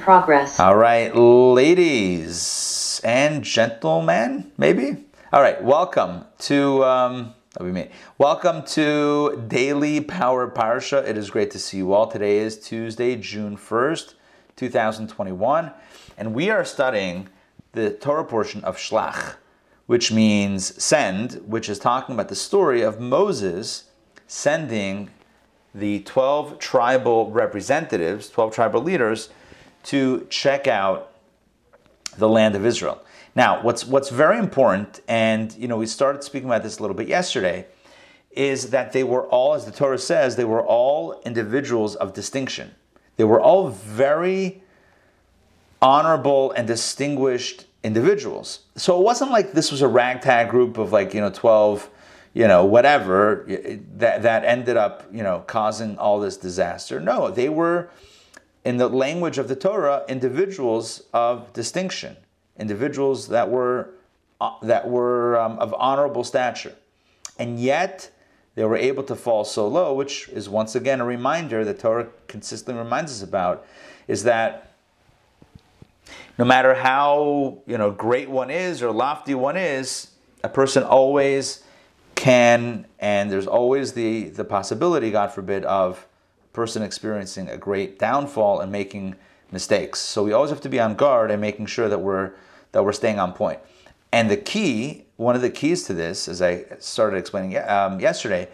progress. 0.00 0.58
All 0.58 0.76
right, 0.76 1.14
ladies 1.14 3.00
and 3.04 3.44
gentlemen, 3.44 4.50
maybe. 4.56 5.04
All 5.32 5.42
right, 5.42 5.62
welcome 5.62 6.24
to 6.40 6.82
um, 6.84 7.34
that 7.52 7.62
we 7.62 7.70
me. 7.70 7.90
Welcome 8.16 8.64
to 8.68 9.44
Daily 9.46 10.00
Power 10.00 10.50
Parsha. 10.50 11.06
It 11.06 11.18
is 11.18 11.28
great 11.28 11.50
to 11.50 11.58
see 11.58 11.76
you 11.76 11.92
all. 11.92 12.06
Today 12.06 12.38
is 12.38 12.58
Tuesday, 12.58 13.14
June 13.16 13.56
first, 13.56 14.14
two 14.56 14.70
thousand 14.70 15.08
twenty-one, 15.08 15.70
and 16.16 16.34
we 16.34 16.48
are 16.48 16.64
studying 16.64 17.28
the 17.72 17.90
Torah 17.90 18.24
portion 18.24 18.64
of 18.64 18.78
Shlach, 18.78 19.34
which 19.86 20.10
means 20.10 20.82
send, 20.82 21.34
which 21.46 21.68
is 21.68 21.78
talking 21.78 22.14
about 22.14 22.28
the 22.28 22.34
story 22.34 22.80
of 22.80 22.98
Moses 22.98 23.84
sending 24.26 25.10
the 25.74 26.00
12 26.00 26.58
tribal 26.58 27.30
representatives, 27.30 28.28
12 28.28 28.54
tribal 28.54 28.82
leaders, 28.82 29.28
to 29.84 30.26
check 30.30 30.66
out 30.66 31.12
the 32.18 32.28
land 32.28 32.54
of 32.54 32.66
Israel. 32.66 33.02
Now, 33.34 33.62
what's, 33.62 33.84
what's 33.84 34.10
very 34.10 34.38
important, 34.38 35.00
and 35.08 35.52
you 35.54 35.68
know, 35.68 35.76
we 35.76 35.86
started 35.86 36.24
speaking 36.24 36.48
about 36.48 36.62
this 36.62 36.78
a 36.78 36.82
little 36.82 36.96
bit 36.96 37.08
yesterday, 37.08 37.66
is 38.32 38.70
that 38.70 38.92
they 38.92 39.04
were 39.04 39.26
all, 39.26 39.54
as 39.54 39.64
the 39.64 39.72
Torah 39.72 39.98
says, 39.98 40.36
they 40.36 40.44
were 40.44 40.64
all 40.64 41.20
individuals 41.24 41.96
of 41.96 42.12
distinction. 42.12 42.74
They 43.16 43.24
were 43.24 43.40
all 43.40 43.68
very 43.68 44.62
honorable 45.82 46.52
and 46.52 46.66
distinguished 46.66 47.66
individuals. 47.82 48.60
So 48.76 48.98
it 49.00 49.04
wasn't 49.04 49.30
like 49.30 49.52
this 49.52 49.70
was 49.70 49.82
a 49.82 49.88
ragtag 49.88 50.50
group 50.50 50.78
of 50.78 50.92
like, 50.92 51.14
you 51.14 51.20
know, 51.20 51.30
12 51.30 51.90
you 52.32 52.46
know, 52.46 52.64
whatever 52.64 53.44
that 53.96 54.22
that 54.22 54.44
ended 54.44 54.76
up, 54.76 55.08
you 55.12 55.22
know, 55.22 55.42
causing 55.46 55.98
all 55.98 56.20
this 56.20 56.36
disaster. 56.36 57.00
No, 57.00 57.30
they 57.30 57.48
were, 57.48 57.90
in 58.64 58.76
the 58.76 58.88
language 58.88 59.38
of 59.38 59.48
the 59.48 59.56
Torah, 59.56 60.04
individuals 60.08 61.04
of 61.12 61.52
distinction, 61.52 62.16
individuals 62.58 63.28
that 63.28 63.48
were 63.48 63.90
uh, 64.40 64.52
that 64.62 64.88
were 64.88 65.38
um, 65.38 65.58
of 65.58 65.74
honorable 65.78 66.24
stature, 66.24 66.74
and 67.38 67.60
yet 67.60 68.10
they 68.54 68.64
were 68.64 68.76
able 68.76 69.02
to 69.02 69.14
fall 69.14 69.44
so 69.44 69.66
low, 69.68 69.94
which 69.94 70.28
is 70.30 70.48
once 70.48 70.74
again 70.74 71.00
a 71.00 71.04
reminder 71.04 71.64
that 71.64 71.78
Torah 71.78 72.08
consistently 72.26 72.82
reminds 72.82 73.12
us 73.12 73.22
about, 73.22 73.66
is 74.08 74.24
that 74.24 74.72
no 76.38 76.44
matter 76.44 76.74
how 76.74 77.58
you 77.66 77.78
know 77.78 77.90
great 77.90 78.30
one 78.30 78.50
is 78.50 78.82
or 78.82 78.90
lofty 78.90 79.34
one 79.34 79.56
is, 79.56 80.08
a 80.42 80.48
person 80.48 80.82
always 80.82 81.62
can, 82.14 82.86
and 82.98 83.30
there's 83.30 83.46
always 83.46 83.92
the, 83.92 84.28
the 84.28 84.44
possibility, 84.44 85.10
God 85.10 85.32
forbid, 85.32 85.64
of 85.64 86.06
person 86.52 86.82
experiencing 86.82 87.48
a 87.48 87.56
great 87.56 87.98
downfall 87.98 88.60
and 88.60 88.70
making 88.70 89.14
mistakes. 89.52 90.00
So 90.00 90.24
we 90.24 90.32
always 90.32 90.50
have 90.50 90.60
to 90.62 90.68
be 90.68 90.80
on 90.80 90.94
guard 90.94 91.30
and 91.30 91.40
making 91.40 91.66
sure 91.66 91.88
that 91.88 91.98
we're 91.98 92.32
that 92.72 92.84
we're 92.84 92.92
staying 92.92 93.18
on 93.18 93.32
point. 93.32 93.58
And 94.12 94.30
the 94.30 94.36
key, 94.36 95.04
one 95.16 95.34
of 95.34 95.42
the 95.42 95.50
keys 95.50 95.84
to 95.84 95.94
this, 95.94 96.28
as 96.28 96.40
I 96.40 96.64
started 96.78 97.16
explaining 97.16 97.56
um, 97.58 98.00
yesterday, 98.00 98.48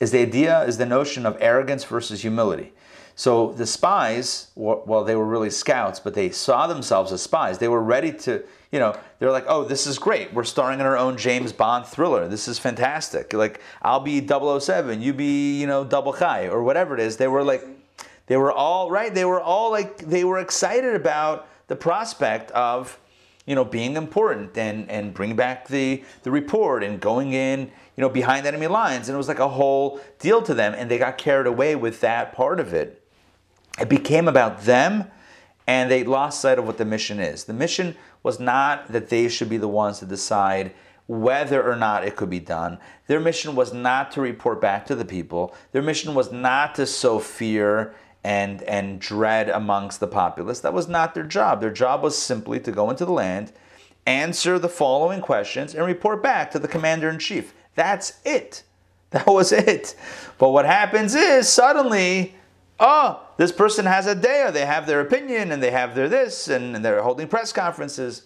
is 0.00 0.10
the 0.10 0.20
idea, 0.20 0.62
is 0.62 0.78
the 0.78 0.86
notion 0.86 1.26
of 1.26 1.36
arrogance 1.40 1.84
versus 1.84 2.22
humility. 2.22 2.72
So 3.18 3.52
the 3.52 3.66
spies, 3.66 4.48
well, 4.54 5.02
they 5.02 5.16
were 5.16 5.24
really 5.24 5.48
scouts, 5.48 5.98
but 5.98 6.12
they 6.12 6.28
saw 6.28 6.66
themselves 6.66 7.12
as 7.12 7.22
spies. 7.22 7.56
They 7.56 7.66
were 7.66 7.82
ready 7.82 8.12
to, 8.12 8.44
you 8.70 8.78
know, 8.78 8.94
they're 9.18 9.30
like, 9.30 9.46
oh, 9.48 9.64
this 9.64 9.86
is 9.86 9.98
great. 9.98 10.34
We're 10.34 10.44
starring 10.44 10.80
in 10.80 10.86
our 10.86 10.98
own 10.98 11.16
James 11.16 11.50
Bond 11.50 11.86
thriller. 11.86 12.28
This 12.28 12.46
is 12.46 12.58
fantastic. 12.58 13.32
Like, 13.32 13.62
I'll 13.80 14.00
be 14.00 14.20
007, 14.26 15.00
you 15.00 15.14
be, 15.14 15.58
you 15.58 15.66
know, 15.66 15.82
Double 15.82 16.12
Chai, 16.12 16.48
or 16.48 16.62
whatever 16.62 16.92
it 16.92 17.00
is. 17.00 17.16
They 17.16 17.26
were 17.26 17.42
like, 17.42 17.64
they 18.26 18.36
were 18.36 18.52
all, 18.52 18.90
right? 18.90 19.14
They 19.14 19.24
were 19.24 19.40
all 19.40 19.70
like, 19.70 19.96
they 19.96 20.22
were 20.22 20.38
excited 20.38 20.94
about 20.94 21.48
the 21.68 21.76
prospect 21.76 22.50
of, 22.50 22.98
you 23.46 23.54
know, 23.54 23.64
being 23.64 23.96
important 23.96 24.58
and, 24.58 24.90
and 24.90 25.14
bringing 25.14 25.36
back 25.36 25.68
the, 25.68 26.04
the 26.22 26.30
report 26.30 26.84
and 26.84 27.00
going 27.00 27.32
in, 27.32 27.60
you 27.60 28.02
know, 28.02 28.10
behind 28.10 28.46
enemy 28.46 28.66
lines. 28.66 29.08
And 29.08 29.14
it 29.14 29.18
was 29.18 29.28
like 29.28 29.38
a 29.38 29.48
whole 29.48 30.00
deal 30.18 30.42
to 30.42 30.52
them. 30.52 30.74
And 30.76 30.90
they 30.90 30.98
got 30.98 31.16
carried 31.16 31.46
away 31.46 31.76
with 31.76 32.02
that 32.02 32.34
part 32.34 32.60
of 32.60 32.74
it. 32.74 33.02
It 33.78 33.88
became 33.88 34.28
about 34.28 34.62
them 34.62 35.10
and 35.66 35.90
they 35.90 36.04
lost 36.04 36.40
sight 36.40 36.58
of 36.58 36.66
what 36.66 36.78
the 36.78 36.84
mission 36.84 37.18
is. 37.18 37.44
The 37.44 37.52
mission 37.52 37.96
was 38.22 38.38
not 38.38 38.92
that 38.92 39.08
they 39.08 39.28
should 39.28 39.48
be 39.48 39.56
the 39.56 39.68
ones 39.68 39.98
to 39.98 40.06
decide 40.06 40.72
whether 41.06 41.62
or 41.62 41.76
not 41.76 42.04
it 42.04 42.16
could 42.16 42.30
be 42.30 42.40
done. 42.40 42.78
Their 43.06 43.20
mission 43.20 43.54
was 43.54 43.72
not 43.72 44.10
to 44.12 44.20
report 44.20 44.60
back 44.60 44.86
to 44.86 44.94
the 44.94 45.04
people. 45.04 45.54
Their 45.72 45.82
mission 45.82 46.14
was 46.14 46.32
not 46.32 46.74
to 46.76 46.86
sow 46.86 47.18
fear 47.18 47.94
and, 48.24 48.62
and 48.64 49.00
dread 49.00 49.48
amongst 49.48 50.00
the 50.00 50.08
populace. 50.08 50.60
That 50.60 50.74
was 50.74 50.88
not 50.88 51.14
their 51.14 51.24
job. 51.24 51.60
Their 51.60 51.70
job 51.70 52.02
was 52.02 52.18
simply 52.18 52.58
to 52.60 52.72
go 52.72 52.90
into 52.90 53.04
the 53.04 53.12
land, 53.12 53.52
answer 54.04 54.58
the 54.58 54.68
following 54.68 55.20
questions, 55.20 55.74
and 55.74 55.86
report 55.86 56.22
back 56.22 56.50
to 56.50 56.58
the 56.58 56.68
commander 56.68 57.08
in 57.08 57.18
chief. 57.18 57.54
That's 57.74 58.20
it. 58.24 58.62
That 59.10 59.28
was 59.28 59.52
it. 59.52 59.94
But 60.36 60.50
what 60.50 60.66
happens 60.66 61.14
is 61.14 61.48
suddenly 61.48 62.34
oh, 62.78 63.20
this 63.36 63.52
person 63.52 63.86
has 63.86 64.06
a 64.06 64.14
day, 64.14 64.48
they 64.52 64.66
have 64.66 64.86
their 64.86 65.00
opinion, 65.00 65.52
and 65.52 65.62
they 65.62 65.70
have 65.70 65.94
their 65.94 66.08
this, 66.08 66.48
and, 66.48 66.76
and 66.76 66.84
they're 66.84 67.02
holding 67.02 67.28
press 67.28 67.52
conferences. 67.52 68.22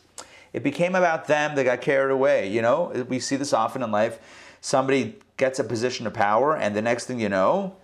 It 0.53 0.62
became 0.62 0.94
about 0.94 1.27
them. 1.27 1.55
They 1.55 1.65
got 1.65 1.81
carried 1.81 2.12
away. 2.12 2.50
You 2.50 2.62
know, 2.62 3.06
we 3.09 3.21
see 3.21 3.37
this 3.37 3.53
often 3.53 3.83
in 3.83 3.91
life. 3.93 4.19
Somebody 4.60 5.16
gets 5.37 5.59
a 5.59 5.65
position 5.65 6.06
of 6.06 6.15
power, 6.15 6.56
and 6.56 6.75
the 6.75 6.83
next 6.83 7.06
thing 7.06 7.21
you 7.21 7.28
know, 7.28 7.77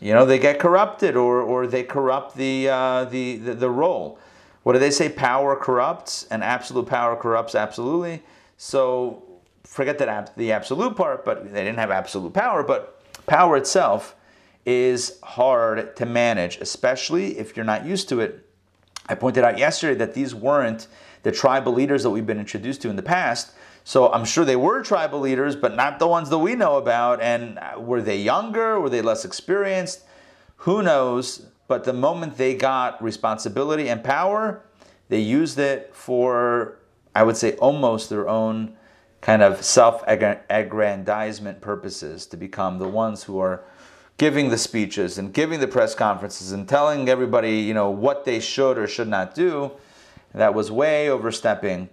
you 0.00 0.12
know, 0.12 0.24
they 0.24 0.38
get 0.38 0.58
corrupted, 0.58 1.16
or 1.16 1.40
or 1.40 1.66
they 1.66 1.82
corrupt 1.82 2.36
the 2.36 2.68
uh, 2.68 3.04
the, 3.04 3.36
the 3.36 3.54
the 3.54 3.70
role. 3.70 4.18
What 4.62 4.72
do 4.72 4.78
they 4.78 4.90
say? 4.90 5.08
Power 5.08 5.56
corrupts, 5.56 6.26
and 6.30 6.42
absolute 6.42 6.86
power 6.86 7.16
corrupts 7.16 7.54
absolutely. 7.54 8.22
So 8.56 9.22
forget 9.64 9.98
that 9.98 10.36
the 10.36 10.52
absolute 10.52 10.96
part, 10.96 11.24
but 11.24 11.52
they 11.52 11.64
didn't 11.64 11.78
have 11.78 11.90
absolute 11.90 12.32
power. 12.32 12.62
But 12.62 13.00
power 13.26 13.56
itself 13.56 14.16
is 14.66 15.18
hard 15.22 15.96
to 15.96 16.06
manage, 16.06 16.56
especially 16.58 17.38
if 17.38 17.56
you're 17.56 17.64
not 17.64 17.84
used 17.84 18.08
to 18.08 18.20
it. 18.20 18.48
I 19.08 19.14
pointed 19.14 19.44
out 19.44 19.58
yesterday 19.58 19.94
that 19.96 20.14
these 20.14 20.34
weren't 20.34 20.86
the 21.22 21.32
tribal 21.32 21.72
leaders 21.72 22.02
that 22.02 22.10
we've 22.10 22.26
been 22.26 22.38
introduced 22.38 22.82
to 22.82 22.90
in 22.90 22.96
the 22.96 23.02
past. 23.02 23.52
So 23.84 24.10
I'm 24.12 24.24
sure 24.24 24.46
they 24.46 24.56
were 24.56 24.82
tribal 24.82 25.20
leaders, 25.20 25.56
but 25.56 25.76
not 25.76 25.98
the 25.98 26.06
ones 26.06 26.30
that 26.30 26.38
we 26.38 26.54
know 26.54 26.76
about. 26.76 27.20
And 27.20 27.58
uh, 27.58 27.78
were 27.78 28.00
they 28.00 28.18
younger? 28.18 28.80
Were 28.80 28.88
they 28.88 29.02
less 29.02 29.24
experienced? 29.26 30.04
Who 30.58 30.82
knows? 30.82 31.46
But 31.68 31.84
the 31.84 31.92
moment 31.92 32.38
they 32.38 32.54
got 32.54 33.02
responsibility 33.02 33.88
and 33.88 34.02
power, 34.02 34.64
they 35.08 35.20
used 35.20 35.58
it 35.58 35.94
for, 35.94 36.78
I 37.14 37.22
would 37.22 37.36
say, 37.36 37.56
almost 37.56 38.08
their 38.08 38.28
own 38.28 38.76
kind 39.20 39.42
of 39.42 39.62
self 39.62 40.02
aggrandizement 40.06 41.60
purposes 41.60 42.26
to 42.26 42.36
become 42.36 42.78
the 42.78 42.88
ones 42.88 43.24
who 43.24 43.38
are 43.38 43.64
giving 44.16 44.48
the 44.48 44.58
speeches 44.58 45.18
and 45.18 45.32
giving 45.32 45.60
the 45.60 45.66
press 45.66 45.94
conferences 45.94 46.52
and 46.52 46.68
telling 46.68 47.08
everybody, 47.08 47.60
you 47.60 47.74
know, 47.74 47.90
what 47.90 48.24
they 48.24 48.40
should 48.40 48.78
or 48.78 48.86
should 48.86 49.08
not 49.08 49.34
do, 49.34 49.72
that 50.32 50.54
was 50.54 50.70
way 50.70 51.08
overstepping 51.08 51.88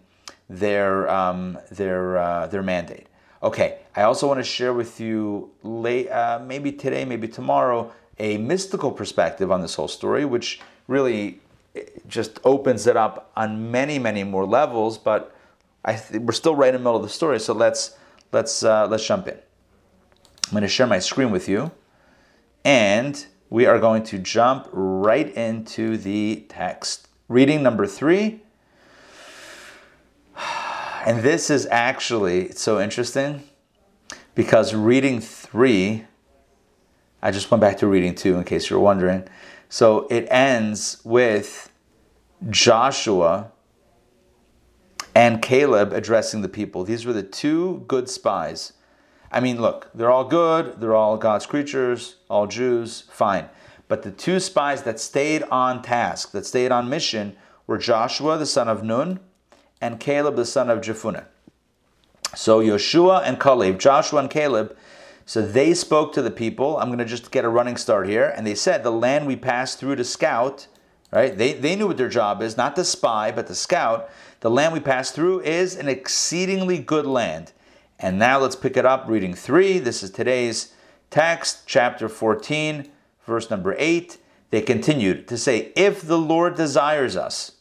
their 0.49 1.09
um, 1.09 1.57
their 1.71 2.17
uh, 2.17 2.47
their 2.47 2.63
mandate. 2.63 3.07
Okay, 3.43 3.79
I 3.95 4.03
also 4.03 4.27
want 4.27 4.39
to 4.39 4.43
share 4.43 4.73
with 4.73 4.99
you 4.99 5.51
late, 5.63 6.09
uh, 6.09 6.39
maybe 6.45 6.71
today, 6.71 7.05
maybe 7.05 7.27
tomorrow, 7.27 7.91
a 8.19 8.37
mystical 8.37 8.91
perspective 8.91 9.51
on 9.51 9.61
this 9.61 9.73
whole 9.73 9.87
story, 9.87 10.25
which 10.25 10.61
really 10.87 11.39
eh, 11.75 11.81
just 12.07 12.39
opens 12.43 12.85
it 12.85 12.95
up 12.95 13.31
on 13.35 13.71
many, 13.71 13.97
many 13.97 14.23
more 14.23 14.45
levels. 14.45 14.97
But 14.99 15.35
I 15.83 15.95
th- 15.95 16.21
we're 16.21 16.33
still 16.33 16.55
right 16.55 16.69
in 16.69 16.75
the 16.75 16.79
middle 16.79 16.97
of 16.97 17.03
the 17.03 17.09
story, 17.09 17.39
so 17.39 17.53
let's 17.53 17.97
let's 18.31 18.63
uh, 18.63 18.87
let's 18.87 19.05
jump 19.05 19.27
in. 19.27 19.35
I'm 19.35 20.51
going 20.51 20.61
to 20.63 20.67
share 20.67 20.87
my 20.87 20.99
screen 20.99 21.31
with 21.31 21.47
you. 21.47 21.71
And 22.63 23.25
we 23.49 23.65
are 23.65 23.79
going 23.79 24.03
to 24.03 24.17
jump 24.17 24.67
right 24.71 25.33
into 25.35 25.97
the 25.97 26.45
text. 26.49 27.07
Reading 27.27 27.63
number 27.63 27.85
three. 27.85 28.41
And 31.03 31.23
this 31.23 31.49
is 31.49 31.65
actually 31.71 32.51
so 32.51 32.79
interesting 32.79 33.41
because 34.35 34.75
reading 34.75 35.19
three, 35.19 36.05
I 37.23 37.31
just 37.31 37.49
went 37.49 37.59
back 37.59 37.79
to 37.79 37.87
reading 37.87 38.13
two 38.13 38.37
in 38.37 38.43
case 38.43 38.69
you're 38.69 38.79
wondering. 38.79 39.27
So 39.67 40.07
it 40.11 40.27
ends 40.29 41.01
with 41.03 41.71
Joshua 42.51 43.51
and 45.15 45.41
Caleb 45.41 45.91
addressing 45.91 46.41
the 46.41 46.49
people. 46.49 46.83
These 46.83 47.05
were 47.05 47.13
the 47.13 47.23
two 47.23 47.83
good 47.87 48.07
spies 48.07 48.73
I 49.31 49.39
mean, 49.39 49.61
look, 49.61 49.89
they're 49.93 50.11
all 50.11 50.25
good, 50.25 50.81
they're 50.81 50.95
all 50.95 51.17
God's 51.17 51.45
creatures, 51.45 52.17
all 52.29 52.47
Jews, 52.47 53.05
fine. 53.09 53.47
But 53.87 54.03
the 54.03 54.11
two 54.11 54.39
spies 54.39 54.83
that 54.83 54.99
stayed 54.99 55.43
on 55.43 55.81
task, 55.81 56.31
that 56.31 56.45
stayed 56.45 56.71
on 56.71 56.89
mission, 56.89 57.35
were 57.67 57.77
Joshua 57.77 58.37
the 58.37 58.45
son 58.45 58.67
of 58.67 58.83
Nun 58.83 59.19
and 59.79 59.99
Caleb 59.99 60.35
the 60.35 60.45
son 60.45 60.69
of 60.69 60.81
Jephunneh. 60.81 61.25
So 62.35 62.61
Yoshua 62.61 63.23
and 63.25 63.39
Caleb, 63.39 63.79
Joshua 63.79 64.19
and 64.19 64.29
Caleb, 64.29 64.75
so 65.25 65.41
they 65.41 65.73
spoke 65.73 66.13
to 66.13 66.21
the 66.21 66.31
people. 66.31 66.77
I'm 66.77 66.89
going 66.89 66.99
to 66.99 67.05
just 67.05 67.31
get 67.31 67.45
a 67.45 67.49
running 67.49 67.77
start 67.77 68.07
here. 68.07 68.33
And 68.35 68.45
they 68.45 68.55
said, 68.55 68.83
The 68.83 68.91
land 68.91 69.27
we 69.27 69.35
passed 69.35 69.79
through 69.79 69.95
to 69.97 70.03
scout, 70.03 70.67
right? 71.11 71.37
They, 71.37 71.53
they 71.53 71.75
knew 71.75 71.87
what 71.87 71.97
their 71.97 72.09
job 72.09 72.41
is, 72.41 72.57
not 72.57 72.75
to 72.75 72.83
spy, 72.83 73.31
but 73.31 73.47
the 73.47 73.55
scout. 73.55 74.09
The 74.41 74.49
land 74.49 74.73
we 74.73 74.79
passed 74.79 75.13
through 75.13 75.41
is 75.41 75.75
an 75.75 75.87
exceedingly 75.87 76.79
good 76.79 77.05
land. 77.05 77.53
And 78.03 78.17
now 78.17 78.39
let's 78.39 78.55
pick 78.55 78.77
it 78.77 78.85
up 78.85 79.05
reading 79.07 79.35
3. 79.35 79.77
This 79.77 80.01
is 80.01 80.09
today's 80.09 80.73
text, 81.11 81.67
chapter 81.67 82.09
14, 82.09 82.89
verse 83.27 83.51
number 83.51 83.75
8. 83.77 84.17
They 84.49 84.61
continued 84.61 85.27
to 85.27 85.37
say, 85.37 85.71
If 85.75 86.01
the 86.01 86.17
Lord 86.17 86.55
desires 86.55 87.15
us, 87.15 87.57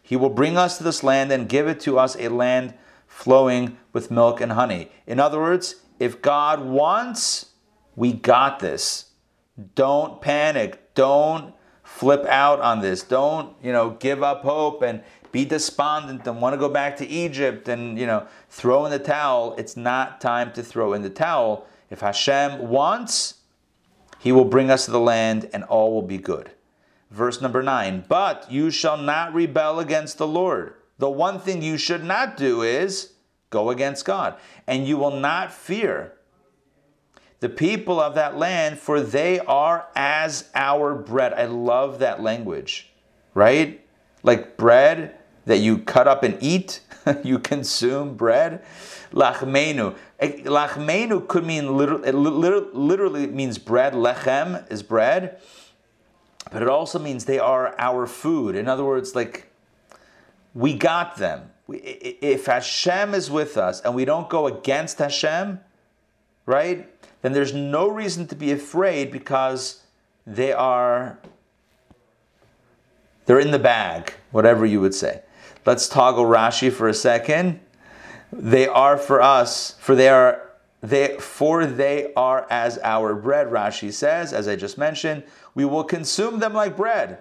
he 0.00 0.14
will 0.14 0.30
bring 0.30 0.56
us 0.56 0.78
to 0.78 0.84
this 0.84 1.02
land 1.02 1.32
and 1.32 1.48
give 1.48 1.66
it 1.66 1.80
to 1.80 1.98
us 1.98 2.16
a 2.20 2.28
land 2.28 2.74
flowing 3.08 3.78
with 3.92 4.12
milk 4.12 4.40
and 4.40 4.52
honey. 4.52 4.92
In 5.08 5.18
other 5.18 5.40
words, 5.40 5.74
if 5.98 6.22
God 6.22 6.64
wants, 6.64 7.46
we 7.96 8.12
got 8.12 8.60
this. 8.60 9.06
Don't 9.74 10.20
panic. 10.20 10.94
Don't 10.94 11.52
flip 11.82 12.24
out 12.26 12.60
on 12.60 12.80
this. 12.80 13.02
Don't, 13.02 13.56
you 13.60 13.72
know, 13.72 13.90
give 13.90 14.22
up 14.22 14.42
hope 14.42 14.82
and 14.82 15.02
be 15.32 15.44
despondent 15.44 16.26
and 16.26 16.40
want 16.40 16.52
to 16.52 16.58
go 16.58 16.68
back 16.68 16.96
to 16.98 17.06
Egypt 17.08 17.66
and, 17.66 17.98
you 17.98 18.06
know, 18.06 18.26
throw 18.50 18.84
in 18.84 18.90
the 18.90 18.98
towel. 18.98 19.54
It's 19.56 19.76
not 19.76 20.20
time 20.20 20.52
to 20.52 20.62
throw 20.62 20.92
in 20.92 21.02
the 21.02 21.10
towel. 21.10 21.66
If 21.90 22.00
Hashem 22.00 22.68
wants, 22.68 23.34
he 24.18 24.30
will 24.30 24.44
bring 24.44 24.70
us 24.70 24.84
to 24.84 24.90
the 24.90 25.00
land 25.00 25.48
and 25.52 25.64
all 25.64 25.92
will 25.92 26.02
be 26.02 26.18
good. 26.18 26.52
Verse 27.10 27.40
number 27.40 27.62
nine, 27.62 28.04
but 28.08 28.50
you 28.50 28.70
shall 28.70 28.96
not 28.96 29.34
rebel 29.34 29.80
against 29.80 30.16
the 30.16 30.26
Lord. 30.26 30.74
The 30.98 31.10
one 31.10 31.40
thing 31.40 31.60
you 31.60 31.76
should 31.76 32.04
not 32.04 32.36
do 32.36 32.62
is 32.62 33.12
go 33.50 33.70
against 33.70 34.04
God, 34.04 34.36
and 34.66 34.86
you 34.86 34.96
will 34.96 35.18
not 35.18 35.52
fear 35.52 36.12
the 37.40 37.48
people 37.48 38.00
of 38.00 38.14
that 38.14 38.38
land, 38.38 38.78
for 38.78 39.00
they 39.00 39.40
are 39.40 39.88
as 39.96 40.48
our 40.54 40.94
bread. 40.94 41.34
I 41.34 41.46
love 41.46 41.98
that 41.98 42.22
language, 42.22 42.92
right? 43.34 43.84
Like 44.22 44.56
bread 44.56 45.18
that 45.46 45.58
you 45.58 45.78
cut 45.78 46.06
up 46.06 46.22
and 46.22 46.36
eat, 46.40 46.80
you 47.24 47.38
consume 47.38 48.14
bread. 48.14 48.64
Lachmenu. 49.12 49.96
Eh, 50.18 50.42
lachmenu 50.44 51.26
could 51.28 51.44
mean 51.44 51.64
eh, 51.64 51.68
literally, 51.68 52.08
it 52.08 52.14
literally 52.14 53.26
means 53.26 53.58
bread. 53.58 53.92
Lechem 53.92 54.70
is 54.70 54.82
bread, 54.82 55.40
but 56.50 56.62
it 56.62 56.68
also 56.68 56.98
means 56.98 57.24
they 57.24 57.38
are 57.38 57.74
our 57.78 58.06
food. 58.06 58.54
In 58.54 58.68
other 58.68 58.84
words, 58.84 59.14
like 59.14 59.50
we 60.54 60.74
got 60.74 61.16
them. 61.16 61.50
If 61.68 62.46
Hashem 62.46 63.14
is 63.14 63.30
with 63.30 63.56
us 63.56 63.80
and 63.80 63.94
we 63.94 64.04
don't 64.04 64.28
go 64.28 64.46
against 64.46 64.98
Hashem, 64.98 65.60
right? 66.46 66.88
then 67.22 67.32
there's 67.32 67.54
no 67.54 67.88
reason 67.88 68.26
to 68.26 68.34
be 68.34 68.52
afraid 68.52 69.10
because 69.10 69.82
they 70.26 70.52
are 70.52 71.18
they're 73.24 73.40
in 73.40 73.52
the 73.52 73.58
bag, 73.58 74.12
whatever 74.32 74.66
you 74.66 74.80
would 74.80 74.94
say. 74.94 75.22
Let's 75.64 75.88
toggle 75.88 76.24
Rashi 76.24 76.72
for 76.72 76.88
a 76.88 76.94
second. 76.94 77.60
They 78.32 78.66
are 78.66 78.96
for 78.96 79.20
us, 79.20 79.76
for 79.78 79.94
they 79.94 80.08
are 80.08 80.50
they 80.80 81.16
for 81.18 81.64
they 81.64 82.12
are 82.14 82.46
as 82.50 82.78
our 82.82 83.14
bread, 83.14 83.48
Rashi 83.48 83.92
says, 83.92 84.32
as 84.32 84.48
I 84.48 84.56
just 84.56 84.76
mentioned, 84.76 85.22
we 85.54 85.64
will 85.64 85.84
consume 85.84 86.40
them 86.40 86.54
like 86.54 86.76
bread. 86.76 87.18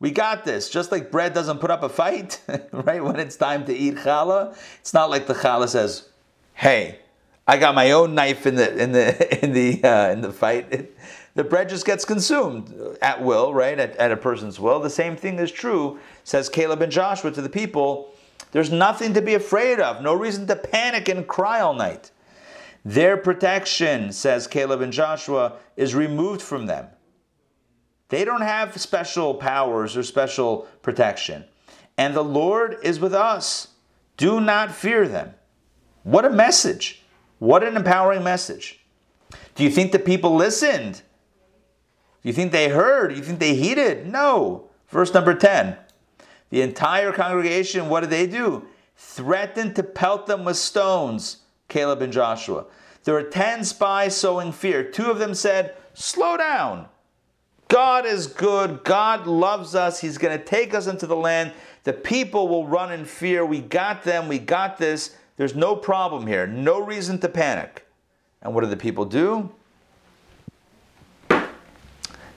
We 0.00 0.10
got 0.10 0.44
this. 0.44 0.70
Just 0.70 0.90
like 0.90 1.10
bread 1.10 1.34
doesn't 1.34 1.58
put 1.58 1.70
up 1.70 1.82
a 1.82 1.88
fight, 1.88 2.40
right? 2.72 3.04
When 3.04 3.16
it's 3.16 3.36
time 3.36 3.66
to 3.66 3.74
eat 3.74 3.96
challah, 3.96 4.56
it's 4.80 4.94
not 4.94 5.10
like 5.10 5.26
the 5.26 5.34
challah 5.34 5.68
says, 5.68 6.08
"Hey, 6.54 7.00
I 7.46 7.58
got 7.58 7.74
my 7.74 7.90
own 7.90 8.14
knife 8.14 8.46
in 8.46 8.54
the 8.54 8.82
in 8.82 8.92
the 8.92 9.44
in 9.44 9.52
the 9.52 9.84
uh, 9.84 10.10
in 10.10 10.20
the 10.22 10.32
fight. 10.32 10.90
The 11.34 11.44
bread 11.44 11.68
just 11.68 11.84
gets 11.84 12.04
consumed 12.04 12.72
at 13.02 13.22
will, 13.22 13.52
right? 13.52 13.78
At, 13.78 13.96
at 13.96 14.12
a 14.12 14.16
person's 14.16 14.60
will. 14.60 14.80
The 14.80 14.90
same 14.90 15.16
thing 15.16 15.38
is 15.38 15.50
true, 15.50 15.98
says 16.22 16.48
Caleb 16.48 16.82
and 16.82 16.92
Joshua 16.92 17.30
to 17.32 17.42
the 17.42 17.48
people. 17.48 18.14
There's 18.52 18.70
nothing 18.70 19.14
to 19.14 19.22
be 19.22 19.34
afraid 19.34 19.80
of. 19.80 20.00
No 20.00 20.14
reason 20.14 20.46
to 20.46 20.56
panic 20.56 21.08
and 21.08 21.26
cry 21.26 21.60
all 21.60 21.74
night. 21.74 22.12
Their 22.84 23.16
protection, 23.16 24.12
says 24.12 24.46
Caleb 24.46 24.80
and 24.80 24.92
Joshua, 24.92 25.54
is 25.76 25.94
removed 25.94 26.40
from 26.40 26.66
them. 26.66 26.86
They 28.10 28.24
don't 28.24 28.42
have 28.42 28.80
special 28.80 29.34
powers 29.34 29.96
or 29.96 30.02
special 30.02 30.68
protection. 30.82 31.44
And 31.98 32.14
the 32.14 32.22
Lord 32.22 32.76
is 32.82 33.00
with 33.00 33.14
us. 33.14 33.68
Do 34.16 34.40
not 34.40 34.72
fear 34.72 35.08
them. 35.08 35.34
What 36.04 36.24
a 36.24 36.30
message! 36.30 37.02
What 37.40 37.64
an 37.64 37.76
empowering 37.76 38.22
message. 38.22 38.80
Do 39.54 39.64
you 39.64 39.70
think 39.70 39.90
the 39.90 39.98
people 39.98 40.36
listened? 40.36 41.02
You 42.24 42.32
think 42.32 42.50
they 42.50 42.68
heard? 42.68 43.16
You 43.16 43.22
think 43.22 43.38
they 43.38 43.54
heeded? 43.54 44.10
No. 44.10 44.70
Verse 44.88 45.14
number 45.14 45.34
10. 45.34 45.76
The 46.50 46.62
entire 46.62 47.12
congregation, 47.12 47.88
what 47.88 48.00
did 48.00 48.10
they 48.10 48.26
do? 48.26 48.66
Threatened 48.96 49.76
to 49.76 49.82
pelt 49.84 50.26
them 50.26 50.44
with 50.44 50.56
stones, 50.56 51.38
Caleb 51.68 52.02
and 52.02 52.12
Joshua. 52.12 52.64
There 53.04 53.14
were 53.14 53.22
10 53.22 53.64
spies 53.64 54.16
sowing 54.16 54.50
fear. 54.50 54.82
Two 54.82 55.10
of 55.10 55.18
them 55.18 55.34
said, 55.34 55.76
Slow 55.92 56.36
down. 56.36 56.88
God 57.68 58.06
is 58.06 58.26
good. 58.26 58.82
God 58.84 59.26
loves 59.26 59.74
us. 59.74 60.00
He's 60.00 60.18
going 60.18 60.36
to 60.36 60.44
take 60.44 60.74
us 60.74 60.86
into 60.86 61.06
the 61.06 61.16
land. 61.16 61.52
The 61.84 61.92
people 61.92 62.48
will 62.48 62.66
run 62.66 62.92
in 62.92 63.04
fear. 63.04 63.44
We 63.44 63.60
got 63.60 64.02
them. 64.02 64.28
We 64.28 64.38
got 64.38 64.78
this. 64.78 65.16
There's 65.36 65.54
no 65.54 65.74
problem 65.74 66.26
here, 66.26 66.46
no 66.46 66.80
reason 66.80 67.18
to 67.20 67.28
panic. 67.28 67.86
And 68.42 68.54
what 68.54 68.62
do 68.62 68.70
the 68.70 68.76
people 68.76 69.04
do? 69.04 69.50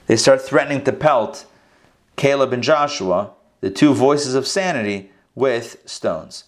They 0.08 0.16
start 0.16 0.40
threatening 0.40 0.82
to 0.84 0.92
pelt 0.92 1.44
Caleb 2.16 2.54
and 2.54 2.62
Joshua, 2.62 3.32
the 3.60 3.70
two 3.70 3.92
voices 3.92 4.34
of 4.34 4.46
sanity, 4.46 5.12
with 5.34 5.82
stones. 5.84 6.44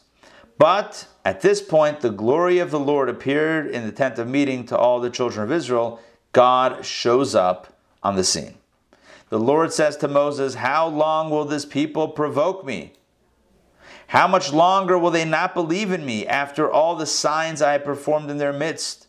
But 0.56 1.06
at 1.26 1.42
this 1.42 1.60
point, 1.60 2.00
the 2.00 2.10
glory 2.10 2.58
of 2.58 2.70
the 2.70 2.80
Lord 2.80 3.10
appeared 3.10 3.66
in 3.68 3.84
the 3.84 3.92
tent 3.92 4.18
of 4.18 4.26
meeting 4.26 4.64
to 4.66 4.76
all 4.76 4.98
the 4.98 5.10
children 5.10 5.44
of 5.44 5.52
Israel. 5.52 6.00
God 6.32 6.84
shows 6.86 7.34
up 7.34 7.78
on 8.02 8.16
the 8.16 8.24
scene. 8.24 8.54
The 9.28 9.38
Lord 9.38 9.74
says 9.74 9.96
to 9.98 10.08
Moses, 10.08 10.54
How 10.54 10.88
long 10.88 11.28
will 11.28 11.44
this 11.44 11.66
people 11.66 12.08
provoke 12.08 12.64
me? 12.64 12.94
How 14.06 14.26
much 14.26 14.52
longer 14.52 14.98
will 14.98 15.10
they 15.10 15.26
not 15.26 15.54
believe 15.54 15.92
in 15.92 16.04
me 16.04 16.26
after 16.26 16.70
all 16.70 16.96
the 16.96 17.06
signs 17.06 17.60
I 17.60 17.72
have 17.72 17.84
performed 17.84 18.30
in 18.30 18.38
their 18.38 18.54
midst? 18.54 19.06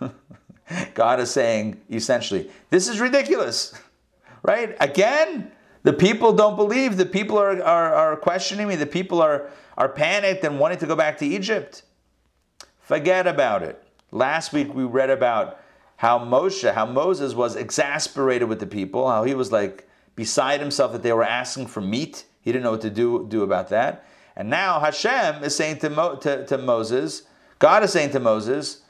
God 0.94 1.20
is 1.20 1.30
saying 1.30 1.80
essentially, 1.90 2.50
this 2.70 2.88
is 2.88 3.00
ridiculous, 3.00 3.74
right? 4.42 4.76
Again, 4.80 5.52
the 5.82 5.92
people 5.92 6.32
don't 6.32 6.56
believe. 6.56 6.96
The 6.96 7.06
people 7.06 7.38
are, 7.38 7.62
are, 7.62 7.94
are 7.94 8.16
questioning 8.16 8.68
me. 8.68 8.76
The 8.76 8.86
people 8.86 9.20
are, 9.20 9.50
are 9.76 9.88
panicked 9.88 10.44
and 10.44 10.58
wanting 10.58 10.78
to 10.78 10.86
go 10.86 10.96
back 10.96 11.18
to 11.18 11.26
Egypt. 11.26 11.82
Forget 12.80 13.26
about 13.26 13.62
it. 13.62 13.82
Last 14.10 14.52
week 14.52 14.74
we 14.74 14.84
read 14.84 15.10
about 15.10 15.60
how 15.96 16.18
Moshe, 16.18 16.72
how 16.72 16.86
Moses 16.86 17.34
was 17.34 17.56
exasperated 17.56 18.48
with 18.48 18.60
the 18.60 18.66
people, 18.66 19.08
how 19.08 19.24
he 19.24 19.34
was 19.34 19.50
like 19.50 19.88
beside 20.14 20.60
himself 20.60 20.92
that 20.92 21.02
they 21.02 21.12
were 21.12 21.24
asking 21.24 21.66
for 21.68 21.80
meat 21.80 22.24
he 22.42 22.50
didn't 22.50 22.64
know 22.64 22.72
what 22.72 22.82
to 22.82 22.90
do, 22.90 23.26
do 23.28 23.42
about 23.42 23.68
that. 23.68 24.04
And 24.36 24.50
now 24.50 24.80
Hashem 24.80 25.44
is 25.44 25.54
saying 25.54 25.78
to, 25.78 25.90
Mo, 25.90 26.16
to, 26.16 26.44
to 26.46 26.58
Moses, 26.58 27.22
God 27.58 27.84
is 27.84 27.92
saying 27.92 28.10
to 28.10 28.20
Moses, 28.20 28.82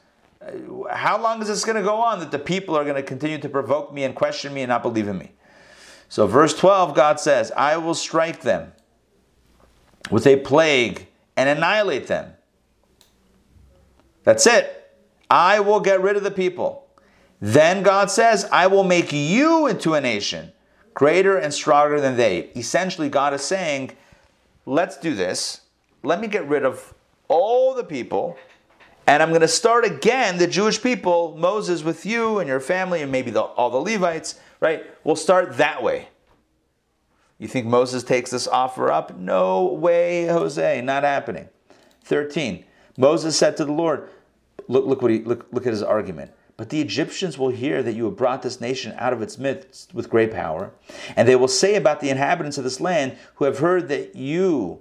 how 0.89 1.21
long 1.21 1.41
is 1.41 1.47
this 1.47 1.65
going 1.65 1.77
to 1.77 1.83
go 1.83 1.95
on 1.95 2.19
that 2.19 2.31
the 2.31 2.39
people 2.39 2.75
are 2.75 2.83
going 2.83 2.95
to 2.95 3.03
continue 3.03 3.37
to 3.37 3.49
provoke 3.49 3.93
me 3.93 4.03
and 4.03 4.15
question 4.15 4.53
me 4.53 4.61
and 4.61 4.69
not 4.69 4.81
believe 4.83 5.07
in 5.07 5.17
me? 5.17 5.31
So, 6.09 6.27
verse 6.27 6.53
12, 6.53 6.93
God 6.93 7.19
says, 7.19 7.51
I 7.51 7.77
will 7.77 7.95
strike 7.95 8.41
them 8.41 8.73
with 10.11 10.27
a 10.27 10.37
plague 10.37 11.07
and 11.35 11.49
annihilate 11.49 12.07
them. 12.07 12.33
That's 14.23 14.45
it. 14.45 14.91
I 15.29 15.59
will 15.59 15.79
get 15.79 16.01
rid 16.01 16.15
of 16.15 16.23
the 16.23 16.31
people. 16.31 16.87
Then 17.41 17.83
God 17.83 18.11
says, 18.11 18.45
I 18.51 18.67
will 18.67 18.83
make 18.83 19.11
you 19.11 19.67
into 19.67 19.95
a 19.95 20.01
nation 20.01 20.53
greater 20.93 21.37
and 21.37 21.53
stronger 21.53 21.99
than 21.99 22.15
they. 22.15 22.51
Essentially, 22.55 23.09
God 23.09 23.33
is 23.33 23.41
saying, 23.41 23.91
let's 24.65 24.97
do 24.97 25.13
this. 25.13 25.61
Let 26.03 26.21
me 26.21 26.27
get 26.27 26.47
rid 26.47 26.63
of 26.63 26.93
all 27.27 27.73
the 27.73 27.83
people, 27.83 28.37
and 29.05 29.21
I'm 29.21 29.29
going 29.29 29.41
to 29.41 29.47
start 29.47 29.85
again 29.85 30.37
the 30.37 30.47
Jewish 30.47 30.81
people, 30.81 31.35
Moses, 31.37 31.83
with 31.83 32.05
you 32.05 32.39
and 32.39 32.47
your 32.47 32.59
family, 32.59 33.01
and 33.01 33.11
maybe 33.11 33.31
the, 33.31 33.41
all 33.41 33.69
the 33.69 33.77
Levites, 33.77 34.39
right? 34.59 34.83
We'll 35.03 35.15
start 35.15 35.57
that 35.57 35.83
way. 35.83 36.07
You 37.37 37.47
think 37.47 37.65
Moses 37.65 38.03
takes 38.03 38.31
this 38.31 38.47
offer 38.47 38.91
up? 38.91 39.17
No 39.17 39.65
way, 39.65 40.27
Jose, 40.27 40.81
not 40.81 41.03
happening. 41.03 41.49
13. 42.05 42.63
Moses 42.97 43.35
said 43.35 43.57
to 43.57 43.65
the 43.65 43.71
Lord, 43.71 44.09
look, 44.67 44.85
look 44.85 45.01
what 45.01 45.11
he 45.11 45.19
look, 45.19 45.47
look 45.51 45.65
at 45.65 45.73
his 45.73 45.83
argument. 45.83 46.31
But 46.55 46.69
the 46.69 46.79
Egyptians 46.79 47.37
will 47.37 47.49
hear 47.49 47.81
that 47.81 47.93
you 47.93 48.05
have 48.05 48.15
brought 48.15 48.43
this 48.43 48.61
nation 48.61 48.93
out 48.97 49.11
of 49.11 49.21
its 49.21 49.39
midst 49.39 49.93
with 49.93 50.09
great 50.09 50.31
power, 50.31 50.71
and 51.15 51.27
they 51.27 51.35
will 51.35 51.47
say 51.47 51.75
about 51.75 51.99
the 51.99 52.11
inhabitants 52.11 52.57
of 52.57 52.63
this 52.63 52.79
land 52.79 53.17
who 53.35 53.45
have 53.45 53.57
heard 53.57 53.89
that 53.89 54.15
you 54.15 54.79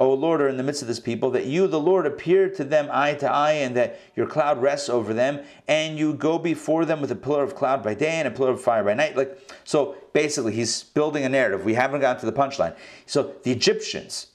O 0.00 0.14
Lord, 0.14 0.40
are 0.40 0.48
in 0.48 0.56
the 0.56 0.62
midst 0.62 0.80
of 0.80 0.88
this 0.88 0.98
people, 0.98 1.30
that 1.32 1.44
you, 1.44 1.66
the 1.66 1.78
Lord, 1.78 2.06
appear 2.06 2.48
to 2.48 2.64
them 2.64 2.88
eye 2.90 3.12
to 3.14 3.30
eye, 3.30 3.52
and 3.52 3.76
that 3.76 4.00
your 4.16 4.26
cloud 4.26 4.62
rests 4.62 4.88
over 4.88 5.12
them, 5.12 5.44
and 5.68 5.98
you 5.98 6.14
go 6.14 6.38
before 6.38 6.86
them 6.86 7.02
with 7.02 7.10
a 7.10 7.14
pillar 7.14 7.42
of 7.42 7.54
cloud 7.54 7.82
by 7.82 7.92
day 7.92 8.12
and 8.12 8.26
a 8.26 8.30
pillar 8.30 8.52
of 8.52 8.62
fire 8.62 8.82
by 8.82 8.94
night. 8.94 9.14
Like 9.14 9.38
so, 9.62 9.96
basically, 10.14 10.54
he's 10.54 10.82
building 10.82 11.22
a 11.22 11.28
narrative. 11.28 11.66
We 11.66 11.74
haven't 11.74 12.00
gotten 12.00 12.18
to 12.20 12.26
the 12.26 12.32
punchline. 12.32 12.74
So 13.04 13.34
the 13.42 13.52
Egyptians 13.52 14.28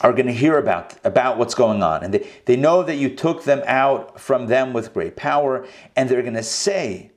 are 0.00 0.12
going 0.12 0.26
to 0.26 0.32
hear 0.32 0.58
about, 0.58 0.96
about 1.04 1.38
what's 1.38 1.54
going 1.54 1.82
on, 1.84 2.02
and 2.02 2.12
they, 2.12 2.28
they 2.46 2.56
know 2.56 2.82
that 2.82 2.96
you 2.96 3.14
took 3.14 3.44
them 3.44 3.62
out 3.66 4.18
from 4.18 4.48
them 4.48 4.72
with 4.72 4.92
great 4.92 5.14
power, 5.14 5.64
and 5.94 6.08
they're 6.08 6.22
going 6.22 6.34
to 6.34 6.42
say 6.42 7.12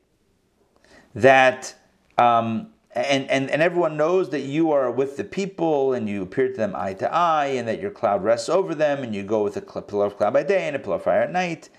that. 1.15 1.73
Um, 2.19 2.72
and, 2.95 3.29
and, 3.29 3.49
and 3.49 3.61
everyone 3.61 3.97
knows 3.97 4.29
that 4.29 4.41
you 4.41 4.71
are 4.71 4.91
with 4.91 5.17
the 5.17 5.23
people 5.23 5.93
and 5.93 6.07
you 6.07 6.21
appear 6.21 6.49
to 6.49 6.53
them 6.53 6.75
eye 6.75 6.93
to 6.93 7.11
eye 7.11 7.47
and 7.47 7.67
that 7.67 7.81
your 7.81 7.89
cloud 7.89 8.23
rests 8.23 8.49
over 8.49 8.75
them 8.75 9.03
and 9.03 9.15
you 9.15 9.23
go 9.23 9.43
with 9.43 9.57
a 9.57 9.61
pillar 9.61 10.05
of 10.05 10.17
cloud 10.17 10.33
by 10.33 10.43
day 10.43 10.67
and 10.67 10.75
a 10.75 10.79
pillar 10.79 10.97
of 10.97 11.03
fire 11.03 11.21
at 11.21 11.31
night. 11.31 11.69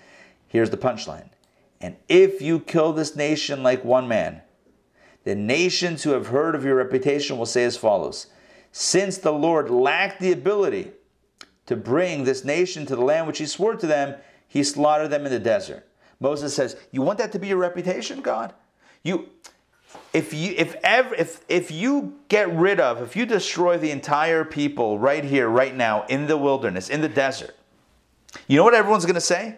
Here's 0.47 0.69
the 0.69 0.77
punchline. 0.77 1.29
And 1.79 1.95
if 2.09 2.41
you 2.41 2.59
kill 2.59 2.93
this 2.93 3.15
nation 3.15 3.63
like 3.63 3.85
one 3.85 4.07
man, 4.07 4.41
the 5.23 5.35
nations 5.35 6.03
who 6.03 6.11
have 6.11 6.27
heard 6.27 6.53
of 6.53 6.65
your 6.65 6.75
reputation 6.75 7.37
will 7.37 7.45
say 7.45 7.63
as 7.63 7.77
follows 7.77 8.27
Since 8.71 9.17
the 9.17 9.33
Lord 9.33 9.69
lacked 9.69 10.19
the 10.19 10.31
ability 10.31 10.91
to 11.65 11.75
bring 11.75 12.23
this 12.23 12.43
nation 12.43 12.85
to 12.85 12.95
the 12.95 13.01
land 13.01 13.25
which 13.27 13.39
he 13.39 13.45
swore 13.45 13.75
to 13.75 13.87
them, 13.87 14.19
he 14.47 14.63
slaughtered 14.63 15.09
them 15.09 15.25
in 15.25 15.31
the 15.31 15.39
desert. 15.39 15.87
Moses 16.19 16.55
says, 16.55 16.75
You 16.91 17.01
want 17.01 17.19
that 17.19 17.31
to 17.31 17.39
be 17.39 17.47
your 17.47 17.57
reputation, 17.57 18.21
God? 18.21 18.53
You 19.03 19.29
if 20.15 20.33
you 20.33 20.53
if 20.55 20.75
ever 20.83 21.13
if 21.15 21.41
if 21.49 21.69
you 21.69 22.15
get 22.29 22.49
rid 22.55 22.79
of 22.79 23.01
if 23.01 23.17
you 23.17 23.25
destroy 23.25 23.77
the 23.77 23.91
entire 23.91 24.45
people 24.45 24.97
right 24.97 25.25
here 25.25 25.49
right 25.49 25.75
now 25.75 26.05
in 26.05 26.25
the 26.25 26.37
wilderness 26.37 26.89
in 26.89 27.01
the 27.01 27.09
desert 27.09 27.53
you 28.47 28.57
know 28.57 28.63
what 28.63 28.73
everyone's 28.73 29.05
going 29.05 29.15
to 29.15 29.21
say? 29.21 29.57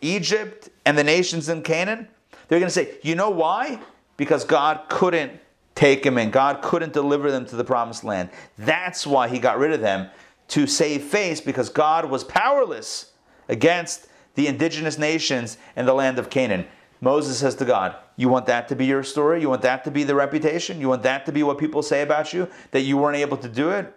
Egypt 0.00 0.68
and 0.84 0.96
the 0.96 1.04
nations 1.04 1.48
in 1.48 1.62
canaan? 1.62 2.08
They're 2.48 2.58
going 2.58 2.68
to 2.68 2.74
say 2.74 2.98
you 3.02 3.14
know 3.14 3.30
why? 3.30 3.80
Because 4.18 4.44
god 4.44 4.82
couldn't 4.90 5.32
take 5.74 6.02
them 6.02 6.18
in. 6.18 6.30
God 6.30 6.60
couldn't 6.60 6.92
deliver 6.92 7.30
them 7.30 7.46
to 7.46 7.56
the 7.56 7.64
promised 7.64 8.04
land. 8.04 8.28
That's 8.58 9.06
why 9.06 9.28
he 9.28 9.38
got 9.38 9.58
rid 9.58 9.72
of 9.72 9.80
them 9.80 10.10
to 10.48 10.66
save 10.66 11.02
face 11.02 11.40
because 11.40 11.68
god 11.70 12.10
was 12.10 12.24
powerless 12.24 13.12
against 13.48 14.08
the 14.34 14.46
indigenous 14.46 14.98
nations 14.98 15.56
in 15.76 15.86
the 15.86 15.94
land 15.94 16.18
of 16.18 16.30
canaan 16.30 16.66
Moses 17.00 17.38
says 17.38 17.54
to 17.56 17.64
God, 17.64 17.96
You 18.16 18.28
want 18.28 18.46
that 18.46 18.68
to 18.68 18.76
be 18.76 18.86
your 18.86 19.02
story? 19.02 19.40
You 19.40 19.48
want 19.48 19.62
that 19.62 19.84
to 19.84 19.90
be 19.90 20.04
the 20.04 20.14
reputation? 20.14 20.80
You 20.80 20.88
want 20.88 21.02
that 21.04 21.26
to 21.26 21.32
be 21.32 21.42
what 21.42 21.58
people 21.58 21.82
say 21.82 22.02
about 22.02 22.32
you? 22.32 22.48
That 22.72 22.80
you 22.80 22.96
weren't 22.96 23.16
able 23.16 23.36
to 23.38 23.48
do 23.48 23.70
it? 23.70 23.94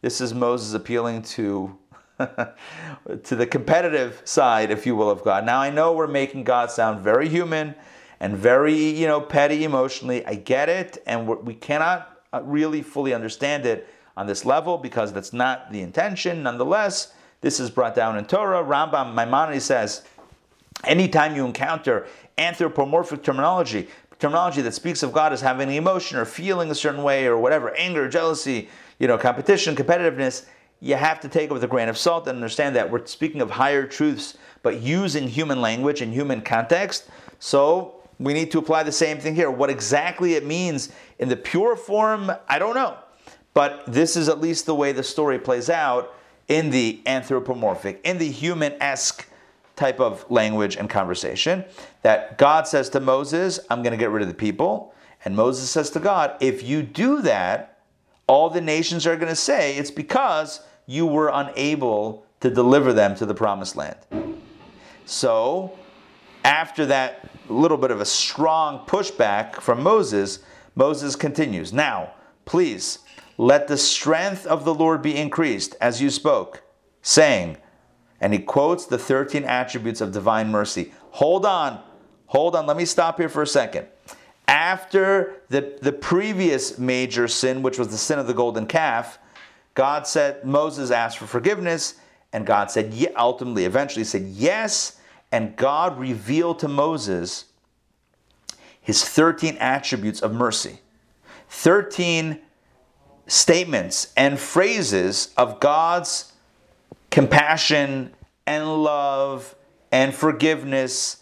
This 0.00 0.20
is 0.20 0.32
Moses 0.32 0.74
appealing 0.74 1.22
to, 1.22 1.76
to 2.18 3.36
the 3.36 3.46
competitive 3.46 4.22
side, 4.24 4.70
if 4.70 4.86
you 4.86 4.96
will, 4.96 5.10
of 5.10 5.24
God. 5.24 5.44
Now 5.44 5.60
I 5.60 5.70
know 5.70 5.92
we're 5.92 6.06
making 6.06 6.44
God 6.44 6.70
sound 6.70 7.00
very 7.00 7.28
human 7.28 7.74
and 8.20 8.36
very, 8.36 8.74
you 8.74 9.06
know, 9.06 9.20
petty 9.20 9.64
emotionally. 9.64 10.24
I 10.24 10.34
get 10.34 10.68
it, 10.68 11.02
and 11.06 11.26
we 11.26 11.54
cannot 11.54 12.20
uh, 12.32 12.42
really 12.44 12.82
fully 12.82 13.12
understand 13.12 13.66
it 13.66 13.88
on 14.16 14.26
this 14.26 14.44
level 14.44 14.78
because 14.78 15.12
that's 15.12 15.32
not 15.32 15.70
the 15.70 15.80
intention. 15.80 16.42
Nonetheless, 16.42 17.12
this 17.40 17.60
is 17.60 17.70
brought 17.70 17.94
down 17.94 18.18
in 18.18 18.24
Torah. 18.24 18.64
Rambam 18.64 19.14
Maimonides 19.14 19.64
says, 19.64 20.02
anytime 20.84 21.36
you 21.36 21.46
encounter 21.46 22.06
anthropomorphic 22.38 23.22
terminology, 23.22 23.88
terminology 24.18 24.62
that 24.62 24.74
speaks 24.74 25.02
of 25.02 25.12
God 25.12 25.32
as 25.32 25.40
having 25.40 25.70
emotion 25.70 26.18
or 26.18 26.24
feeling 26.24 26.70
a 26.70 26.74
certain 26.74 27.02
way 27.02 27.26
or 27.26 27.38
whatever, 27.38 27.74
anger, 27.76 28.08
jealousy, 28.08 28.68
you 28.98 29.06
know, 29.06 29.18
competition, 29.18 29.76
competitiveness, 29.76 30.46
you 30.80 30.94
have 30.94 31.20
to 31.20 31.28
take 31.28 31.50
it 31.50 31.52
with 31.52 31.64
a 31.64 31.68
grain 31.68 31.88
of 31.88 31.98
salt 31.98 32.28
and 32.28 32.36
understand 32.36 32.76
that 32.76 32.90
we're 32.90 33.04
speaking 33.06 33.40
of 33.40 33.50
higher 33.50 33.86
truths, 33.86 34.36
but 34.62 34.80
using 34.80 35.26
human 35.28 35.60
language 35.60 36.00
and 36.00 36.12
human 36.12 36.40
context. 36.40 37.08
So 37.38 38.00
we 38.18 38.32
need 38.32 38.50
to 38.52 38.58
apply 38.58 38.84
the 38.84 38.92
same 38.92 39.18
thing 39.18 39.34
here. 39.34 39.50
What 39.50 39.70
exactly 39.70 40.34
it 40.34 40.46
means 40.46 40.90
in 41.18 41.28
the 41.28 41.36
pure 41.36 41.76
form, 41.76 42.30
I 42.48 42.58
don't 42.58 42.74
know. 42.74 42.96
But 43.54 43.84
this 43.86 44.16
is 44.16 44.28
at 44.28 44.40
least 44.40 44.66
the 44.66 44.74
way 44.74 44.92
the 44.92 45.02
story 45.02 45.38
plays 45.38 45.68
out 45.68 46.14
in 46.46 46.70
the 46.70 47.00
anthropomorphic, 47.06 48.00
in 48.04 48.18
the 48.18 48.30
human 48.30 48.74
esque 48.80 49.27
type 49.78 50.00
of 50.00 50.28
language 50.30 50.76
and 50.76 50.90
conversation 50.90 51.64
that 52.02 52.36
God 52.36 52.66
says 52.66 52.90
to 52.90 53.00
Moses, 53.00 53.60
I'm 53.70 53.82
going 53.82 53.92
to 53.92 53.96
get 53.96 54.10
rid 54.10 54.22
of 54.22 54.28
the 54.28 54.34
people. 54.34 54.92
And 55.24 55.34
Moses 55.34 55.70
says 55.70 55.90
to 55.90 56.00
God, 56.00 56.36
if 56.40 56.62
you 56.62 56.82
do 56.82 57.22
that, 57.22 57.78
all 58.26 58.50
the 58.50 58.60
nations 58.60 59.06
are 59.06 59.16
going 59.16 59.28
to 59.28 59.36
say 59.36 59.76
it's 59.76 59.90
because 59.90 60.60
you 60.86 61.06
were 61.06 61.30
unable 61.32 62.26
to 62.40 62.50
deliver 62.50 62.92
them 62.92 63.14
to 63.16 63.26
the 63.26 63.34
promised 63.34 63.76
land. 63.76 63.96
So, 65.06 65.78
after 66.44 66.84
that 66.86 67.28
little 67.48 67.78
bit 67.78 67.90
of 67.90 68.00
a 68.00 68.04
strong 68.04 68.84
pushback 68.86 69.60
from 69.60 69.82
Moses, 69.82 70.40
Moses 70.74 71.16
continues, 71.16 71.72
Now, 71.72 72.12
please, 72.44 72.98
let 73.38 73.68
the 73.68 73.76
strength 73.76 74.46
of 74.46 74.64
the 74.64 74.74
Lord 74.74 75.02
be 75.02 75.16
increased 75.16 75.76
as 75.80 76.02
you 76.02 76.10
spoke, 76.10 76.62
saying, 77.02 77.56
and 78.20 78.32
he 78.32 78.38
quotes 78.38 78.86
the 78.86 78.98
13 78.98 79.44
attributes 79.44 80.00
of 80.00 80.12
divine 80.12 80.50
mercy. 80.50 80.92
Hold 81.12 81.46
on, 81.46 81.80
hold 82.26 82.56
on, 82.56 82.66
let 82.66 82.76
me 82.76 82.84
stop 82.84 83.18
here 83.18 83.28
for 83.28 83.42
a 83.42 83.46
second. 83.46 83.86
After 84.46 85.42
the, 85.50 85.78
the 85.82 85.92
previous 85.92 86.78
major 86.78 87.28
sin, 87.28 87.62
which 87.62 87.78
was 87.78 87.88
the 87.88 87.98
sin 87.98 88.18
of 88.18 88.26
the 88.26 88.34
golden 88.34 88.66
calf, 88.66 89.18
God 89.74 90.06
said, 90.06 90.44
Moses 90.44 90.90
asked 90.90 91.18
for 91.18 91.26
forgiveness, 91.26 91.94
and 92.32 92.46
God 92.46 92.70
said, 92.70 92.92
yeah, 92.92 93.10
ultimately, 93.16 93.64
eventually 93.64 94.04
said 94.04 94.22
yes, 94.22 94.98
and 95.30 95.54
God 95.56 95.98
revealed 95.98 96.58
to 96.60 96.68
Moses 96.68 97.44
his 98.80 99.04
13 99.04 99.58
attributes 99.58 100.20
of 100.20 100.32
mercy. 100.32 100.80
13 101.50 102.40
statements 103.26 104.12
and 104.16 104.38
phrases 104.38 105.32
of 105.36 105.60
God's 105.60 106.32
compassion 107.10 108.12
and 108.46 108.82
love 108.82 109.54
and 109.92 110.14
forgiveness 110.14 111.18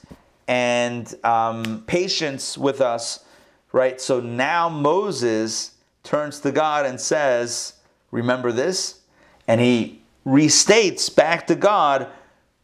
and 0.48 1.14
um, 1.24 1.84
patience 1.86 2.56
with 2.56 2.80
us, 2.80 3.24
right? 3.72 4.00
So 4.00 4.20
now 4.20 4.68
Moses 4.68 5.72
turns 6.02 6.40
to 6.40 6.52
God 6.52 6.86
and 6.86 7.00
says, 7.00 7.74
Remember 8.12 8.52
this? 8.52 9.00
And 9.48 9.60
he 9.60 10.00
restates 10.24 11.14
back 11.14 11.46
to 11.48 11.54
God 11.54 12.08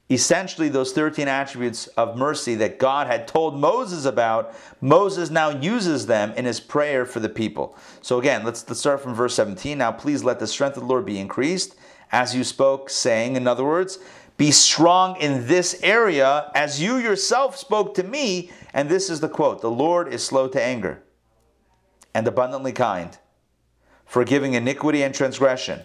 essentially 0.09 0.69
those 0.69 0.93
13 0.93 1.27
attributes 1.27 1.87
of 1.89 2.17
mercy 2.17 2.55
that 2.57 2.79
God 2.79 3.07
had 3.07 3.27
told 3.27 3.59
Moses 3.59 4.05
about. 4.05 4.55
Moses 4.81 5.31
now 5.31 5.49
uses 5.49 6.07
them 6.07 6.33
in 6.33 6.45
his 6.45 6.61
prayer 6.61 7.07
for 7.07 7.21
the 7.21 7.29
people. 7.29 7.77
So 8.03 8.19
again, 8.19 8.45
let's, 8.45 8.69
let's 8.69 8.81
start 8.81 9.01
from 9.01 9.15
verse 9.15 9.35
17. 9.35 9.79
Now, 9.79 9.91
please 9.91 10.23
let 10.23 10.39
the 10.39 10.47
strength 10.47 10.77
of 10.77 10.83
the 10.83 10.89
Lord 10.89 11.07
be 11.07 11.19
increased 11.19 11.77
as 12.13 12.35
you 12.35 12.45
spoke, 12.45 12.91
saying, 12.91 13.37
in 13.37 13.49
other 13.49 13.65
words, 13.65 13.99
be 14.37 14.51
strong 14.51 15.17
in 15.17 15.47
this 15.47 15.81
area 15.83 16.51
as 16.55 16.81
you 16.81 16.97
yourself 16.97 17.57
spoke 17.57 17.95
to 17.95 18.03
me. 18.03 18.51
And 18.75 18.89
this 18.89 19.09
is 19.09 19.21
the 19.21 19.29
quote 19.29 19.63
The 19.63 19.71
Lord 19.71 20.13
is 20.13 20.25
slow 20.25 20.49
to 20.49 20.63
anger 20.63 21.03
and 22.15 22.27
abundantly 22.29 22.73
kind, 22.73 23.17
forgiving 24.05 24.55
iniquity 24.55 25.03
and 25.03 25.15
transgression, 25.15 25.81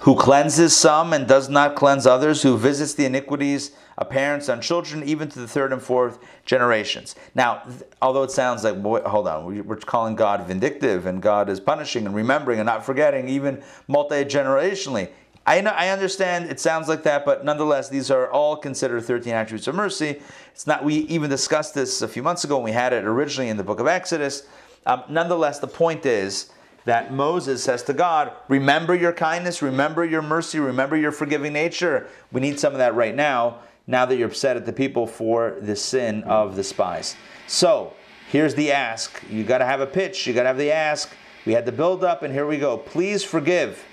who 0.00 0.14
cleanses 0.16 0.76
some 0.76 1.12
and 1.12 1.26
does 1.26 1.48
not 1.48 1.74
cleanse 1.74 2.06
others, 2.06 2.42
who 2.42 2.56
visits 2.56 2.94
the 2.94 3.06
iniquities 3.06 3.72
parents 4.02 4.48
on 4.48 4.60
children, 4.60 5.04
even 5.04 5.28
to 5.28 5.38
the 5.38 5.46
third 5.46 5.72
and 5.72 5.82
fourth 5.82 6.18
generations. 6.44 7.14
Now, 7.34 7.62
although 8.02 8.24
it 8.24 8.30
sounds 8.30 8.64
like, 8.64 8.82
boy, 8.82 9.00
hold 9.02 9.28
on, 9.28 9.66
we're 9.66 9.76
calling 9.76 10.16
God 10.16 10.46
vindictive 10.46 11.06
and 11.06 11.22
God 11.22 11.48
is 11.48 11.60
punishing 11.60 12.06
and 12.06 12.14
remembering 12.14 12.58
and 12.58 12.66
not 12.66 12.84
forgetting, 12.84 13.28
even 13.28 13.62
multi 13.86 14.24
generationally. 14.24 15.10
I 15.46 15.60
I 15.60 15.88
understand 15.90 16.50
it 16.50 16.58
sounds 16.58 16.88
like 16.88 17.02
that, 17.02 17.24
but 17.24 17.44
nonetheless, 17.44 17.88
these 17.88 18.10
are 18.10 18.30
all 18.30 18.56
considered 18.56 19.04
13 19.04 19.32
attributes 19.32 19.66
of 19.66 19.74
mercy. 19.74 20.20
It's 20.52 20.66
not. 20.66 20.84
We 20.84 20.94
even 20.94 21.28
discussed 21.28 21.74
this 21.74 22.02
a 22.02 22.08
few 22.08 22.22
months 22.22 22.44
ago 22.44 22.56
when 22.56 22.64
we 22.64 22.72
had 22.72 22.92
it 22.92 23.04
originally 23.04 23.50
in 23.50 23.56
the 23.56 23.64
book 23.64 23.80
of 23.80 23.86
Exodus. 23.86 24.44
Um, 24.86 25.02
nonetheless, 25.08 25.58
the 25.58 25.68
point 25.68 26.06
is 26.06 26.50
that 26.86 27.12
Moses 27.12 27.62
says 27.62 27.82
to 27.84 27.92
God, 27.92 28.32
"Remember 28.48 28.94
your 28.94 29.12
kindness, 29.12 29.60
remember 29.60 30.04
your 30.04 30.22
mercy, 30.22 30.58
remember 30.60 30.96
your 30.96 31.12
forgiving 31.12 31.52
nature." 31.52 32.06
We 32.32 32.40
need 32.40 32.58
some 32.58 32.72
of 32.72 32.78
that 32.78 32.94
right 32.94 33.14
now 33.14 33.58
now 33.86 34.06
that 34.06 34.16
you're 34.16 34.28
upset 34.28 34.56
at 34.56 34.66
the 34.66 34.72
people 34.72 35.06
for 35.06 35.56
the 35.60 35.76
sin 35.76 36.22
of 36.24 36.56
the 36.56 36.64
spies. 36.64 37.16
So 37.46 37.92
here's 38.30 38.54
the 38.54 38.72
ask. 38.72 39.22
You 39.30 39.44
got 39.44 39.58
to 39.58 39.66
have 39.66 39.80
a 39.80 39.86
pitch, 39.86 40.26
you 40.26 40.32
got 40.32 40.42
to 40.42 40.48
have 40.48 40.58
the 40.58 40.72
ask. 40.72 41.10
We 41.46 41.52
had 41.52 41.66
the 41.66 41.72
build 41.72 42.02
up, 42.02 42.22
and 42.22 42.32
here 42.32 42.46
we 42.46 42.56
go. 42.56 42.78
Please 42.78 43.22
forgive 43.22 43.84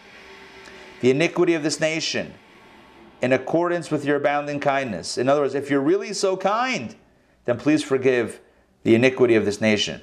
the 1.01 1.12
iniquity 1.12 1.53
of 1.53 1.63
this 1.63 1.79
nation 1.81 2.33
in 3.21 3.33
accordance 3.33 3.91
with 3.91 4.05
your 4.05 4.15
abounding 4.15 4.60
kindness. 4.60 5.17
In 5.17 5.27
other 5.27 5.41
words, 5.41 5.53
if 5.53 5.69
you're 5.69 5.81
really 5.81 6.13
so 6.13 6.38
kind, 6.38 6.95
then 7.45 7.57
please 7.57 7.83
forgive 7.83 8.39
the 8.83 8.95
iniquity 8.95 9.36
of 9.36 9.45
this 9.45 9.60
nation. 9.60 10.01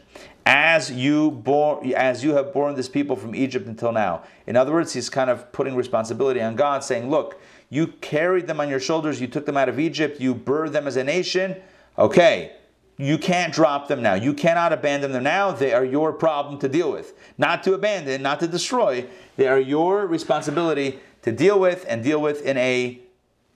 as 0.48 0.90
you 0.90 1.30
bore, 1.30 1.84
as 1.94 2.24
you 2.24 2.34
have 2.34 2.54
borne 2.54 2.74
this 2.74 2.88
people 2.88 3.14
from 3.16 3.34
Egypt 3.34 3.66
until 3.66 3.92
now. 3.92 4.22
In 4.46 4.56
other 4.56 4.72
words, 4.72 4.94
he's 4.94 5.10
kind 5.10 5.28
of 5.28 5.52
putting 5.52 5.76
responsibility 5.76 6.40
on 6.40 6.56
God, 6.56 6.82
saying, 6.82 7.10
"Look, 7.10 7.38
you 7.70 7.88
carried 7.88 8.46
them 8.46 8.60
on 8.60 8.68
your 8.68 8.80
shoulders. 8.80 9.20
You 9.20 9.26
took 9.26 9.46
them 9.46 9.56
out 9.56 9.68
of 9.68 9.78
Egypt. 9.78 10.20
You 10.20 10.34
birthed 10.34 10.72
them 10.72 10.86
as 10.86 10.96
a 10.96 11.04
nation. 11.04 11.56
Okay, 11.98 12.52
you 12.96 13.18
can't 13.18 13.52
drop 13.52 13.88
them 13.88 14.02
now. 14.02 14.14
You 14.14 14.34
cannot 14.34 14.72
abandon 14.72 15.12
them 15.12 15.22
now. 15.22 15.52
They 15.52 15.72
are 15.72 15.84
your 15.84 16.12
problem 16.12 16.58
to 16.60 16.68
deal 16.68 16.90
with. 16.90 17.14
Not 17.36 17.62
to 17.64 17.74
abandon, 17.74 18.22
not 18.22 18.40
to 18.40 18.48
destroy. 18.48 19.06
They 19.36 19.46
are 19.46 19.60
your 19.60 20.06
responsibility 20.06 20.98
to 21.22 21.32
deal 21.32 21.60
with 21.60 21.84
and 21.88 22.02
deal 22.02 22.20
with 22.20 22.42
in 22.42 22.56
a 22.56 23.00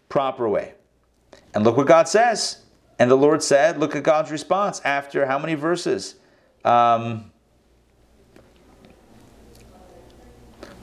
proper 0.09 0.49
way. 0.49 0.75
And 1.54 1.64
look 1.64 1.76
what 1.76 1.87
God 1.87 2.09
says. 2.09 2.59
And 2.99 3.11
the 3.11 3.16
Lord 3.16 3.42
said, 3.42 3.78
look 3.78 3.97
at 3.97 4.04
God's 4.04 4.31
response 4.31 4.81
after 4.85 5.26
how 5.26 5.38
many 5.38 5.54
verses? 5.54 6.16
Um, 6.64 7.33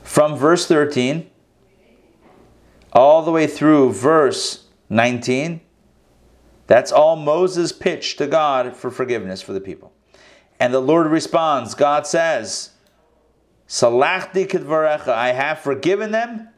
from 0.03 0.35
verse 0.35 0.67
13 0.67 1.28
all 2.93 3.21
the 3.21 3.31
way 3.31 3.47
through 3.47 3.93
verse 3.93 4.65
19. 4.89 5.61
That's 6.67 6.91
all 6.91 7.15
Moses 7.15 7.71
pitched 7.71 8.17
to 8.19 8.27
God 8.27 8.75
for 8.75 8.91
forgiveness 8.91 9.41
for 9.41 9.53
the 9.53 9.61
people. 9.61 9.91
And 10.59 10.73
the 10.73 10.79
Lord 10.79 11.07
responds, 11.07 11.73
God 11.73 12.05
says, 12.05 12.71
Salachti 13.67 14.47
kedvarecha, 14.47 15.09
I 15.09 15.31
have 15.31 15.59
forgiven 15.59 16.11
them 16.11 16.49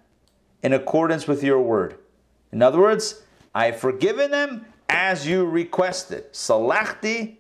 in 0.64 0.74
accordance 0.74 1.28
with 1.28 1.44
your 1.44 1.62
word. 1.62 1.98
In 2.52 2.62
other 2.62 2.80
words, 2.80 3.22
I 3.54 3.68
have 3.68 3.78
forgiven 3.78 4.32
them 4.32 4.66
as 4.90 5.28
you 5.28 5.46
requested. 5.46 6.32
Salachti, 6.34 7.38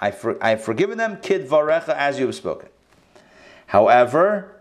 I, 0.00 0.10
for, 0.10 0.42
I 0.42 0.50
have 0.50 0.62
forgiven 0.62 0.98
them 0.98 1.16
kidvarecha 1.16 1.94
as 1.96 2.18
you 2.18 2.26
have 2.26 2.34
spoken. 2.34 2.68
However, 3.66 4.60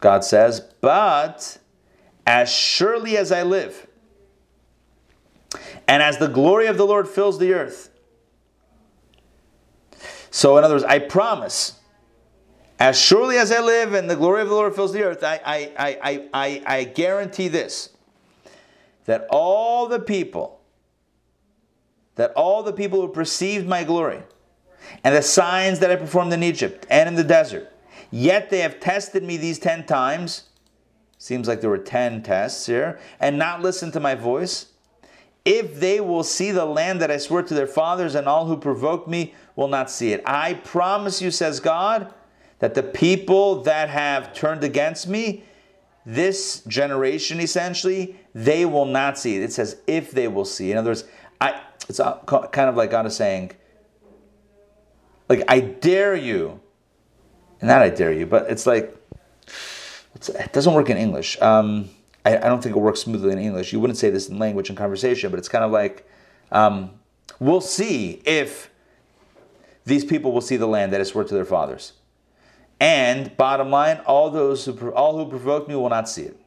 God 0.00 0.24
says, 0.24 0.60
but 0.80 1.58
as 2.26 2.50
surely 2.50 3.16
as 3.16 3.30
I 3.32 3.42
live, 3.42 3.86
and 5.86 6.02
as 6.02 6.18
the 6.18 6.28
glory 6.28 6.66
of 6.66 6.76
the 6.76 6.86
Lord 6.86 7.08
fills 7.08 7.38
the 7.38 7.52
earth. 7.52 7.90
So, 10.30 10.56
in 10.58 10.64
other 10.64 10.74
words, 10.74 10.84
I 10.84 10.98
promise, 10.98 11.78
as 12.80 12.98
surely 12.98 13.36
as 13.36 13.52
I 13.52 13.60
live 13.60 13.92
and 13.94 14.10
the 14.10 14.16
glory 14.16 14.42
of 14.42 14.48
the 14.48 14.54
Lord 14.54 14.74
fills 14.74 14.92
the 14.92 15.04
earth, 15.04 15.22
I, 15.22 15.40
I, 15.44 15.72
I, 15.78 16.28
I, 16.34 16.62
I 16.66 16.84
guarantee 16.84 17.48
this 17.48 17.90
that 19.04 19.26
all 19.30 19.86
the 19.86 20.00
people, 20.00 20.60
that 22.14 22.32
all 22.32 22.62
the 22.62 22.72
people 22.72 23.02
who 23.02 23.08
perceived 23.08 23.68
my 23.68 23.84
glory, 23.84 24.22
and 25.04 25.14
the 25.14 25.22
signs 25.22 25.78
that 25.80 25.90
I 25.90 25.96
performed 25.96 26.32
in 26.32 26.42
Egypt 26.42 26.86
and 26.90 27.08
in 27.08 27.14
the 27.14 27.24
desert, 27.24 27.70
yet 28.10 28.50
they 28.50 28.60
have 28.60 28.80
tested 28.80 29.22
me 29.22 29.36
these 29.36 29.58
ten 29.58 29.84
times 29.86 30.48
Seems 31.24 31.48
like 31.48 31.62
there 31.62 31.70
were 31.70 31.78
10 31.78 32.22
tests 32.22 32.66
here. 32.66 32.98
And 33.18 33.38
not 33.38 33.62
listen 33.62 33.90
to 33.92 33.98
my 33.98 34.14
voice. 34.14 34.66
If 35.46 35.80
they 35.80 35.98
will 35.98 36.22
see 36.22 36.50
the 36.50 36.66
land 36.66 37.00
that 37.00 37.10
I 37.10 37.16
swore 37.16 37.42
to 37.42 37.54
their 37.54 37.66
fathers, 37.66 38.14
and 38.14 38.28
all 38.28 38.44
who 38.44 38.58
provoke 38.58 39.08
me 39.08 39.32
will 39.56 39.68
not 39.68 39.90
see 39.90 40.12
it. 40.12 40.22
I 40.26 40.52
promise 40.52 41.22
you, 41.22 41.30
says 41.30 41.60
God, 41.60 42.12
that 42.58 42.74
the 42.74 42.82
people 42.82 43.62
that 43.62 43.88
have 43.88 44.34
turned 44.34 44.64
against 44.64 45.08
me, 45.08 45.44
this 46.04 46.62
generation 46.64 47.40
essentially, 47.40 48.20
they 48.34 48.66
will 48.66 48.84
not 48.84 49.16
see 49.18 49.36
it. 49.36 49.42
It 49.42 49.52
says, 49.54 49.78
if 49.86 50.10
they 50.10 50.28
will 50.28 50.44
see. 50.44 50.72
In 50.72 50.76
other 50.76 50.90
words, 50.90 51.04
I, 51.40 51.58
it's 51.88 52.00
kind 52.00 52.68
of 52.68 52.76
like 52.76 52.90
God 52.90 53.06
is 53.06 53.16
saying, 53.16 53.52
like, 55.30 55.42
I 55.48 55.60
dare 55.60 56.16
you. 56.16 56.60
And 57.62 57.68
not 57.68 57.80
I 57.80 57.88
dare 57.88 58.12
you, 58.12 58.26
but 58.26 58.50
it's 58.50 58.66
like, 58.66 58.94
it 60.14 60.52
doesn't 60.52 60.74
work 60.74 60.90
in 60.90 60.96
English. 60.96 61.40
Um, 61.40 61.90
I, 62.24 62.36
I, 62.36 62.40
don't 62.40 62.62
think 62.62 62.76
it 62.76 62.78
works 62.78 63.00
smoothly 63.00 63.32
in 63.32 63.38
English. 63.38 63.72
You 63.72 63.80
wouldn't 63.80 63.98
say 63.98 64.10
this 64.10 64.28
in 64.28 64.38
language 64.38 64.68
and 64.68 64.78
conversation, 64.78 65.30
but 65.30 65.38
it's 65.38 65.48
kind 65.48 65.64
of 65.64 65.70
like 65.70 66.08
um, 66.52 66.92
we'll 67.40 67.60
see 67.60 68.22
if 68.24 68.70
these 69.84 70.04
people 70.04 70.32
will 70.32 70.40
see 70.40 70.56
the 70.56 70.66
land 70.66 70.92
that 70.92 71.00
is 71.00 71.08
swore 71.08 71.24
to 71.24 71.34
their 71.34 71.44
fathers. 71.44 71.92
And 72.80 73.36
bottom 73.36 73.70
line, 73.70 73.98
all 74.06 74.30
those 74.30 74.64
who 74.64 74.92
all 74.92 75.16
who 75.16 75.28
provoke 75.28 75.68
me 75.68 75.74
will 75.74 75.88
not 75.88 76.08
see 76.08 76.22
it. 76.22 76.38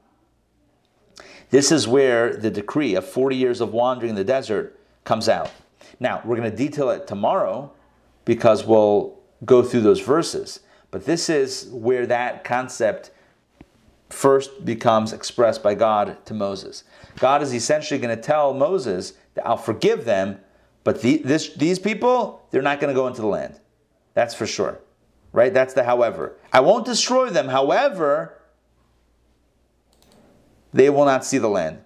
This 1.50 1.72
is 1.72 1.88
where 1.88 2.36
the 2.36 2.52
decree 2.52 2.96
of 2.96 3.08
40 3.08 3.36
years 3.36 3.62
of 3.62 3.74
wandering 3.74 4.12
in 4.12 4.16
the 4.16 4.24
desert 4.24 4.78
comes 5.06 5.30
out. 5.30 5.50
Now, 6.00 6.22
we're 6.26 6.36
going 6.36 6.52
to 6.52 6.56
detail 6.56 6.90
it 6.90 7.08
tomorrow 7.08 7.72
because 8.26 8.66
we'll 8.66 9.18
go 9.46 9.64
through 9.64 9.82
those 9.82 10.02
verses. 10.02 10.60
But 10.92 11.06
this 11.06 11.30
is 11.30 11.70
where 11.72 12.06
that 12.08 12.44
concept 12.44 13.12
first 14.10 14.66
becomes 14.66 15.14
expressed 15.14 15.62
by 15.62 15.76
God 15.76 16.26
to 16.26 16.34
Moses. 16.34 16.84
God 17.20 17.42
is 17.42 17.54
essentially 17.54 18.00
going 18.00 18.16
to 18.16 18.22
tell 18.22 18.54
Moses 18.54 19.14
that 19.34 19.46
I'll 19.46 19.58
forgive 19.58 20.06
them, 20.06 20.40
but 20.84 21.02
the, 21.02 21.18
this, 21.18 21.54
these 21.56 21.80
people, 21.80 22.46
they're 22.52 22.62
not 22.62 22.80
going 22.80 22.94
to 22.94 23.00
go 23.00 23.08
into 23.08 23.22
the 23.22 23.28
land. 23.28 23.60
That's 24.14 24.34
for 24.34 24.48
sure. 24.48 24.80
Right? 25.34 25.54
That's 25.54 25.74
the 25.74 25.84
however. 25.84 26.38
I 26.52 26.62
won't 26.62 26.86
destroy 26.86 27.30
them. 27.30 27.50
However, 27.50 28.38
they 30.74 30.90
will 30.90 31.06
not 31.06 31.26
see 31.26 31.38
the 31.38 31.50
land. 31.50 31.80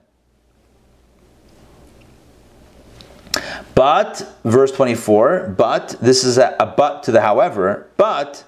But, 3.74 4.38
verse 4.44 4.72
24, 4.72 5.56
but, 5.58 5.96
this 6.02 6.24
is 6.24 6.38
a, 6.38 6.56
a 6.60 6.66
but 6.66 7.04
to 7.04 7.12
the 7.12 7.22
however, 7.22 7.90
but, 7.98 8.44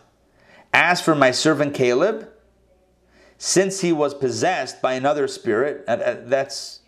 as 0.74 1.02
for 1.02 1.16
my 1.16 1.32
servant 1.32 1.74
Caleb, 1.74 2.30
since 3.38 3.82
he 3.82 3.92
was 3.92 4.14
possessed 4.14 4.82
by 4.82 4.94
another 4.94 5.28
spirit, 5.28 5.86
that's 5.88 6.80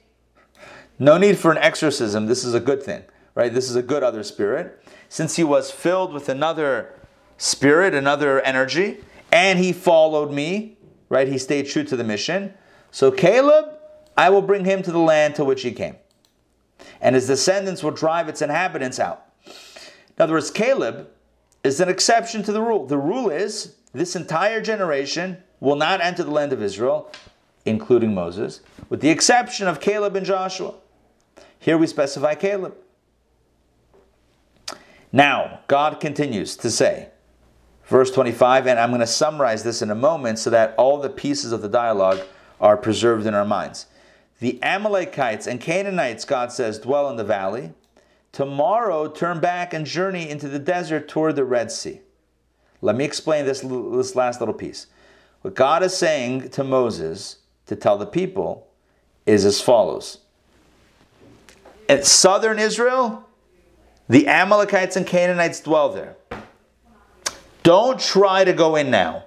no 0.97 1.17
need 1.17 1.38
for 1.38 1.51
an 1.51 1.58
exorcism. 1.58 2.27
This 2.27 2.43
is 2.43 2.53
a 2.53 2.60
good 2.60 2.81
thing, 2.81 3.03
right? 3.34 3.53
This 3.53 3.69
is 3.69 3.75
a 3.75 3.84
good 3.84 4.03
other 4.03 4.23
spirit. 4.23 4.81
Since 5.10 5.36
he 5.36 5.43
was 5.43 5.71
filled 5.71 6.13
with 6.13 6.29
another 6.29 6.93
spirit, 7.38 7.93
another 7.93 8.41
energy, 8.41 8.99
and 9.31 9.60
he 9.60 9.73
followed 9.73 10.31
me, 10.31 10.77
right? 11.10 11.27
He 11.27 11.38
stayed 11.38 11.67
true 11.67 11.84
to 11.84 11.95
the 11.95 12.03
mission. 12.03 12.53
So 12.91 13.12
Caleb, 13.12 13.77
I 14.15 14.29
will 14.29 14.41
bring 14.41 14.63
him 14.63 14.81
to 14.84 14.91
the 14.91 14.99
land 14.99 15.36
to 15.36 15.43
which 15.43 15.63
he 15.63 15.71
came. 15.71 15.97
And 17.01 17.15
his 17.15 17.27
descendants 17.27 17.84
will 17.84 17.91
drive 17.91 18.29
its 18.29 18.41
inhabitants 18.41 18.99
out. 18.99 19.25
In 19.45 20.21
other 20.21 20.34
words, 20.34 20.49
Caleb 20.51 21.10
is 21.63 21.81
an 21.81 21.89
exception 21.89 22.41
to 22.43 22.53
the 22.53 22.62
rule. 22.62 22.86
The 22.86 22.97
rule 22.97 23.29
is 23.29 23.75
this 23.93 24.15
entire 24.15 24.62
generation 24.62 25.43
will 25.59 25.75
not 25.75 26.01
enter 26.01 26.23
the 26.23 26.31
land 26.31 26.53
of 26.53 26.61
Israel, 26.61 27.11
including 27.65 28.13
Moses, 28.13 28.61
with 28.89 29.01
the 29.01 29.09
exception 29.09 29.67
of 29.67 29.79
Caleb 29.79 30.15
and 30.15 30.25
Joshua. 30.25 30.75
Here 31.59 31.77
we 31.77 31.87
specify 31.87 32.35
Caleb. 32.35 32.75
Now, 35.11 35.61
God 35.67 35.99
continues 35.99 36.57
to 36.57 36.69
say, 36.69 37.09
verse 37.85 38.11
25, 38.11 38.67
and 38.67 38.79
I'm 38.79 38.89
going 38.89 38.99
to 38.99 39.07
summarize 39.07 39.63
this 39.63 39.81
in 39.81 39.89
a 39.89 39.95
moment 39.95 40.39
so 40.39 40.49
that 40.49 40.75
all 40.77 40.99
the 40.99 41.09
pieces 41.09 41.51
of 41.51 41.61
the 41.61 41.69
dialogue 41.69 42.19
are 42.59 42.77
preserved 42.77 43.25
in 43.25 43.33
our 43.33 43.45
minds. 43.45 43.87
The 44.39 44.61
Amalekites 44.61 45.47
and 45.47 45.61
Canaanites, 45.61 46.25
God 46.25 46.51
says, 46.51 46.79
dwell 46.79 47.09
in 47.09 47.15
the 47.15 47.23
valley. 47.23 47.71
Tomorrow, 48.31 49.07
turn 49.07 49.39
back 49.39 49.73
and 49.73 49.85
journey 49.85 50.29
into 50.29 50.49
the 50.49 50.59
desert 50.59 51.07
toward 51.07 51.37
the 51.37 51.45
Red 51.45 51.71
Sea. 51.71 52.01
Let 52.81 52.97
me 52.97 53.05
explain 53.05 53.45
this, 53.45 53.61
this 53.61 54.15
last 54.15 54.41
little 54.41 54.53
piece. 54.53 54.87
What 55.45 55.53
God 55.53 55.84
is 55.84 55.95
saying 55.95 56.49
to 56.49 56.63
Moses 56.63 57.38
to 57.67 57.75
tell 57.75 57.99
the 57.99 58.08
people 58.08 58.67
is 59.27 59.45
as 59.45 59.62
follows. 59.62 60.17
In 61.88 62.01
southern 62.01 62.58
Israel, 62.58 63.29
the 64.10 64.27
Amalekites 64.27 64.95
and 64.95 65.05
Canaanites 65.05 65.60
dwell 65.60 65.89
there. 65.89 66.15
Don't 67.62 67.99
try 67.99 68.43
to 68.43 68.53
go 68.53 68.75
in 68.75 68.89
now. 68.89 69.25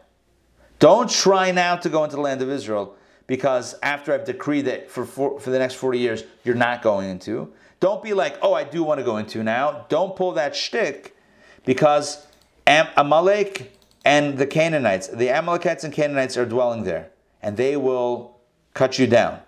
Don't 0.81 1.09
try 1.09 1.52
now 1.52 1.76
to 1.76 1.88
go 1.88 2.02
into 2.02 2.16
the 2.16 2.22
land 2.22 2.42
of 2.42 2.50
Israel 2.50 2.96
because 3.28 3.76
after 3.81 4.12
I've 4.12 4.24
decreed 4.24 4.64
that 4.64 4.90
for, 4.90 5.07
for, 5.07 5.38
for 5.38 5.50
the 5.50 5.59
next 5.61 5.74
40 5.74 6.00
years, 6.00 6.24
you're 6.42 6.57
not 6.57 6.83
going 6.83 7.09
into. 7.11 7.52
Don't 7.78 8.02
be 8.02 8.12
like, 8.12 8.37
oh, 8.42 8.54
I 8.54 8.64
do 8.64 8.83
want 8.83 8.98
to 8.98 9.04
go 9.04 9.18
into 9.18 9.44
now. 9.44 9.87
Don't 9.88 10.16
pull 10.16 10.33
that 10.33 10.57
shtick 10.57 11.14
because 11.64 12.26
Am- 12.66 12.88
Amalek 12.96 13.77
and 14.08 14.38
the 14.38 14.46
Canaanites, 14.46 15.08
the 15.08 15.28
Amalekites 15.28 15.84
and 15.84 15.92
Canaanites 15.92 16.38
are 16.38 16.46
dwelling 16.46 16.84
there, 16.84 17.10
and 17.42 17.58
they 17.58 17.76
will 17.76 18.40
cut 18.72 18.98
you 18.98 19.06
down. 19.06 19.40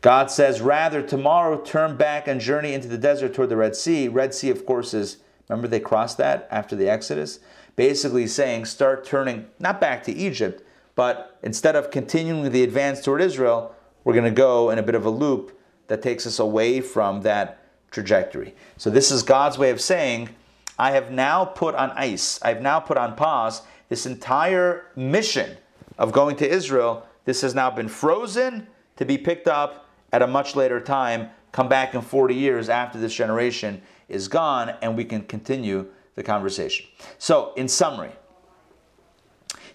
God 0.00 0.30
says, 0.30 0.62
rather, 0.62 1.02
tomorrow 1.02 1.60
turn 1.60 1.98
back 1.98 2.26
and 2.26 2.40
journey 2.40 2.72
into 2.72 2.88
the 2.88 2.96
desert 2.96 3.34
toward 3.34 3.50
the 3.50 3.56
Red 3.58 3.76
Sea. 3.76 4.08
Red 4.08 4.32
Sea, 4.32 4.48
of 4.48 4.64
course, 4.64 4.94
is, 4.94 5.18
remember 5.46 5.68
they 5.68 5.78
crossed 5.78 6.16
that 6.16 6.48
after 6.50 6.74
the 6.74 6.88
Exodus? 6.88 7.38
Basically 7.76 8.26
saying, 8.26 8.64
start 8.64 9.04
turning, 9.04 9.46
not 9.58 9.78
back 9.78 10.02
to 10.04 10.12
Egypt, 10.12 10.66
but 10.94 11.38
instead 11.42 11.76
of 11.76 11.90
continuing 11.90 12.50
the 12.50 12.62
advance 12.62 13.02
toward 13.02 13.20
Israel, 13.20 13.74
we're 14.04 14.14
going 14.14 14.24
to 14.24 14.30
go 14.30 14.70
in 14.70 14.78
a 14.78 14.82
bit 14.82 14.94
of 14.94 15.04
a 15.04 15.10
loop 15.10 15.52
that 15.88 16.00
takes 16.00 16.26
us 16.26 16.38
away 16.38 16.80
from 16.80 17.20
that 17.22 17.62
trajectory. 17.90 18.54
So, 18.78 18.88
this 18.88 19.10
is 19.10 19.22
God's 19.22 19.58
way 19.58 19.68
of 19.68 19.82
saying, 19.82 20.30
I 20.78 20.90
have 20.92 21.10
now 21.10 21.44
put 21.44 21.74
on 21.74 21.90
ice, 21.92 22.38
I've 22.42 22.60
now 22.60 22.80
put 22.80 22.98
on 22.98 23.16
pause 23.16 23.62
this 23.88 24.06
entire 24.06 24.86
mission 24.96 25.56
of 25.98 26.12
going 26.12 26.36
to 26.36 26.48
Israel. 26.48 27.06
This 27.24 27.40
has 27.40 27.54
now 27.54 27.70
been 27.70 27.88
frozen 27.88 28.66
to 28.96 29.04
be 29.04 29.18
picked 29.18 29.48
up 29.48 29.88
at 30.12 30.22
a 30.22 30.26
much 30.26 30.56
later 30.56 30.80
time, 30.80 31.30
come 31.52 31.68
back 31.68 31.94
in 31.94 32.00
40 32.00 32.34
years 32.34 32.68
after 32.68 32.98
this 32.98 33.14
generation 33.14 33.82
is 34.08 34.28
gone, 34.28 34.74
and 34.82 34.96
we 34.96 35.04
can 35.04 35.22
continue 35.22 35.86
the 36.14 36.22
conversation. 36.22 36.86
So, 37.18 37.52
in 37.56 37.68
summary, 37.68 38.12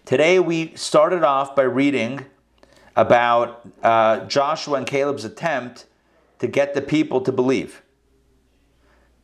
today 0.06 0.40
we 0.40 0.74
started 0.76 1.24
off 1.24 1.56
by 1.56 1.64
reading 1.64 2.26
about 2.96 3.68
uh, 3.84 4.26
Joshua 4.26 4.78
and 4.78 4.88
Caleb's 4.88 5.26
attempt 5.26 5.86
to 6.40 6.48
get 6.48 6.74
the 6.74 6.82
people 6.82 7.22
to 7.22 7.32
believe. 7.32 7.81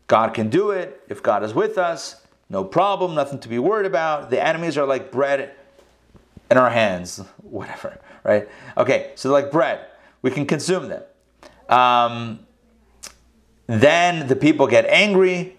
God 0.07 0.33
can 0.33 0.49
do 0.49 0.71
it. 0.71 1.01
If 1.09 1.21
God 1.21 1.43
is 1.43 1.53
with 1.53 1.77
us, 1.77 2.21
no 2.49 2.63
problem, 2.63 3.13
nothing 3.13 3.39
to 3.39 3.49
be 3.49 3.59
worried 3.59 3.85
about. 3.85 4.29
The 4.29 4.43
enemies 4.43 4.77
are 4.77 4.85
like 4.85 5.11
bread 5.11 5.53
in 6.49 6.57
our 6.57 6.69
hands, 6.69 7.17
whatever, 7.43 7.99
right? 8.23 8.47
Okay, 8.77 9.11
so 9.15 9.31
like 9.31 9.51
bread, 9.51 9.85
we 10.21 10.31
can 10.31 10.45
consume 10.45 10.89
them. 10.89 11.03
Um, 11.69 12.39
then 13.67 14.27
the 14.27 14.35
people 14.35 14.67
get 14.67 14.85
angry, 14.85 15.57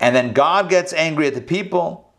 and 0.00 0.14
then 0.14 0.34
God 0.34 0.68
gets 0.68 0.92
angry 0.92 1.26
at 1.26 1.34
the 1.34 1.40
people, 1.40 2.12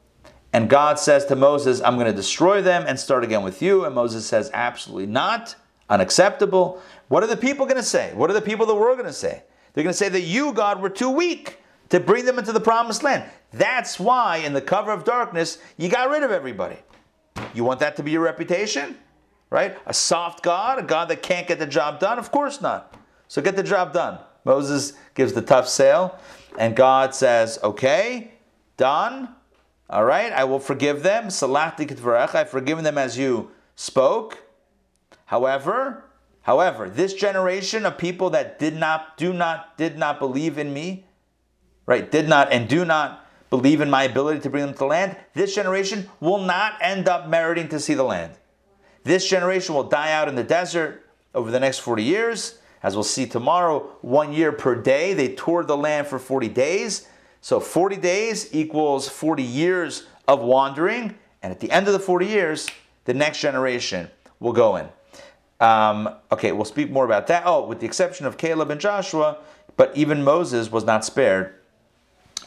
and 0.52 0.68
God 0.70 0.98
says 0.98 1.26
to 1.26 1.36
Moses, 1.36 1.82
I'm 1.82 1.96
going 1.96 2.08
to 2.08 2.14
destroy 2.14 2.64
them 2.64 2.84
and 2.88 3.00
start 3.00 3.24
again 3.24 3.44
with 3.44 3.62
you. 3.62 3.86
And 3.86 3.94
Moses 3.94 4.26
says, 4.26 4.50
Absolutely 4.56 5.06
not, 5.06 5.56
unacceptable. 5.88 6.82
What 7.10 7.22
are 7.22 7.28
the 7.28 7.38
people 7.38 7.68
going 7.68 7.78
to 7.78 7.84
say? 7.84 8.12
What 8.16 8.32
are 8.32 8.34
the 8.34 8.42
people 8.42 8.64
of 8.64 8.70
the 8.70 8.76
world 8.76 8.98
going 8.98 9.08
to 9.08 9.14
say? 9.14 9.44
They're 9.78 9.84
going 9.84 9.94
to 9.94 9.98
say 9.98 10.10
that 10.10 10.22
you, 10.22 10.54
God, 10.54 10.82
were 10.82 10.90
too 10.90 11.12
weak 11.12 11.60
to 11.90 12.00
bring 12.00 12.26
them 12.26 12.40
into 12.40 12.52
the 12.52 12.60
promised 12.60 13.04
land. 13.04 13.30
That's 13.54 14.00
why, 14.00 14.38
in 14.38 14.54
the 14.54 14.60
cover 14.60 14.92
of 14.92 15.04
darkness, 15.04 15.60
you 15.78 15.88
got 15.88 16.10
rid 16.10 16.24
of 16.24 16.32
everybody. 16.32 16.78
You 17.54 17.64
want 17.64 17.82
that 17.82 17.96
to 17.98 18.02
be 18.02 18.10
your 18.10 18.24
reputation? 18.24 18.98
Right? 19.52 19.78
A 19.86 19.94
soft 19.94 20.42
God, 20.42 20.80
a 20.80 20.82
God 20.82 21.10
that 21.10 21.22
can't 21.22 21.48
get 21.48 21.60
the 21.60 21.68
job 21.68 22.00
done? 22.00 22.18
Of 22.18 22.32
course 22.32 22.60
not. 22.60 22.96
So 23.28 23.40
get 23.40 23.56
the 23.56 23.62
job 23.62 23.94
done. 23.94 24.18
Moses 24.46 24.94
gives 25.14 25.34
the 25.34 25.44
tough 25.44 25.70
sale, 25.70 26.18
and 26.58 26.76
God 26.76 27.14
says, 27.14 27.60
Okay, 27.64 28.32
done. 28.78 29.30
All 29.92 30.06
right, 30.06 30.34
I 30.34 30.46
will 30.46 30.58
forgive 30.58 31.04
them. 31.04 31.30
I've 31.30 32.50
forgiven 32.50 32.84
them 32.84 32.98
as 32.98 33.16
you 33.16 33.52
spoke. 33.76 34.44
However, 35.26 36.04
however, 36.48 36.90
this 36.90 37.14
generation 37.14 37.86
of 37.86 38.00
people 38.00 38.32
that 38.32 38.58
did 38.58 38.76
not, 38.76 39.18
do 39.18 39.32
not, 39.32 39.78
did 39.78 40.00
not 40.00 40.18
believe 40.18 40.58
in 40.58 40.74
me, 40.74 41.06
right, 41.86 42.10
did 42.10 42.28
not 42.28 42.52
and 42.52 42.68
do 42.68 42.84
not 42.84 43.28
believe 43.50 43.82
in 43.82 43.90
my 43.90 44.04
ability 44.04 44.40
to 44.40 44.50
bring 44.50 44.66
them 44.66 44.74
to 44.74 44.80
the 44.80 44.86
land, 44.86 45.16
this 45.34 45.54
generation 45.54 46.10
will 46.20 46.40
not 46.40 46.74
end 46.82 47.08
up 47.08 47.28
meriting 47.30 47.70
to 47.70 47.80
see 47.80 47.94
the 47.94 48.04
land. 48.04 48.34
This 49.04 49.28
generation 49.30 49.76
will 49.76 49.84
die 49.84 50.12
out 50.12 50.28
in 50.28 50.36
the 50.36 50.44
desert 50.44 51.06
over 51.34 51.52
the 51.52 51.60
next 51.60 51.80
40 51.80 52.04
years. 52.04 52.60
As 52.84 52.96
we'll 52.96 53.04
see 53.04 53.26
tomorrow, 53.26 53.80
one 54.02 54.34
year 54.34 54.52
per 54.52 54.76
day. 54.76 55.14
They 55.14 55.30
toured 55.30 55.68
the 55.68 55.78
land 55.78 56.08
for 56.08 56.20
40 56.20 56.50
days. 56.50 57.08
So 57.42 57.60
40 57.60 57.98
days 57.98 58.54
equals 58.54 59.08
40 59.08 59.44
years 59.44 60.08
of 60.28 60.42
wandering. 60.42 61.16
And 61.42 61.52
at 61.52 61.60
the 61.60 61.72
end 61.72 61.88
of 61.88 61.94
the 61.94 62.00
40 62.00 62.26
years, 62.26 62.68
the 63.06 63.14
next 63.14 63.40
generation 63.40 64.10
will 64.40 64.54
go 64.54 64.76
in. 64.76 64.90
Um, 65.60 66.10
okay, 66.32 66.52
we'll 66.52 66.66
speak 66.66 66.92
more 66.92 67.06
about 67.06 67.28
that. 67.28 67.44
Oh, 67.46 67.66
with 67.66 67.80
the 67.80 67.86
exception 67.86 68.26
of 68.26 68.38
Caleb 68.38 68.70
and 68.70 68.80
Joshua, 68.80 69.38
but 69.76 69.96
even 69.96 70.24
Moses 70.24 70.72
was 70.72 70.84
not 70.84 71.04
spared 71.04 71.56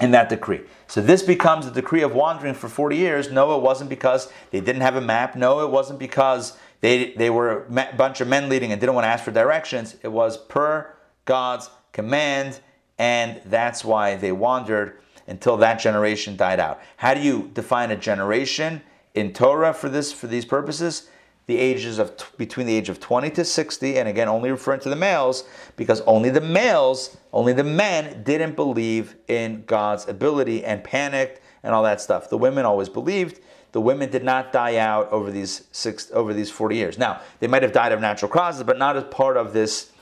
in 0.00 0.12
that 0.12 0.28
decree. 0.28 0.60
So 0.86 1.00
this 1.00 1.22
becomes 1.22 1.66
a 1.66 1.70
decree 1.70 2.02
of 2.02 2.14
wandering 2.14 2.54
for 2.54 2.68
40 2.68 2.96
years. 2.96 3.30
No, 3.30 3.56
it 3.56 3.62
wasn't 3.62 3.90
because 3.90 4.32
they 4.50 4.60
didn't 4.60 4.82
have 4.82 4.96
a 4.96 5.00
map. 5.00 5.36
No, 5.36 5.60
it 5.60 5.70
wasn't 5.70 5.98
because 5.98 6.56
they, 6.80 7.12
they 7.14 7.30
were 7.30 7.64
a 7.64 7.94
bunch 7.96 8.20
of 8.20 8.28
men 8.28 8.48
leading 8.48 8.72
and 8.72 8.80
didn't 8.80 8.94
want 8.94 9.04
to 9.04 9.08
ask 9.08 9.24
for 9.24 9.30
directions. 9.30 9.96
It 10.02 10.08
was 10.08 10.36
per 10.36 10.94
God's 11.24 11.68
command, 11.92 12.60
and 12.98 13.40
that's 13.44 13.84
why 13.84 14.16
they 14.16 14.32
wandered 14.32 14.98
until 15.26 15.56
that 15.58 15.78
generation 15.78 16.36
died 16.36 16.58
out. 16.58 16.80
How 16.96 17.14
do 17.14 17.20
you 17.20 17.50
define 17.52 17.90
a 17.90 17.96
generation 17.96 18.82
in 19.14 19.32
Torah 19.32 19.74
for 19.74 19.88
this 19.88 20.12
for 20.12 20.26
these 20.26 20.44
purposes? 20.44 21.08
The 21.50 21.58
ages 21.58 21.98
of 21.98 22.16
t- 22.16 22.24
between 22.38 22.66
the 22.66 22.74
age 22.74 22.88
of 22.88 23.00
20 23.00 23.30
to 23.30 23.44
60 23.44 23.98
and 23.98 24.08
again 24.08 24.28
only 24.28 24.50
referring 24.50 24.80
to 24.80 24.88
the 24.88 24.96
males 24.96 25.44
because 25.76 26.00
only 26.02 26.30
the 26.30 26.40
males 26.40 27.16
only 27.32 27.52
the 27.52 27.64
men 27.64 28.22
didn't 28.22 28.56
believe 28.56 29.16
in 29.28 29.62
god's 29.66 30.08
ability 30.08 30.64
and 30.64 30.82
panicked 30.82 31.40
and 31.62 31.74
all 31.74 31.82
that 31.82 32.00
stuff. 32.00 32.28
The 32.28 32.38
women 32.38 32.64
always 32.64 32.88
believed. 32.88 33.40
The 33.72 33.80
women 33.80 34.10
did 34.10 34.24
not 34.24 34.52
die 34.52 34.76
out 34.76 35.10
over 35.12 35.30
these 35.30 35.64
six 35.70 36.10
over 36.12 36.34
these 36.34 36.50
40 36.50 36.76
years. 36.76 36.98
Now 36.98 37.20
they 37.38 37.46
might 37.46 37.62
have 37.62 37.72
died 37.72 37.92
of 37.92 38.00
natural 38.00 38.30
causes 38.30 38.62
but 38.64 38.78
not 38.78 38.96
as 38.96 39.04
part 39.04 39.36
of 39.36 39.52
this 39.52 39.92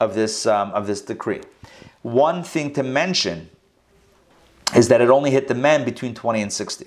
of 0.00 0.14
this 0.14 0.46
um, 0.46 0.70
of 0.72 0.86
this 0.86 1.00
decree. 1.00 1.40
One 2.02 2.42
thing 2.42 2.72
to 2.74 2.82
mention 2.82 3.48
is 4.74 4.88
that 4.88 5.00
it 5.00 5.08
only 5.08 5.30
hit 5.30 5.48
the 5.48 5.54
men 5.54 5.84
between 5.84 6.14
20 6.14 6.42
and 6.42 6.52
60 6.52 6.86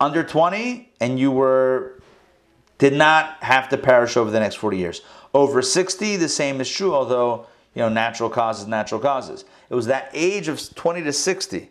under 0.00 0.22
20 0.22 0.92
and 1.00 1.18
you 1.18 1.30
were 1.32 1.93
did 2.78 2.92
not 2.92 3.42
have 3.42 3.68
to 3.68 3.78
perish 3.78 4.16
over 4.16 4.30
the 4.30 4.40
next 4.40 4.56
40 4.56 4.76
years. 4.76 5.02
Over 5.32 5.62
60, 5.62 6.16
the 6.16 6.28
same 6.28 6.60
is 6.60 6.70
true, 6.70 6.94
although, 6.94 7.46
you 7.74 7.82
know, 7.82 7.88
natural 7.88 8.30
causes, 8.30 8.66
natural 8.66 9.00
causes. 9.00 9.44
It 9.70 9.74
was 9.74 9.86
that 9.86 10.10
age 10.12 10.48
of 10.48 10.74
20 10.74 11.02
to 11.02 11.12
60 11.12 11.70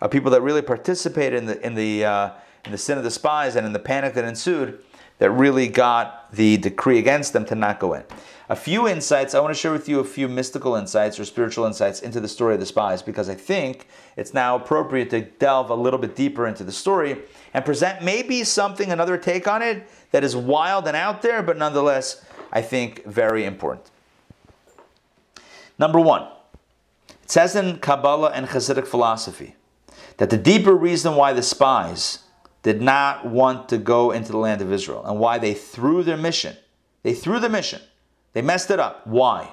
of 0.00 0.10
people 0.10 0.30
that 0.30 0.42
really 0.42 0.62
participated 0.62 1.38
in 1.38 1.46
the, 1.46 1.66
in 1.66 1.74
the, 1.74 2.04
uh, 2.04 2.30
in 2.64 2.72
the 2.72 2.78
sin 2.78 2.98
of 2.98 3.04
the 3.04 3.10
spies 3.10 3.56
and 3.56 3.66
in 3.66 3.72
the 3.72 3.78
panic 3.78 4.14
that 4.14 4.24
ensued 4.24 4.78
that 5.18 5.30
really 5.30 5.68
got 5.68 6.32
the 6.32 6.56
decree 6.58 6.98
against 6.98 7.32
them 7.32 7.44
to 7.46 7.54
not 7.54 7.80
go 7.80 7.94
in. 7.94 8.04
A 8.50 8.56
few 8.56 8.88
insights, 8.88 9.34
I 9.34 9.40
want 9.40 9.54
to 9.54 9.60
share 9.60 9.72
with 9.72 9.88
you 9.88 10.00
a 10.00 10.04
few 10.04 10.26
mystical 10.26 10.74
insights 10.74 11.20
or 11.20 11.24
spiritual 11.24 11.66
insights 11.66 12.00
into 12.00 12.18
the 12.18 12.28
story 12.28 12.54
of 12.54 12.60
the 12.60 12.66
spies 12.66 13.02
because 13.02 13.28
I 13.28 13.34
think 13.34 13.88
it's 14.16 14.32
now 14.32 14.56
appropriate 14.56 15.10
to 15.10 15.22
delve 15.22 15.68
a 15.70 15.74
little 15.74 15.98
bit 15.98 16.16
deeper 16.16 16.46
into 16.46 16.64
the 16.64 16.72
story 16.72 17.18
and 17.58 17.64
present 17.64 18.04
maybe 18.04 18.44
something, 18.44 18.92
another 18.92 19.18
take 19.18 19.48
on 19.48 19.62
it 19.62 19.90
that 20.12 20.22
is 20.22 20.36
wild 20.36 20.86
and 20.86 20.96
out 20.96 21.22
there, 21.22 21.42
but 21.42 21.56
nonetheless, 21.58 22.24
I 22.52 22.62
think 22.62 23.04
very 23.04 23.44
important. 23.44 23.90
Number 25.76 25.98
one, 25.98 26.28
it 27.08 27.28
says 27.28 27.56
in 27.56 27.78
Kabbalah 27.78 28.30
and 28.30 28.46
Hasidic 28.46 28.86
philosophy 28.86 29.56
that 30.18 30.30
the 30.30 30.36
deeper 30.36 30.72
reason 30.72 31.16
why 31.16 31.32
the 31.32 31.42
spies 31.42 32.20
did 32.62 32.80
not 32.80 33.26
want 33.26 33.68
to 33.70 33.76
go 33.76 34.12
into 34.12 34.30
the 34.30 34.38
land 34.38 34.62
of 34.62 34.72
Israel 34.72 35.04
and 35.04 35.18
why 35.18 35.38
they 35.38 35.52
threw 35.52 36.04
their 36.04 36.16
mission, 36.16 36.56
they 37.02 37.12
threw 37.12 37.40
the 37.40 37.48
mission, 37.48 37.82
they 38.34 38.42
messed 38.42 38.70
it 38.70 38.78
up. 38.78 39.04
Why? 39.04 39.50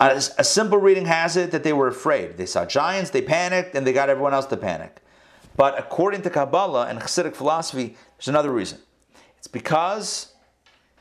A, 0.00 0.22
a 0.38 0.44
simple 0.44 0.78
reading 0.78 1.04
has 1.04 1.36
it 1.36 1.50
that 1.50 1.64
they 1.64 1.74
were 1.74 1.88
afraid. 1.88 2.38
They 2.38 2.46
saw 2.46 2.64
giants, 2.64 3.10
they 3.10 3.20
panicked, 3.20 3.74
and 3.74 3.86
they 3.86 3.92
got 3.92 4.08
everyone 4.08 4.32
else 4.32 4.46
to 4.46 4.56
panic. 4.56 5.02
But 5.56 5.78
according 5.78 6.22
to 6.22 6.30
Kabbalah 6.30 6.86
and 6.86 7.00
Hasidic 7.00 7.34
philosophy, 7.34 7.96
there's 8.16 8.28
another 8.28 8.50
reason. 8.50 8.78
It's 9.38 9.48
because 9.48 10.32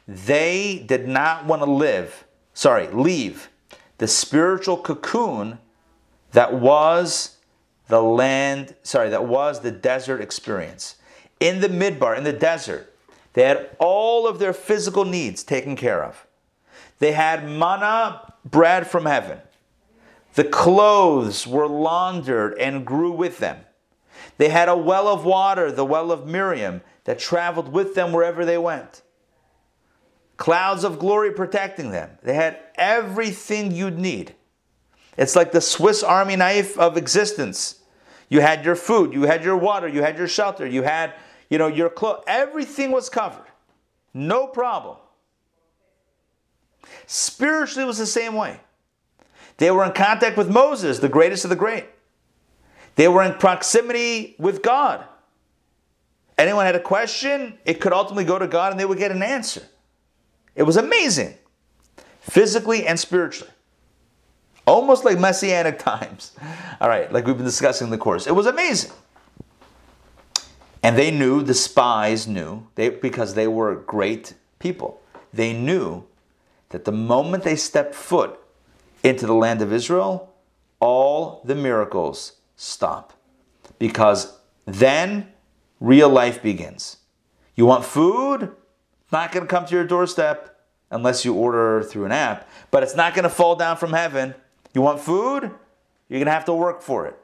they 0.07 0.83
did 0.87 1.07
not 1.07 1.45
want 1.45 1.61
to 1.61 1.69
live, 1.69 2.25
sorry, 2.53 2.87
leave 2.87 3.49
the 3.97 4.07
spiritual 4.07 4.77
cocoon 4.77 5.59
that 6.31 6.53
was 6.53 7.37
the 7.87 8.01
land, 8.01 8.75
sorry, 8.83 9.09
that 9.09 9.25
was 9.25 9.61
the 9.61 9.71
desert 9.71 10.21
experience. 10.21 10.95
In 11.39 11.61
the 11.61 11.69
midbar, 11.69 12.17
in 12.17 12.23
the 12.23 12.33
desert, 12.33 12.93
they 13.33 13.43
had 13.43 13.75
all 13.79 14.27
of 14.27 14.39
their 14.39 14.53
physical 14.53 15.05
needs 15.05 15.43
taken 15.43 15.75
care 15.75 16.03
of. 16.03 16.25
They 16.99 17.11
had 17.11 17.47
manna, 17.47 18.33
bread 18.43 18.87
from 18.87 19.05
heaven. 19.05 19.39
The 20.35 20.45
clothes 20.45 21.45
were 21.45 21.67
laundered 21.67 22.57
and 22.57 22.85
grew 22.85 23.11
with 23.11 23.39
them. 23.39 23.57
They 24.37 24.49
had 24.49 24.69
a 24.69 24.75
well 24.75 25.07
of 25.07 25.25
water, 25.25 25.71
the 25.71 25.85
well 25.85 26.11
of 26.11 26.27
Miriam, 26.27 26.81
that 27.05 27.19
traveled 27.19 27.71
with 27.71 27.95
them 27.95 28.11
wherever 28.11 28.45
they 28.45 28.57
went. 28.57 29.01
Clouds 30.37 30.83
of 30.83 30.99
glory 30.99 31.31
protecting 31.31 31.91
them. 31.91 32.17
They 32.21 32.33
had 32.33 32.59
everything 32.75 33.71
you'd 33.71 33.97
need. 33.97 34.35
It's 35.17 35.35
like 35.35 35.51
the 35.51 35.61
Swiss 35.61 36.03
Army 36.03 36.35
knife 36.35 36.77
of 36.77 36.97
existence. 36.97 37.81
You 38.27 38.41
had 38.41 38.65
your 38.65 38.75
food, 38.75 39.13
you 39.13 39.23
had 39.23 39.43
your 39.43 39.55
water, 39.55 39.87
you 39.87 40.01
had 40.01 40.17
your 40.17 40.27
shelter, 40.27 40.65
you 40.65 40.81
had, 40.83 41.13
you 41.49 41.57
know, 41.57 41.67
your 41.67 41.89
clothes. 41.89 42.23
Everything 42.27 42.91
was 42.91 43.07
covered. 43.07 43.45
No 44.13 44.47
problem. 44.47 44.97
Spiritually, 47.05 47.83
it 47.83 47.87
was 47.87 47.97
the 47.97 48.05
same 48.05 48.33
way. 48.33 48.59
They 49.57 49.71
were 49.71 49.85
in 49.85 49.93
contact 49.93 50.37
with 50.37 50.49
Moses, 50.49 50.99
the 50.99 51.07
greatest 51.07 51.45
of 51.45 51.49
the 51.49 51.55
great. 51.55 51.85
They 52.95 53.07
were 53.07 53.23
in 53.23 53.33
proximity 53.33 54.35
with 54.39 54.61
God. 54.61 55.03
Anyone 56.37 56.65
had 56.65 56.75
a 56.75 56.81
question, 56.81 57.57
it 57.65 57.79
could 57.79 57.93
ultimately 57.93 58.25
go 58.25 58.39
to 58.39 58.47
God 58.47 58.71
and 58.71 58.79
they 58.79 58.85
would 58.85 58.97
get 58.97 59.11
an 59.11 59.23
answer. 59.23 59.63
It 60.55 60.63
was 60.63 60.77
amazing, 60.77 61.35
physically 62.21 62.85
and 62.85 62.99
spiritually. 62.99 63.51
Almost 64.65 65.05
like 65.05 65.19
messianic 65.19 65.79
times. 65.93 66.33
All 66.81 66.89
right, 66.89 67.11
like 67.11 67.25
we've 67.25 67.37
been 67.37 67.45
discussing 67.45 67.87
in 67.87 67.91
the 67.91 67.97
course. 67.97 68.27
It 68.27 68.35
was 68.35 68.47
amazing. 68.47 68.91
And 70.83 70.97
they 70.97 71.09
knew, 71.09 71.41
the 71.41 71.53
spies 71.53 72.27
knew, 72.27 72.67
they, 72.75 72.89
because 72.89 73.33
they 73.33 73.47
were 73.47 73.75
great 73.75 74.35
people, 74.59 75.01
they 75.33 75.51
knew 75.51 76.03
that 76.69 76.85
the 76.85 76.91
moment 76.91 77.43
they 77.43 77.55
stepped 77.55 77.95
foot 77.95 78.39
into 79.03 79.25
the 79.25 79.33
land 79.33 79.61
of 79.61 79.73
Israel, 79.73 80.33
all 80.79 81.41
the 81.43 81.55
miracles 81.55 82.33
stop. 82.55 83.13
Because 83.79 84.37
then 84.65 85.31
real 85.79 86.09
life 86.09 86.41
begins. 86.41 86.97
You 87.55 87.65
want 87.65 87.85
food? 87.85 88.51
Not 89.11 89.31
going 89.31 89.45
to 89.45 89.49
come 89.49 89.65
to 89.65 89.75
your 89.75 89.85
doorstep 89.85 90.59
unless 90.91 91.25
you 91.25 91.33
order 91.33 91.83
through 91.83 92.05
an 92.05 92.11
app, 92.11 92.47
but 92.71 92.83
it's 92.83 92.95
not 92.95 93.13
going 93.13 93.23
to 93.23 93.29
fall 93.29 93.55
down 93.55 93.77
from 93.77 93.93
heaven. 93.93 94.35
You 94.73 94.81
want 94.81 94.99
food? 94.99 95.43
You're 96.09 96.19
going 96.19 96.25
to 96.25 96.31
have 96.31 96.45
to 96.45 96.53
work 96.53 96.81
for 96.81 97.07
it. 97.07 97.17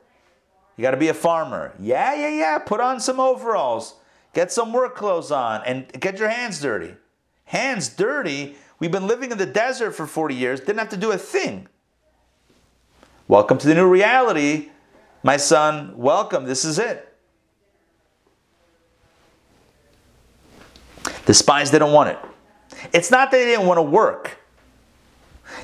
You 0.76 0.82
got 0.82 0.92
to 0.92 0.98
be 0.98 1.10
a 1.10 1.14
farmer. 1.14 1.74
Yeah, 1.80 2.16
yeah, 2.16 2.30
yeah. 2.30 2.58
Put 2.58 2.80
on 2.80 3.00
some 3.00 3.20
overalls, 3.20 3.96
get 4.34 4.52
some 4.52 4.74
work 4.74 4.96
clothes 4.96 5.32
on, 5.32 5.62
and 5.66 5.88
get 6.00 6.18
your 6.18 6.30
hands 6.30 6.60
dirty. 6.62 6.96
Hands 7.46 7.88
dirty? 7.90 8.56
We've 8.80 8.92
been 8.92 9.06
living 9.06 9.32
in 9.32 9.38
the 9.38 9.46
desert 9.46 9.92
for 9.92 10.08
40 10.08 10.34
years, 10.34 10.60
didn't 10.60 10.80
have 10.80 10.90
to 10.90 10.98
do 10.98 11.12
a 11.12 11.18
thing. 11.18 11.68
Welcome 13.28 13.60
to 13.60 13.68
the 13.68 13.76
new 13.76 13.88
reality. 13.88 14.71
My 15.24 15.38
son, 15.38 15.98
welcome. 15.98 16.46
This 16.46 16.66
is 16.66 16.80
it. 16.80 17.08
The 21.26 21.34
spies 21.34 21.72
didn't 21.72 21.92
want 21.92 22.10
it. 22.10 22.20
It's 22.94 23.12
not 23.12 23.32
that 23.32 23.38
they 23.38 23.46
didn't 23.46 23.68
want 23.68 23.78
to 23.78 23.84
work. 23.84 24.38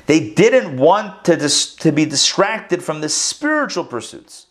They 0.06 0.30
didn't 0.30 0.76
want 0.76 1.24
to, 1.24 1.36
dis- 1.36 1.74
to 1.76 1.92
be 1.92 2.04
distracted 2.04 2.82
from 2.82 3.00
the 3.00 3.08
spiritual 3.08 3.84
pursuits. 3.84 4.46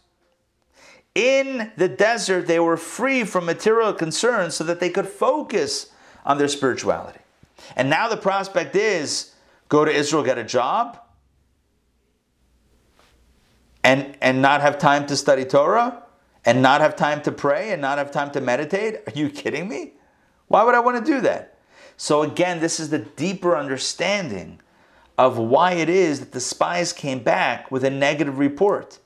In 1.16 1.72
the 1.78 1.88
desert, 1.88 2.48
they 2.48 2.60
were 2.60 2.78
free 2.78 3.24
from 3.24 3.46
material 3.46 3.94
concerns 3.94 4.56
so 4.56 4.64
that 4.66 4.80
they 4.80 4.90
could 4.90 5.08
focus 5.08 5.92
on 6.26 6.38
their 6.38 6.48
spirituality. 6.48 7.20
And 7.76 7.90
now 7.90 8.08
the 8.08 8.18
prospect 8.18 8.76
is 8.76 9.34
go 9.70 9.86
to 9.86 9.92
Israel, 9.92 10.24
get 10.24 10.38
a 10.38 10.44
job, 10.44 11.00
and, 13.88 14.18
and 14.20 14.42
not 14.42 14.60
have 14.60 14.78
time 14.78 15.08
to 15.08 15.16
study 15.16 15.46
Torah, 15.46 16.04
and 16.44 16.62
not 16.62 16.82
have 16.82 16.98
time 16.98 17.22
to 17.22 17.32
pray, 17.32 17.72
and 17.72 17.82
not 17.82 17.98
have 17.98 18.12
time 18.12 18.30
to 18.32 18.42
meditate? 18.42 18.96
Are 19.08 19.18
you 19.18 19.30
kidding 19.30 19.70
me? 19.70 19.94
Why 20.50 20.64
would 20.64 20.76
I 20.76 20.82
want 20.82 20.98
to 20.98 21.10
do 21.10 21.22
that? 21.22 21.58
So, 21.96 22.22
again, 22.22 22.60
this 22.60 22.82
is 22.82 22.90
the 22.90 23.00
deeper 23.00 23.56
understanding 23.56 24.60
of 25.18 25.38
why 25.38 25.72
it 25.72 25.88
is 25.88 26.20
that 26.20 26.34
the 26.34 26.42
spies 26.42 26.92
came 26.92 27.24
back 27.24 27.72
with 27.72 27.86
a 27.86 27.90
negative 27.90 28.40
report 28.40 29.00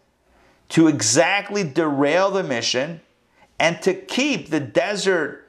to 0.70 0.88
exactly 0.88 1.63
derail 1.63 2.32
the 2.32 2.41
mission 2.41 3.02
and 3.60 3.80
to 3.84 3.94
keep 3.94 4.50
the 4.50 4.60
desert 4.60 5.48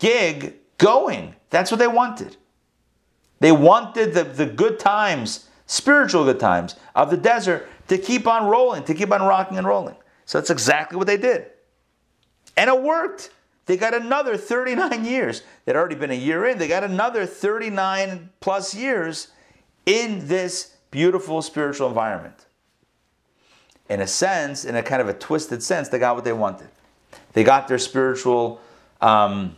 gig 0.00 0.56
going. 0.78 1.36
That's 1.50 1.70
what 1.70 1.78
they 1.78 1.86
wanted. 1.86 2.36
They 3.38 3.52
wanted 3.52 4.14
the, 4.14 4.24
the 4.24 4.46
good 4.46 4.80
times, 4.80 5.48
spiritual 5.66 6.24
good 6.24 6.40
times 6.40 6.74
of 6.96 7.10
the 7.10 7.16
desert 7.16 7.68
to 7.88 7.98
keep 7.98 8.26
on 8.26 8.46
rolling, 8.46 8.84
to 8.84 8.94
keep 8.94 9.12
on 9.12 9.22
rocking 9.22 9.58
and 9.58 9.66
rolling. 9.66 9.96
So 10.24 10.38
that's 10.38 10.50
exactly 10.50 10.96
what 10.96 11.06
they 11.06 11.16
did. 11.16 11.46
And 12.56 12.68
it 12.68 12.82
worked. 12.82 13.30
They 13.66 13.76
got 13.76 13.94
another 13.94 14.36
39 14.36 15.04
years. 15.04 15.42
They'd 15.64 15.76
already 15.76 15.94
been 15.94 16.10
a 16.10 16.14
year 16.14 16.46
in. 16.46 16.58
They 16.58 16.68
got 16.68 16.84
another 16.84 17.26
39 17.26 18.30
plus 18.40 18.74
years 18.74 19.28
in 19.84 20.26
this 20.26 20.76
beautiful 20.90 21.42
spiritual 21.42 21.88
environment 21.88 22.46
in 23.88 24.00
a 24.00 24.06
sense, 24.06 24.64
in 24.64 24.76
a 24.76 24.82
kind 24.82 25.00
of 25.00 25.08
a 25.08 25.14
twisted 25.14 25.62
sense, 25.62 25.88
they 25.88 25.98
got 25.98 26.14
what 26.14 26.24
they 26.24 26.32
wanted. 26.32 26.68
They 27.32 27.44
got 27.44 27.68
their 27.68 27.78
spiritual, 27.78 28.60
um, 29.00 29.56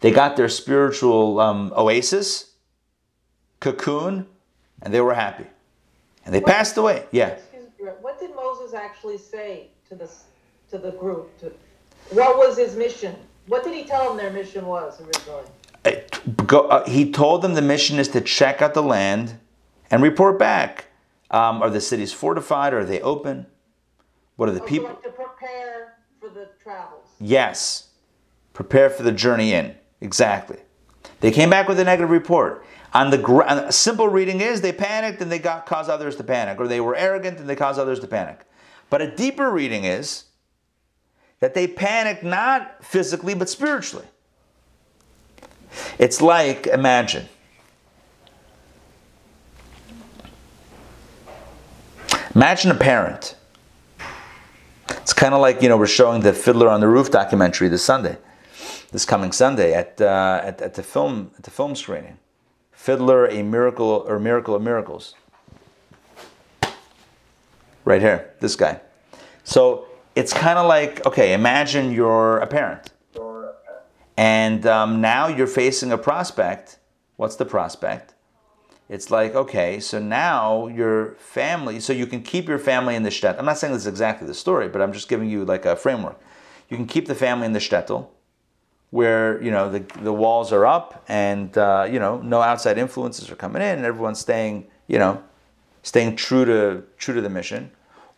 they 0.00 0.10
got 0.10 0.36
their 0.36 0.48
spiritual 0.48 1.40
um, 1.40 1.72
oasis, 1.76 2.52
cocoon, 3.60 4.26
and 4.82 4.92
they 4.92 5.00
were 5.00 5.14
happy. 5.14 5.46
And 6.30 6.36
they 6.36 6.42
what, 6.42 6.52
passed 6.52 6.76
away. 6.76 7.06
Yeah. 7.10 7.36
What 8.02 8.20
did 8.20 8.36
Moses 8.36 8.72
actually 8.72 9.18
say 9.18 9.66
to 9.88 9.96
the 9.96 10.08
to 10.70 10.78
the 10.78 10.92
group? 10.92 11.36
To, 11.40 11.52
what 12.10 12.36
was 12.36 12.56
his 12.56 12.76
mission? 12.76 13.16
What 13.48 13.64
did 13.64 13.74
he 13.74 13.82
tell 13.82 14.06
them 14.06 14.16
their 14.16 14.30
mission 14.30 14.64
was 14.64 15.00
originally? 15.00 15.42
Uh, 15.84 15.90
go, 16.46 16.68
uh, 16.68 16.88
he 16.88 17.10
told 17.10 17.42
them 17.42 17.54
the 17.54 17.62
mission 17.62 17.98
is 17.98 18.06
to 18.10 18.20
check 18.20 18.62
out 18.62 18.74
the 18.74 18.82
land 18.82 19.40
and 19.90 20.04
report 20.04 20.38
back. 20.38 20.84
Um, 21.32 21.64
are 21.64 21.70
the 21.70 21.80
cities 21.80 22.12
fortified? 22.12 22.74
Are 22.74 22.84
they 22.84 23.00
open? 23.00 23.46
What 24.36 24.48
are 24.48 24.52
the 24.52 24.62
oh, 24.62 24.66
people? 24.66 24.86
So 24.86 24.94
like 24.94 25.02
to 25.02 25.10
prepare 25.10 25.96
for 26.20 26.28
the 26.28 26.48
travels. 26.62 27.08
Yes, 27.18 27.88
prepare 28.52 28.88
for 28.88 29.02
the 29.02 29.10
journey 29.10 29.52
in. 29.52 29.74
Exactly. 30.00 30.58
They 31.18 31.32
came 31.32 31.50
back 31.50 31.66
with 31.66 31.80
a 31.80 31.84
negative 31.84 32.10
report. 32.10 32.64
On 32.92 33.10
the 33.10 33.70
simple 33.70 34.08
reading 34.08 34.40
is 34.40 34.60
they 34.60 34.72
panicked 34.72 35.20
and 35.22 35.30
they 35.30 35.38
got 35.38 35.66
caused 35.66 35.88
others 35.88 36.16
to 36.16 36.24
panic, 36.24 36.58
or 36.58 36.66
they 36.66 36.80
were 36.80 36.96
arrogant 36.96 37.38
and 37.38 37.48
they 37.48 37.56
caused 37.56 37.78
others 37.78 38.00
to 38.00 38.06
panic. 38.06 38.40
But 38.88 39.00
a 39.00 39.14
deeper 39.14 39.50
reading 39.50 39.84
is 39.84 40.24
that 41.38 41.54
they 41.54 41.66
panicked 41.66 42.24
not 42.24 42.84
physically 42.84 43.34
but 43.34 43.48
spiritually. 43.48 44.06
It's 45.98 46.20
like 46.20 46.66
imagine 46.66 47.28
Imagine 52.34 52.70
a 52.70 52.76
parent. 52.76 53.34
It's 54.88 55.12
kind 55.12 55.34
of 55.34 55.40
like, 55.40 55.62
you 55.62 55.68
know, 55.68 55.76
we're 55.76 55.88
showing 55.88 56.22
the 56.22 56.32
Fiddler 56.32 56.68
on 56.68 56.80
the 56.80 56.86
Roof 56.86 57.10
documentary 57.10 57.68
this 57.68 57.84
Sunday, 57.84 58.16
this 58.92 59.04
coming 59.04 59.32
Sunday 59.32 59.74
at, 59.74 60.00
uh, 60.00 60.40
at, 60.44 60.62
at, 60.62 60.74
the 60.74 60.82
film, 60.84 61.32
at 61.36 61.42
the 61.42 61.50
film 61.50 61.74
screening. 61.74 62.18
Fiddler, 62.80 63.26
a 63.26 63.42
miracle 63.42 64.04
or 64.08 64.18
miracle 64.18 64.54
of 64.54 64.62
miracles. 64.62 65.14
Right 67.84 68.00
here, 68.00 68.34
this 68.40 68.56
guy. 68.56 68.80
So 69.44 69.86
it's 70.14 70.32
kind 70.32 70.58
of 70.58 70.66
like, 70.66 71.04
okay, 71.06 71.34
imagine 71.34 71.92
you're 71.92 72.38
a 72.38 72.46
parent. 72.46 72.92
And 74.16 74.64
um, 74.66 75.00
now 75.02 75.26
you're 75.28 75.46
facing 75.46 75.92
a 75.92 75.98
prospect. 75.98 76.78
What's 77.16 77.36
the 77.36 77.44
prospect? 77.44 78.14
it's 78.90 79.08
like, 79.08 79.36
okay, 79.36 79.78
so 79.78 80.00
now 80.00 80.66
your 80.66 81.12
family, 81.14 81.78
so 81.78 81.92
you 81.92 82.08
can 82.08 82.22
keep 82.22 82.48
your 82.48 82.58
family 82.58 82.96
in 82.96 83.04
the 83.04 83.10
shtetl. 83.10 83.38
I'm 83.38 83.44
not 83.44 83.56
saying 83.56 83.72
this 83.72 83.82
is 83.82 83.86
exactly 83.86 84.26
the 84.26 84.34
story, 84.34 84.68
but 84.68 84.82
I'm 84.82 84.92
just 84.92 85.08
giving 85.08 85.30
you 85.30 85.44
like 85.44 85.64
a 85.64 85.76
framework. 85.76 86.20
You 86.68 86.76
can 86.76 86.86
keep 86.86 87.06
the 87.06 87.14
family 87.14 87.46
in 87.46 87.52
the 87.52 87.60
shtetl, 87.60 88.08
where 88.90 89.42
you 89.42 89.50
know 89.50 89.70
the, 89.70 89.80
the 90.02 90.12
walls 90.12 90.52
are 90.52 90.66
up 90.66 91.04
and 91.08 91.56
uh, 91.56 91.86
you 91.90 91.98
know 91.98 92.20
no 92.20 92.40
outside 92.40 92.78
influences 92.78 93.30
are 93.30 93.36
coming 93.36 93.62
in, 93.62 93.78
and 93.78 93.84
everyone's 93.84 94.18
staying 94.18 94.66
you 94.88 94.98
know 94.98 95.22
staying 95.82 96.16
true 96.16 96.44
to 96.44 96.82
true 96.98 97.14
to 97.14 97.20
the 97.20 97.30
mission, 97.30 97.70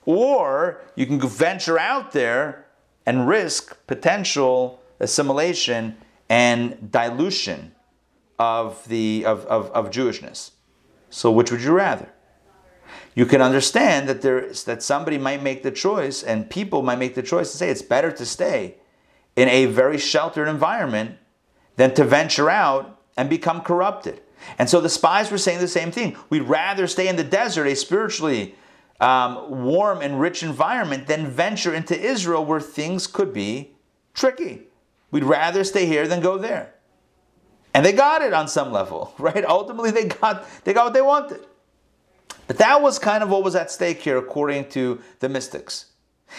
or 0.07 0.81
you 0.97 1.07
can 1.07 1.21
venture 1.21 1.79
out 1.79 2.13
there 2.13 2.67
and 3.07 3.29
risk 3.29 3.77
potential 3.87 4.81
assimilation 5.01 5.97
and 6.29 6.91
dilution 6.91 7.73
of 8.39 8.87
the 8.89 9.25
of, 9.27 9.45
of, 9.47 9.71
of 9.71 9.91
Jewishness. 9.91 10.53
So 11.11 11.31
which 11.31 11.51
would 11.51 11.63
you 11.63 11.73
rather? 11.73 12.09
You 13.15 13.27
can 13.27 13.43
understand 13.43 14.09
that 14.09 14.23
there 14.23 14.39
is, 14.39 14.65
that 14.65 14.83
somebody 14.83 15.19
might 15.19 15.43
make 15.43 15.63
the 15.63 15.71
choice, 15.71 16.23
and 16.23 16.49
people 16.49 16.83
might 16.83 16.99
make 16.99 17.15
the 17.15 17.23
choice 17.23 17.53
to 17.53 17.59
say 17.59 17.69
it's 17.69 17.83
better 17.83 18.11
to 18.11 18.25
stay 18.25 18.77
in 19.37 19.49
a 19.49 19.67
very 19.67 19.99
sheltered 19.99 20.49
environment 20.49 21.17
than 21.77 21.95
to 21.95 22.05
venture 22.05 22.51
out 22.51 23.01
and 23.17 23.31
become 23.31 23.61
corrupted. 23.61 24.21
And 24.59 24.69
so 24.69 24.81
the 24.81 24.89
spies 24.89 25.31
were 25.31 25.39
saying 25.39 25.61
the 25.61 25.69
same 25.69 25.91
thing. 25.91 26.17
We'd 26.29 26.43
rather 26.43 26.87
stay 26.87 27.09
in 27.09 27.17
the 27.17 27.25
desert, 27.25 27.67
a 27.67 27.77
spiritually 27.77 28.55
um, 29.01 29.65
warm 29.65 30.01
and 30.01 30.21
rich 30.21 30.43
environment, 30.43 31.07
than 31.07 31.27
venture 31.29 31.75
into 31.75 31.99
Israel 31.99 32.45
where 32.45 32.61
things 32.61 33.07
could 33.07 33.33
be 33.33 33.75
tricky. 34.15 34.63
We'd 35.11 35.25
rather 35.25 35.65
stay 35.65 35.87
here 35.87 36.07
than 36.09 36.21
go 36.21 36.39
there. 36.39 36.75
And 37.75 37.87
they 37.87 37.93
got 37.93 38.23
it 38.23 38.33
on 38.33 38.49
some 38.49 38.73
level, 38.73 39.15
right? 39.19 39.45
Ultimately, 39.45 39.91
they 39.91 40.07
got, 40.07 40.47
they 40.65 40.73
got 40.73 40.85
what 40.87 40.95
they 40.95 41.03
wanted. 41.03 41.47
But 42.47 42.59
that 42.59 42.83
was 42.83 42.99
kind 42.99 43.23
of 43.23 43.31
what 43.31 43.45
was 43.45 43.55
at 43.55 43.71
stake 43.71 44.03
here, 44.03 44.19
according 44.19 44.69
to 44.71 45.01
the 45.21 45.29
mystics. 45.29 45.87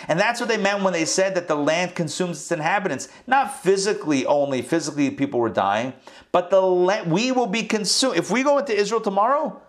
And 0.08 0.20
that's 0.20 0.40
what 0.40 0.50
they 0.50 0.58
meant 0.58 0.84
when 0.84 0.94
they 0.94 1.06
said 1.06 1.36
that 1.36 1.48
the 1.48 1.56
land 1.56 1.96
consumes 1.96 2.38
its 2.38 2.52
inhabitants. 2.52 3.10
Not 3.28 3.62
physically 3.62 4.26
only, 4.26 4.62
physically 4.62 5.12
people 5.12 5.40
were 5.40 5.50
dying, 5.50 5.94
but 6.32 6.50
the 6.50 6.62
land, 6.62 7.12
we 7.12 7.32
will 7.32 7.48
be 7.48 7.64
consumed. 7.64 8.18
If 8.18 8.32
we 8.32 8.44
go 8.44 8.58
into 8.58 8.74
Israel 8.74 9.02
tomorrow, 9.02 9.62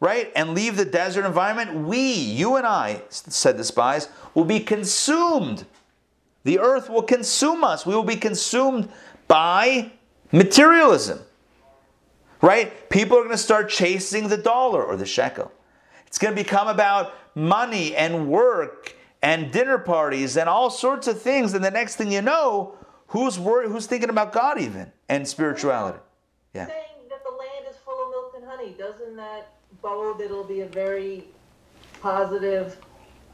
right, 0.00 0.30
and 0.36 0.54
leave 0.54 0.76
the 0.76 0.84
desert 0.84 1.24
environment, 1.24 1.86
we, 1.86 2.12
you 2.12 2.56
and 2.56 2.66
I, 2.66 3.02
said 3.08 3.56
the 3.56 3.64
spies, 3.64 4.08
will 4.34 4.44
be 4.44 4.60
consumed. 4.60 5.64
The 6.44 6.58
earth 6.58 6.90
will 6.90 7.02
consume 7.02 7.64
us. 7.64 7.86
We 7.86 7.94
will 7.94 8.02
be 8.02 8.16
consumed 8.16 8.88
by 9.28 9.92
Materialism. 10.32 11.20
Right? 12.40 12.90
People 12.90 13.18
are 13.18 13.20
going 13.20 13.30
to 13.32 13.38
start 13.38 13.68
chasing 13.68 14.28
the 14.28 14.36
dollar 14.36 14.82
or 14.82 14.96
the 14.96 15.06
shekel. 15.06 15.52
It's 16.06 16.18
going 16.18 16.34
to 16.34 16.42
become 16.42 16.66
about 16.66 17.14
money 17.34 17.94
and 17.94 18.28
work 18.28 18.94
and 19.22 19.52
dinner 19.52 19.78
parties 19.78 20.36
and 20.36 20.48
all 20.48 20.68
sorts 20.70 21.06
of 21.06 21.20
things. 21.20 21.54
And 21.54 21.64
the 21.64 21.70
next 21.70 21.96
thing 21.96 22.10
you 22.12 22.22
know, 22.22 22.74
who's 23.08 23.38
wor- 23.38 23.68
who's 23.68 23.86
thinking 23.86 24.10
about 24.10 24.32
God 24.32 24.60
even 24.60 24.92
and 25.08 25.26
spirituality? 25.26 25.98
Yeah. 26.54 26.66
Saying 26.66 27.08
that 27.08 27.22
the 27.24 27.30
land 27.30 27.66
is 27.70 27.76
full 27.76 28.02
of 28.02 28.10
milk 28.10 28.34
and 28.36 28.44
honey, 28.44 28.74
doesn't 28.78 29.16
that 29.16 29.54
bode 29.80 30.18
that 30.18 30.24
it'll 30.24 30.44
be 30.44 30.60
a 30.60 30.66
very 30.66 31.24
positive, 32.00 32.76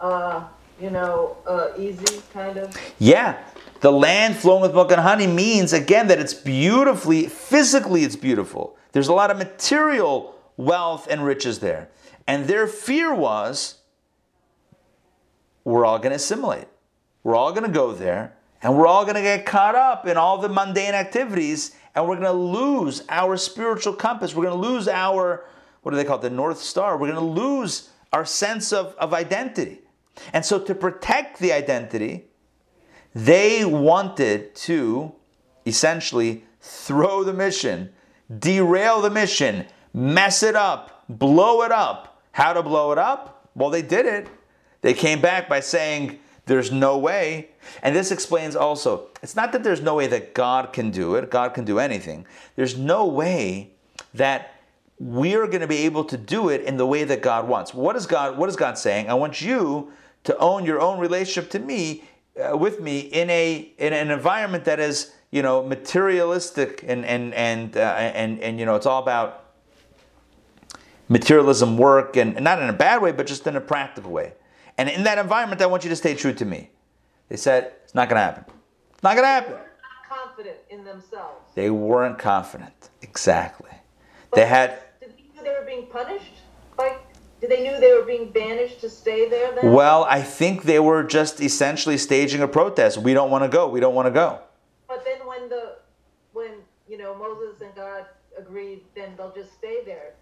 uh, 0.01 0.45
you 0.81 0.91
know, 0.91 1.37
uh, 1.47 1.71
easy 1.79 2.23
kind 2.33 2.59
of? 2.59 2.77
Yeah. 2.99 3.43
The 3.81 3.93
land 3.93 4.37
flowing 4.37 4.63
with 4.63 4.75
milk 4.75 4.93
and 4.93 5.01
honey 5.01 5.27
means, 5.27 5.73
again, 5.73 6.09
that 6.09 6.19
it's 6.19 6.35
beautifully, 6.35 7.29
physically, 7.29 8.05
it's 8.05 8.17
beautiful. 8.17 8.77
There's 8.93 9.09
a 9.09 9.13
lot 9.13 9.31
of 9.31 9.39
material 9.39 10.35
wealth 10.57 11.07
and 11.09 11.25
riches 11.25 11.61
there. 11.61 11.89
And 12.27 12.47
their 12.47 12.67
fear 12.67 13.15
was 13.15 13.78
we're 15.69 15.85
all 15.85 15.99
going 15.99 16.11
to 16.11 16.17
assimilate. 16.17 16.67
We're 17.23 17.37
all 17.37 17.53
going 17.53 17.65
to 17.65 17.73
go 17.73 17.93
there 17.93 18.35
and 18.63 18.77
we're 18.77 18.87
all 18.87 19.05
going 19.05 19.17
to 19.17 19.23
get 19.23 19.45
caught 19.45 19.75
up 19.75 20.07
in 20.07 20.17
all 20.17 20.39
the 20.39 20.49
mundane 20.49 20.95
activities 20.95 21.75
and 21.95 22.09
we're 22.09 22.17
going 22.17 22.27
to 22.27 22.33
lose 22.33 23.03
our 23.09 23.37
spiritual 23.37 23.93
compass. 23.93 24.35
We're 24.35 24.47
going 24.47 24.61
to 24.61 24.69
lose 24.69 24.89
our, 24.89 25.45
what 25.83 25.91
do 25.91 25.97
they 25.97 26.05
call 26.05 26.19
it, 26.19 26.23
the 26.23 26.31
North 26.31 26.59
Star. 26.59 26.97
We're 26.97 27.13
going 27.13 27.21
to 27.21 27.43
lose 27.43 27.91
our 28.13 28.25
sense 28.25 28.73
of, 28.73 28.95
of 28.95 29.13
identity. 29.13 29.81
And 30.33 30.45
so, 30.45 30.59
to 30.59 30.75
protect 30.75 31.39
the 31.39 31.53
identity, 31.53 32.25
they 33.15 33.65
wanted 33.65 34.55
to 34.57 35.13
essentially 35.65 36.45
throw 36.61 37.23
the 37.23 37.33
mission, 37.33 37.91
derail 38.37 39.01
the 39.01 39.11
mission, 39.11 39.67
mess 39.95 40.43
it 40.43 40.57
up, 40.57 41.05
blow 41.09 41.63
it 41.63 41.71
up. 41.71 42.21
How 42.33 42.53
to 42.53 42.63
blow 42.63 42.91
it 42.91 42.99
up? 42.99 43.49
Well, 43.55 43.71
they 43.71 43.83
did 43.83 44.07
it. 44.07 44.29
They 44.81 44.95
came 44.95 45.21
back 45.21 45.49
by 45.49 45.61
saying, 45.61 46.19
There's 46.47 46.71
no 46.71 46.99
way. 46.99 47.51
And 47.83 47.95
this 47.95 48.11
explains 48.11 48.57
also, 48.57 49.09
it's 49.23 49.37
not 49.37 49.53
that 49.53 49.63
there's 49.63 49.83
no 49.83 49.95
way 49.95 50.07
that 50.07 50.35
God 50.35 50.73
can 50.73 50.91
do 50.91 51.15
it, 51.17 51.31
God 51.31 51.55
can 51.55 51.65
do 51.65 51.79
anything. 51.79 52.27
There's 52.57 52.79
no 52.79 53.07
way 53.07 53.73
that 54.15 54.55
we're 54.99 55.47
going 55.47 55.61
to 55.61 55.69
be 55.69 55.79
able 55.79 56.05
to 56.05 56.17
do 56.17 56.49
it 56.49 56.63
in 56.63 56.77
the 56.77 56.87
way 56.87 57.05
that 57.05 57.23
God 57.23 57.47
wants. 57.47 57.73
What 57.73 57.97
is 57.97 58.07
God 58.07 58.37
what 58.37 58.49
is 58.49 58.57
God 58.57 58.79
saying? 58.79 59.09
I 59.09 59.15
want 59.15 59.41
you 59.41 59.93
to 60.25 60.37
own 60.39 60.65
your 60.65 60.81
own 60.81 60.99
relationship 60.99 61.51
to 61.53 61.59
me 61.59 62.05
uh, 62.39 62.57
with 62.57 62.81
me 62.81 63.01
in 63.01 63.31
a 63.31 63.73
in 63.79 63.93
an 63.93 64.11
environment 64.11 64.65
that 64.65 64.81
is, 64.81 65.13
you 65.31 65.43
know, 65.43 65.63
materialistic 65.63 66.85
and 66.87 67.05
and 67.05 67.33
and 67.35 67.77
uh, 67.77 67.81
and 67.81 68.41
and 68.41 68.59
you 68.59 68.67
know, 68.67 68.75
it's 68.75 68.87
all 68.87 69.03
about 69.03 69.45
materialism 71.09 71.79
work 71.79 72.17
and, 72.17 72.37
and 72.37 72.45
not 72.45 72.61
in 72.61 72.69
a 72.69 72.73
bad 72.73 73.01
way, 73.01 73.13
but 73.13 73.27
just 73.27 73.47
in 73.47 73.57
a 73.57 73.61
practical 73.61 74.11
way. 74.11 74.33
And 74.79 74.89
in 74.89 75.03
that 75.03 75.19
environment, 75.19 75.61
I 75.61 75.67
want 75.67 75.83
you 75.83 75.91
to 75.91 75.97
stay 75.97 76.15
true 76.15 76.33
to 76.33 76.45
me. 76.45 76.71
They 77.29 77.37
said, 77.37 77.73
it's 77.83 77.95
not 77.95 78.09
going 78.09 78.17
to 78.17 78.23
happen. 78.23 78.45
It's 78.93 79.03
not 79.03 79.17
going 79.17 79.25
to 79.25 79.29
happen. 79.29 79.53
They 79.53 79.59
weren't 79.59 80.09
confident 80.09 80.57
in 80.71 80.85
themselves. 80.85 81.53
They 81.55 81.71
weren't 81.71 82.19
confident. 82.19 82.91
Exactly. 83.03 83.73
But 84.31 84.37
they 84.37 84.47
had. 84.47 84.79
Did 85.01 85.11
they 85.11 85.23
knew 85.23 85.43
they 85.43 85.51
were 85.51 85.67
being 85.67 85.87
punished? 85.87 86.33
Like, 86.79 87.01
did 87.41 87.51
they 87.51 87.63
knew 87.63 87.79
they 87.81 87.93
were 87.93 88.05
being 88.05 88.31
banished 88.31 88.81
to 88.83 88.89
stay 88.89 89.29
there 89.29 89.53
then? 89.55 89.73
Well, 89.73 90.05
I 90.05 90.23
think 90.23 90.63
they 90.63 90.79
were 90.79 91.03
just 91.03 91.41
essentially 91.41 91.99
staging 91.99 92.41
a 92.41 92.49
protest. 92.49 92.99
We 92.99 93.15
don't 93.15 93.31
want 93.31 93.45
to 93.45 93.49
go. 93.49 93.69
We 93.69 93.81
don't 93.81 93.95
want 93.95 94.07
to 94.07 94.13
go. 94.13 94.41
But 94.87 95.05
then 95.05 95.27
when 95.27 95.49
the, 95.49 95.77
when, 96.33 96.53
you 96.89 96.99
know, 96.99 97.17
Moses 97.17 97.61
and 97.61 97.75
God 97.75 98.07
agreed, 98.37 98.83
then 98.95 99.15
they'll 99.17 99.35
just 99.35 99.53
stay 99.55 99.83
there. 99.85 100.15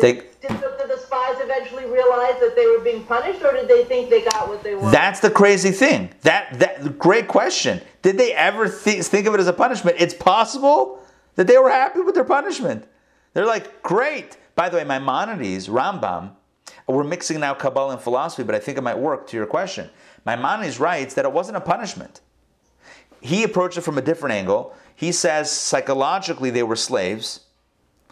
Did, 0.00 0.24
did, 0.42 0.50
the, 0.50 0.76
did 0.78 0.90
the 0.90 0.98
spies 0.98 1.36
eventually 1.38 1.86
realize 1.86 2.38
that 2.40 2.54
they 2.54 2.66
were 2.66 2.80
being 2.80 3.04
punished, 3.04 3.42
or 3.42 3.52
did 3.52 3.68
they 3.68 3.84
think 3.84 4.10
they 4.10 4.22
got 4.22 4.48
what 4.48 4.62
they 4.62 4.74
wanted? 4.74 4.92
That's 4.92 5.20
the 5.20 5.30
crazy 5.30 5.70
thing. 5.70 6.10
That 6.22 6.58
that 6.58 6.98
great 6.98 7.28
question. 7.28 7.80
Did 8.02 8.18
they 8.18 8.32
ever 8.32 8.68
th- 8.68 9.04
think 9.04 9.26
of 9.26 9.34
it 9.34 9.40
as 9.40 9.46
a 9.46 9.52
punishment? 9.52 9.96
It's 9.98 10.14
possible 10.14 11.02
that 11.36 11.46
they 11.46 11.58
were 11.58 11.70
happy 11.70 12.00
with 12.00 12.14
their 12.14 12.24
punishment. 12.24 12.86
They're 13.32 13.46
like, 13.46 13.82
great. 13.82 14.36
By 14.54 14.68
the 14.68 14.78
way, 14.78 14.84
Maimonides, 14.84 15.68
Rambam, 15.68 16.32
we're 16.86 17.04
mixing 17.04 17.40
now 17.40 17.54
Kabbalah 17.54 17.92
and 17.92 18.00
philosophy, 18.00 18.42
but 18.42 18.54
I 18.54 18.58
think 18.58 18.78
it 18.78 18.82
might 18.82 18.98
work 18.98 19.26
to 19.28 19.36
your 19.36 19.46
question. 19.46 19.90
Maimonides 20.24 20.80
writes 20.80 21.14
that 21.14 21.24
it 21.24 21.32
wasn't 21.32 21.56
a 21.56 21.60
punishment. 21.60 22.20
He 23.20 23.44
approached 23.44 23.76
it 23.76 23.82
from 23.82 23.98
a 23.98 24.02
different 24.02 24.34
angle. 24.34 24.74
He 24.94 25.12
says 25.12 25.50
psychologically 25.50 26.50
they 26.50 26.62
were 26.62 26.76
slaves 26.76 27.45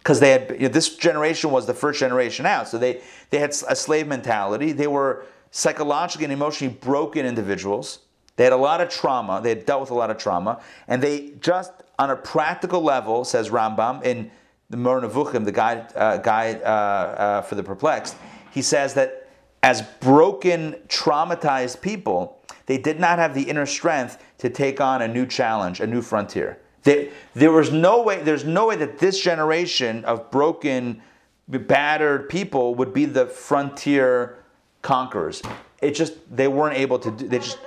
because 0.05 0.21
they 0.21 0.31
had 0.33 0.51
you 0.51 0.59
know, 0.59 0.69
this 0.69 0.97
generation 0.97 1.51
was 1.51 1.67
the 1.67 1.73
first 1.73 1.99
generation 1.99 2.45
out, 2.45 2.69
so 2.69 2.77
they 2.77 3.01
they 3.31 3.39
had 3.39 3.51
a 3.69 3.75
slave 3.75 4.07
mentality. 4.07 4.71
They 4.73 4.87
were 4.87 5.25
psychologically 5.51 6.25
and 6.25 6.33
emotionally 6.33 6.75
broken 6.75 7.25
individuals. 7.25 8.01
They 8.37 8.45
had 8.45 8.53
a 8.53 8.59
lot 8.59 8.83
of 8.83 8.91
trauma. 8.91 9.41
They 9.43 9.49
had 9.49 9.65
dealt 9.65 9.81
with 9.81 9.91
a 9.91 9.95
lot 9.95 10.11
of 10.11 10.19
trauma, 10.19 10.61
and 10.89 11.03
they 11.03 11.33
just 11.41 11.73
on 11.99 12.11
a 12.11 12.17
practical 12.17 12.83
level, 12.83 13.25
says 13.25 13.49
Rambam 13.49 14.05
in 14.05 14.31
the 14.69 14.77
Moreh 14.77 15.01
Nevuchim, 15.01 15.47
the 15.47 15.53
guide 15.53 15.91
uh, 15.97 16.19
guide 16.19 16.63
uh, 16.63 16.67
uh, 16.67 17.43
for 17.43 17.55
the 17.55 17.63
perplexed, 17.63 18.17
he 18.51 18.61
says 18.61 18.93
that 18.95 19.31
as 19.63 19.81
broken, 20.01 20.75
traumatized 20.89 21.81
people, 21.81 22.43
they 22.67 22.77
did 22.77 23.01
not 23.01 23.19
have 23.19 23.35
the 23.35 23.45
inner 23.45 23.65
strength 23.65 24.23
to 24.37 24.51
take 24.51 24.83
on 24.83 25.01
a 25.01 25.09
new 25.09 25.25
challenge, 25.25 25.81
a 25.81 25.87
new 25.87 26.03
frontier. 26.03 26.59
There, 26.85 27.09
there 27.35 27.51
was 27.51 27.73
no 27.73 28.03
way, 28.03 28.23
there's 28.23 28.45
no 28.45 28.67
way 28.67 28.77
that 28.77 28.99
this 28.99 29.19
generation 29.19 30.05
of 30.05 30.31
broken, 30.31 31.03
battered 31.49 32.29
people 32.29 32.75
would 32.77 32.93
be 32.95 33.07
the 33.07 33.27
frontier 33.27 34.39
conquerors. 34.83 35.43
It 35.83 35.95
just, 35.95 36.15
they 36.35 36.49
weren't 36.49 36.77
able 36.77 36.99
to 37.01 37.11
do, 37.11 37.29
they 37.29 37.39
just. 37.39 37.59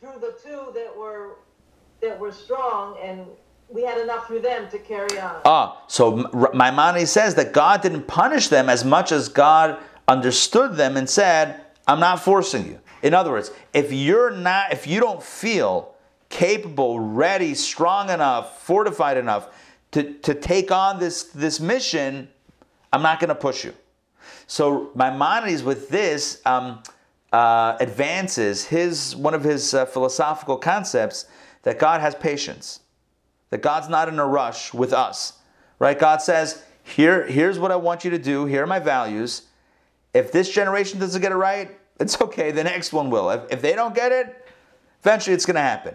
Through 0.00 0.20
the 0.20 0.36
two 0.42 0.72
that 0.74 0.96
were, 0.96 1.36
that 2.02 2.18
were 2.18 2.32
strong 2.32 2.98
and 3.02 3.26
we 3.68 3.82
had 3.82 3.98
enough 3.98 4.26
through 4.26 4.42
them 4.42 4.68
to 4.70 4.78
carry 4.78 5.18
on. 5.18 5.40
Ah, 5.44 5.82
so 5.88 6.28
Maimonides 6.54 7.10
says 7.10 7.34
that 7.36 7.52
God 7.52 7.82
didn't 7.82 8.06
punish 8.06 8.48
them 8.48 8.68
as 8.68 8.84
much 8.84 9.10
as 9.10 9.28
God 9.28 9.78
understood 10.06 10.76
them 10.76 10.96
and 10.96 11.08
said, 11.08 11.60
I'm 11.86 12.00
not 12.00 12.20
forcing 12.20 12.66
you. 12.66 12.80
In 13.02 13.14
other 13.14 13.30
words, 13.30 13.50
if 13.72 13.92
you're 13.92 14.30
not, 14.30 14.72
if 14.72 14.86
you 14.86 15.00
don't 15.00 15.22
feel 15.22 15.95
capable, 16.36 17.00
ready, 17.00 17.54
strong 17.54 18.10
enough, 18.10 18.62
fortified 18.62 19.16
enough 19.16 19.48
to, 19.90 20.12
to 20.18 20.34
take 20.34 20.70
on 20.70 21.00
this, 21.00 21.22
this 21.22 21.60
mission, 21.60 22.28
I'm 22.92 23.00
not 23.00 23.20
going 23.20 23.28
to 23.28 23.34
push 23.34 23.64
you. 23.64 23.72
So 24.46 24.90
Maimonides, 24.94 25.62
with 25.62 25.88
this, 25.88 26.42
um, 26.44 26.82
uh, 27.32 27.78
advances 27.80 28.66
his 28.66 29.16
one 29.16 29.32
of 29.32 29.42
his 29.42 29.72
uh, 29.72 29.86
philosophical 29.86 30.58
concepts 30.58 31.24
that 31.62 31.78
God 31.78 32.02
has 32.02 32.14
patience, 32.14 32.80
that 33.48 33.62
God's 33.62 33.88
not 33.88 34.06
in 34.08 34.18
a 34.18 34.26
rush 34.26 34.74
with 34.74 34.92
us, 34.92 35.38
right? 35.78 35.98
God 35.98 36.20
says, 36.20 36.62
"Here, 36.84 37.26
here's 37.26 37.58
what 37.58 37.72
I 37.72 37.76
want 37.76 38.04
you 38.04 38.10
to 38.10 38.18
do. 38.18 38.44
Here 38.44 38.62
are 38.62 38.66
my 38.66 38.78
values. 38.78 39.42
If 40.12 40.32
this 40.32 40.50
generation 40.50 41.00
doesn't 41.00 41.20
get 41.20 41.32
it 41.32 41.36
right, 41.36 41.70
it's 41.98 42.20
okay. 42.20 42.50
The 42.50 42.64
next 42.64 42.92
one 42.92 43.10
will. 43.10 43.30
If, 43.30 43.40
if 43.50 43.62
they 43.62 43.74
don't 43.74 43.94
get 43.94 44.12
it, 44.12 44.46
eventually 45.00 45.34
it's 45.34 45.46
going 45.46 45.56
to 45.56 45.62
happen." 45.62 45.94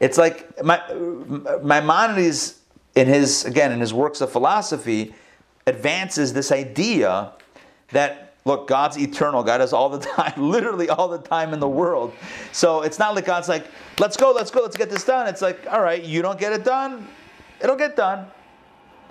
It's 0.00 0.18
like 0.18 0.62
my, 0.62 0.80
Maimonides, 1.62 2.60
in 2.94 3.06
his 3.06 3.44
again 3.44 3.72
in 3.72 3.80
his 3.80 3.94
works 3.94 4.20
of 4.20 4.30
philosophy, 4.30 5.14
advances 5.66 6.32
this 6.32 6.50
idea 6.50 7.32
that 7.92 8.28
look, 8.48 8.66
God's 8.66 8.98
eternal. 8.98 9.44
God 9.44 9.60
has 9.60 9.72
all 9.72 9.88
the 9.88 9.98
time, 10.16 10.32
literally 10.36 10.88
all 10.88 11.06
the 11.06 11.18
time 11.18 11.52
in 11.52 11.60
the 11.60 11.68
world. 11.68 12.12
So 12.50 12.82
it's 12.82 12.98
not 12.98 13.14
like 13.14 13.26
God's 13.26 13.48
like, 13.48 13.66
let's 13.98 14.16
go, 14.16 14.32
let's 14.32 14.50
go, 14.50 14.62
let's 14.62 14.76
get 14.76 14.90
this 14.90 15.04
done. 15.04 15.28
It's 15.28 15.42
like, 15.42 15.66
all 15.70 15.82
right, 15.82 16.02
you 16.02 16.22
don't 16.22 16.40
get 16.40 16.52
it 16.52 16.64
done, 16.64 17.06
it'll 17.60 17.76
get 17.76 17.94
done. 17.94 18.26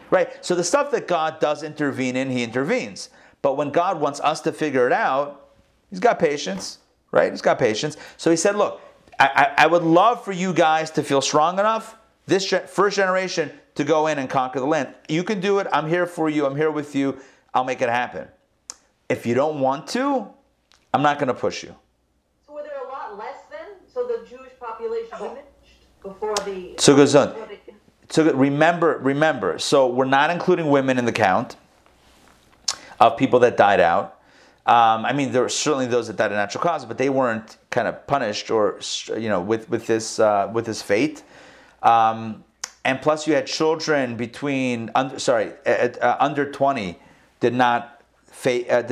Right? 0.10 0.44
So 0.44 0.56
the 0.56 0.64
stuff 0.64 0.92
that 0.92 1.08
God 1.08 1.40
does 1.40 1.64
intervene 1.64 2.16
in, 2.16 2.30
He 2.30 2.44
intervenes. 2.44 3.10
But 3.42 3.56
when 3.56 3.72
God 3.72 4.00
wants 4.00 4.20
us 4.22 4.42
to 4.42 4.52
figure 4.52 4.88
it 4.88 4.94
out, 4.94 5.50
He's 5.90 6.00
got 6.00 6.18
patience, 6.18 6.80
right? 7.12 7.32
He's 7.32 7.42
got 7.42 7.60
patience. 7.60 7.98
So 8.18 8.32
He 8.32 8.38
said, 8.38 8.56
look, 8.56 8.82
I, 9.20 9.54
I, 9.58 9.68
would 9.68 9.84
love 9.84 10.24
for 10.24 10.32
you 10.32 10.54
guys 10.54 10.92
to 10.92 11.04
feel 11.04 11.22
strong 11.22 11.58
enough, 11.60 11.96
this 12.28 12.54
first 12.68 12.98
generation, 12.98 13.52
to 13.76 13.84
go 13.84 14.08
in 14.08 14.20
and 14.20 14.30
conquer 14.30 14.60
the 14.60 14.66
land. 14.66 14.94
You 15.10 15.24
can 15.24 15.40
do 15.40 15.60
it. 15.60 15.68
I'm 15.72 15.88
here 15.88 16.06
for 16.06 16.30
you. 16.30 16.46
I'm 16.46 16.56
here 16.56 16.70
with 16.70 16.96
you. 16.96 17.18
I'll 17.54 17.64
make 17.64 17.82
it 17.82 17.90
happen. 17.90 18.28
If 19.10 19.26
you 19.26 19.34
don't 19.34 19.60
want 19.60 19.88
to, 19.90 20.28
I'm 20.94 21.02
not 21.02 21.18
going 21.18 21.30
to 21.30 21.34
push 21.34 21.64
you. 21.64 21.76
So 22.46 22.54
were 22.54 22.64
there 22.64 22.80
a 22.84 22.88
lot 22.88 23.18
less 23.18 23.38
then? 23.50 23.68
So 23.92 24.06
the 24.06 24.28
Jewish 24.28 24.52
population 24.60 25.18
diminished 25.18 25.44
before 26.04 26.36
the. 26.46 26.76
So 26.78 26.96
goes 26.96 27.16
on. 27.16 27.36
So 28.10 28.32
remember, 28.34 29.00
remember. 29.00 29.58
So 29.60 29.88
we're 29.88 30.06
not 30.06 30.30
including 30.30 30.70
women 30.70 30.98
in 30.98 31.06
the 31.06 31.12
count 31.12 31.56
of 33.00 33.18
people 33.18 33.40
that 33.40 33.58
died 33.58 33.80
out. 33.80 34.20
Um, 34.66 35.06
I 35.06 35.14
mean, 35.14 35.32
there 35.32 35.42
were 35.42 35.50
certainly 35.50 35.88
those 35.88 36.08
that 36.08 36.18
died 36.18 36.32
of 36.32 36.38
natural 36.38 36.62
causes, 36.62 36.86
but 36.86 36.98
they 36.98 37.10
weren't 37.10 37.58
kind 37.78 37.88
of 37.88 38.08
punished 38.08 38.50
or 38.50 38.80
you 39.16 39.30
know 39.30 39.40
with 39.40 39.70
with 39.70 39.86
this 39.86 40.20
uh, 40.20 40.50
with 40.52 40.66
this 40.66 40.82
fate. 40.82 41.22
Um, 41.84 42.44
and 42.84 43.00
plus, 43.02 43.28
you 43.28 43.36
had 43.36 43.46
children 43.46 44.16
between 44.16 44.90
under, 44.96 45.20
sorry 45.20 45.52
uh, 45.68 45.90
uh, 46.02 46.18
under 46.20 46.52
twenty 46.52 46.98
did 47.40 47.54
not 47.54 48.02
uh, 48.46 48.84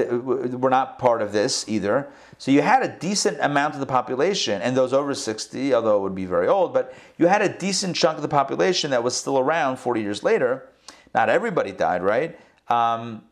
were 0.64 0.70
not 0.70 1.00
part 1.00 1.24
of 1.24 1.32
this 1.32 1.66
either. 1.68 2.08
So 2.38 2.52
you 2.52 2.62
had 2.62 2.84
a 2.84 2.90
decent 3.00 3.38
amount 3.42 3.74
of 3.74 3.80
the 3.80 3.86
population, 3.86 4.62
and 4.62 4.76
those 4.76 4.92
over 4.92 5.14
60, 5.14 5.74
although 5.74 5.98
it 5.98 6.02
would 6.02 6.16
be 6.16 6.26
very 6.26 6.48
old, 6.48 6.74
but 6.74 6.94
you 7.18 7.28
had 7.28 7.42
a 7.42 7.48
decent 7.48 7.96
chunk 7.96 8.18
of 8.18 8.22
the 8.22 8.28
population 8.28 8.92
that 8.92 9.02
was 9.02 9.16
still 9.16 9.40
around 9.40 9.78
40 9.78 10.02
years 10.02 10.22
later. 10.22 10.68
Not 11.14 11.30
everybody 11.30 11.72
died, 11.72 12.04
right? 12.04 12.38
Um, 12.68 13.24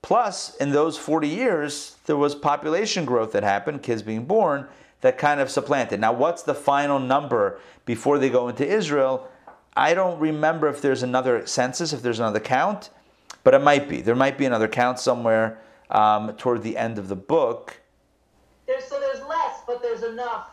plus, 0.00 0.54
in 0.56 0.70
those 0.70 0.96
40 0.96 1.26
years, 1.26 1.96
there 2.06 2.16
was 2.16 2.36
population 2.36 3.04
growth 3.04 3.32
that 3.32 3.42
happened, 3.42 3.82
kids 3.82 4.02
being 4.02 4.24
born, 4.26 4.68
that 5.02 5.18
kind 5.18 5.40
of 5.40 5.50
supplanted. 5.50 6.00
Now, 6.00 6.12
what's 6.12 6.42
the 6.42 6.54
final 6.54 6.98
number 6.98 7.60
before 7.84 8.18
they 8.18 8.30
go 8.30 8.48
into 8.48 8.66
Israel? 8.66 9.28
I 9.76 9.94
don't 9.94 10.18
remember 10.18 10.68
if 10.68 10.80
there's 10.80 11.02
another 11.02 11.46
census, 11.46 11.92
if 11.92 12.02
there's 12.02 12.18
another 12.18 12.40
count, 12.40 12.90
but 13.44 13.54
it 13.54 13.62
might 13.62 13.88
be. 13.88 14.00
There 14.00 14.14
might 14.14 14.38
be 14.38 14.44
another 14.44 14.68
count 14.68 14.98
somewhere 14.98 15.58
um, 15.90 16.34
toward 16.36 16.62
the 16.62 16.76
end 16.76 16.98
of 16.98 17.08
the 17.08 17.16
book. 17.16 17.80
There's, 18.66 18.84
so 18.84 18.98
there's 19.00 19.22
less, 19.26 19.60
but 19.66 19.82
there's 19.82 20.02
enough. 20.02 20.50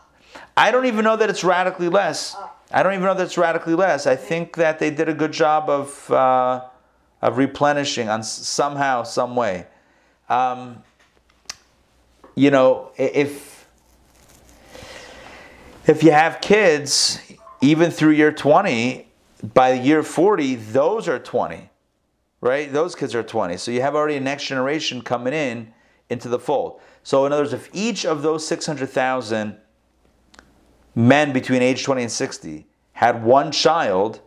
I 0.56 0.70
don't 0.70 0.86
even 0.86 1.04
know 1.04 1.16
that 1.16 1.30
it's 1.30 1.44
radically 1.44 1.88
less. 1.88 2.34
Uh, 2.34 2.48
I 2.72 2.82
don't 2.82 2.92
even 2.92 3.04
know 3.04 3.14
that 3.14 3.24
it's 3.24 3.38
radically 3.38 3.74
less. 3.74 4.06
I 4.06 4.16
think 4.16 4.56
that 4.56 4.78
they 4.78 4.90
did 4.90 5.08
a 5.08 5.14
good 5.14 5.32
job 5.32 5.68
of 5.68 6.10
uh, 6.10 6.64
of 7.22 7.36
replenishing 7.36 8.08
on 8.08 8.22
somehow, 8.22 9.02
some 9.02 9.36
way. 9.36 9.66
Um, 10.28 10.82
you 12.34 12.50
know, 12.50 12.92
if 12.96 13.59
if 15.86 16.02
you 16.02 16.12
have 16.12 16.40
kids, 16.40 17.20
even 17.60 17.90
through 17.90 18.12
year 18.12 18.32
twenty, 18.32 19.10
by 19.42 19.72
year 19.72 20.02
40, 20.02 20.56
those 20.56 21.08
are 21.08 21.18
20, 21.18 21.70
right? 22.40 22.72
Those 22.72 22.94
kids 22.94 23.14
are 23.14 23.22
20. 23.22 23.56
So 23.56 23.70
you 23.70 23.80
have 23.80 23.94
already 23.94 24.16
a 24.16 24.20
next 24.20 24.44
generation 24.44 25.02
coming 25.02 25.32
in 25.32 25.72
into 26.08 26.28
the 26.28 26.38
fold. 26.38 26.80
So, 27.02 27.24
in 27.24 27.32
other 27.32 27.42
words, 27.42 27.52
if 27.52 27.70
each 27.72 28.04
of 28.04 28.22
those 28.22 28.46
600,000 28.46 29.56
men 30.94 31.32
between 31.32 31.62
age 31.62 31.84
20 31.84 32.02
and 32.02 32.12
60 32.12 32.66
had 32.92 33.24
one 33.24 33.52
child, 33.52 34.20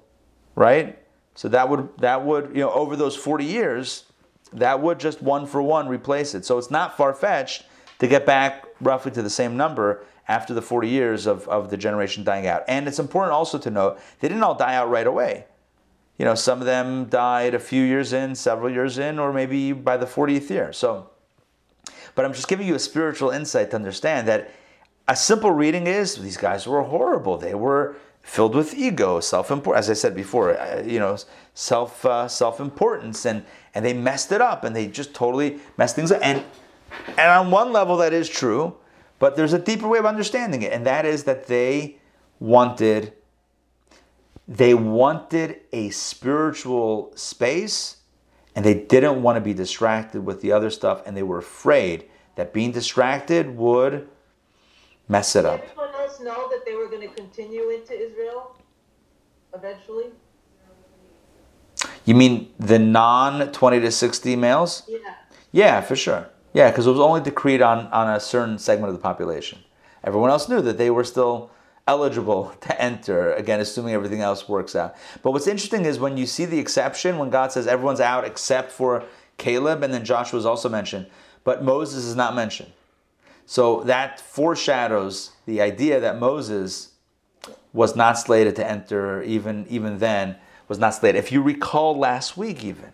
right? 0.55 0.97
So 1.35 1.49
that 1.49 1.67
would 1.69 1.89
that 1.99 2.23
would 2.25 2.51
you 2.53 2.61
know 2.61 2.71
over 2.71 2.95
those 2.95 3.15
40 3.15 3.43
years, 3.43 4.05
that 4.53 4.81
would 4.81 4.99
just 4.99 5.21
one 5.21 5.45
for 5.45 5.61
one 5.61 5.87
replace 5.87 6.33
it. 6.35 6.45
So 6.45 6.57
it's 6.57 6.71
not 6.71 6.95
far 6.95 7.13
fetched 7.13 7.65
to 7.99 8.07
get 8.07 8.25
back 8.25 8.65
roughly 8.81 9.11
to 9.11 9.21
the 9.21 9.29
same 9.29 9.57
number 9.57 10.05
after 10.27 10.53
the 10.53 10.61
40 10.61 10.87
years 10.87 11.25
of, 11.25 11.47
of 11.47 11.69
the 11.69 11.77
generation 11.77 12.23
dying 12.23 12.47
out. 12.47 12.63
And 12.67 12.87
it's 12.87 12.99
important 12.99 13.33
also 13.33 13.57
to 13.57 13.69
note 13.69 13.99
they 14.19 14.27
didn't 14.27 14.43
all 14.43 14.55
die 14.55 14.75
out 14.75 14.89
right 14.89 15.07
away. 15.07 15.45
You 16.17 16.25
know, 16.25 16.35
some 16.35 16.59
of 16.59 16.65
them 16.65 17.05
died 17.05 17.53
a 17.53 17.59
few 17.59 17.83
years 17.83 18.13
in, 18.13 18.35
several 18.35 18.71
years 18.71 18.97
in, 18.97 19.19
or 19.19 19.33
maybe 19.33 19.73
by 19.73 19.97
the 19.97 20.05
40th 20.05 20.49
year. 20.49 20.71
So, 20.71 21.09
but 22.15 22.23
I'm 22.23 22.33
just 22.33 22.47
giving 22.47 22.67
you 22.67 22.75
a 22.75 22.79
spiritual 22.79 23.31
insight 23.31 23.71
to 23.71 23.75
understand 23.75 24.27
that 24.27 24.51
a 25.07 25.15
simple 25.15 25.51
reading 25.51 25.87
is 25.87 26.15
these 26.15 26.37
guys 26.37 26.67
were 26.67 26.83
horrible. 26.83 27.37
They 27.37 27.55
were 27.55 27.95
filled 28.21 28.55
with 28.55 28.73
ego, 28.73 29.19
self 29.19 29.51
importance. 29.51 29.87
As 29.87 29.89
I 29.89 29.99
said 29.99 30.15
before, 30.15 30.57
uh, 30.57 30.83
you 30.85 30.99
know, 30.99 31.17
self 31.53 32.05
uh, 32.05 32.27
self 32.27 32.59
importance, 32.59 33.25
and 33.25 33.43
and 33.73 33.83
they 33.83 33.93
messed 33.93 34.31
it 34.31 34.39
up, 34.39 34.63
and 34.63 34.75
they 34.75 34.87
just 34.87 35.13
totally 35.13 35.59
messed 35.77 35.95
things 35.95 36.11
up. 36.11 36.21
And 36.23 36.43
and 37.07 37.19
on 37.19 37.51
one 37.51 37.73
level, 37.73 37.97
that 37.97 38.13
is 38.13 38.29
true. 38.29 38.75
But 39.23 39.37
there's 39.37 39.53
a 39.53 39.57
deeper 39.57 39.87
way 39.87 39.99
of 39.99 40.05
understanding 40.05 40.63
it, 40.63 40.73
and 40.73 40.85
that 40.85 41.05
is 41.05 41.23
that 41.23 41.47
they 41.47 41.95
wanted 42.41 43.13
they 44.49 44.73
wanted 44.73 45.61
a 45.71 45.91
spiritual 45.91 47.13
space 47.15 48.01
and 48.53 48.65
they 48.65 48.73
didn't 48.73 49.23
want 49.23 49.37
to 49.37 49.39
be 49.39 49.53
distracted 49.53 50.25
with 50.25 50.41
the 50.41 50.51
other 50.51 50.69
stuff 50.69 51.01
and 51.05 51.15
they 51.15 51.23
were 51.23 51.37
afraid 51.37 52.03
that 52.35 52.51
being 52.51 52.73
distracted 52.73 53.55
would 53.55 54.09
mess 55.07 55.37
it 55.37 55.45
up. 55.45 55.61
Did 55.61 55.69
everyone 55.69 55.95
else 56.01 56.19
know 56.19 56.49
that 56.49 56.65
they 56.65 56.75
were 56.75 56.89
going 56.89 57.07
to 57.07 57.15
continue 57.15 57.69
into 57.69 57.93
Israel 57.93 58.57
eventually? 59.55 60.07
You 62.03 62.15
mean 62.15 62.51
the 62.59 62.77
non 62.77 63.53
20 63.53 63.79
to 63.79 63.89
60 63.89 64.35
males? 64.35 64.83
Yeah. 64.85 64.97
Yeah, 65.53 65.79
for 65.79 65.95
sure. 65.95 66.27
Yeah, 66.53 66.69
because 66.69 66.85
it 66.85 66.91
was 66.91 66.99
only 66.99 67.21
decreed 67.21 67.61
on, 67.61 67.87
on 67.87 68.09
a 68.09 68.19
certain 68.19 68.57
segment 68.59 68.89
of 68.89 68.95
the 68.95 69.01
population. 69.01 69.59
Everyone 70.03 70.29
else 70.29 70.47
knew 70.47 70.61
that 70.61 70.77
they 70.77 70.89
were 70.89 71.03
still 71.03 71.51
eligible 71.87 72.53
to 72.61 72.81
enter, 72.81 73.33
again, 73.33 73.59
assuming 73.59 73.93
everything 73.93 74.21
else 74.21 74.47
works 74.47 74.75
out. 74.75 74.95
But 75.21 75.31
what's 75.31 75.47
interesting 75.47 75.85
is 75.85 75.99
when 75.99 76.17
you 76.17 76.25
see 76.25 76.45
the 76.45 76.59
exception, 76.59 77.17
when 77.17 77.29
God 77.29 77.51
says 77.51 77.67
everyone's 77.67 77.99
out 77.99 78.23
except 78.23 78.71
for 78.71 79.03
Caleb, 79.37 79.83
and 79.83 79.93
then 79.93 80.05
Joshua 80.05 80.39
is 80.39 80.45
also 80.45 80.69
mentioned, 80.69 81.07
but 81.43 81.63
Moses 81.63 82.05
is 82.05 82.15
not 82.15 82.35
mentioned. 82.35 82.71
So 83.45 83.81
that 83.83 84.19
foreshadows 84.19 85.31
the 85.45 85.59
idea 85.59 85.99
that 85.99 86.19
Moses 86.19 86.93
was 87.73 87.95
not 87.95 88.17
slated 88.17 88.55
to 88.55 88.69
enter, 88.69 89.21
even, 89.23 89.65
even 89.67 89.97
then, 89.97 90.37
was 90.67 90.79
not 90.79 90.91
slated. 90.91 91.19
If 91.19 91.31
you 91.31 91.41
recall 91.41 91.97
last 91.97 92.37
week, 92.37 92.63
even, 92.63 92.93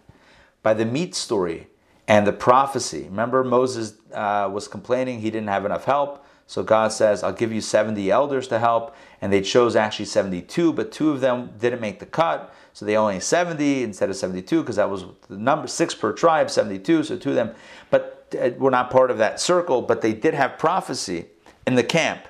by 0.63 0.73
the 0.73 0.85
meat 0.85 1.13
story, 1.13 1.67
and 2.09 2.25
the 2.25 2.33
prophecy. 2.33 3.03
Remember, 3.03 3.43
Moses 3.43 3.93
uh, 4.13 4.49
was 4.51 4.67
complaining 4.67 5.21
he 5.21 5.29
didn't 5.29 5.47
have 5.47 5.63
enough 5.63 5.85
help. 5.85 6.25
So 6.47 6.63
God 6.63 6.91
says, 6.91 7.21
I'll 7.21 7.31
give 7.31 7.53
you 7.53 7.61
70 7.61 8.09
elders 8.09 8.47
to 8.47 8.57
help. 8.57 8.95
And 9.21 9.31
they 9.31 9.41
chose 9.41 9.75
actually 9.75 10.05
72, 10.05 10.73
but 10.73 10.91
two 10.91 11.11
of 11.11 11.21
them 11.21 11.51
didn't 11.59 11.79
make 11.79 11.99
the 11.99 12.07
cut. 12.07 12.51
So 12.73 12.83
they 12.83 12.97
only 12.97 13.19
70 13.19 13.83
instead 13.83 14.09
of 14.09 14.15
72 14.15 14.61
because 14.61 14.77
that 14.77 14.89
was 14.89 15.05
the 15.27 15.37
number 15.37 15.67
six 15.67 15.93
per 15.93 16.11
tribe, 16.11 16.49
72. 16.49 17.03
So 17.03 17.15
two 17.15 17.29
of 17.29 17.35
them, 17.35 17.53
but 17.91 18.35
uh, 18.39 18.49
were 18.57 18.71
not 18.71 18.89
part 18.89 19.11
of 19.11 19.19
that 19.19 19.39
circle. 19.39 19.83
But 19.83 20.01
they 20.01 20.13
did 20.13 20.33
have 20.33 20.57
prophecy 20.57 21.27
in 21.67 21.75
the 21.75 21.83
camp, 21.83 22.27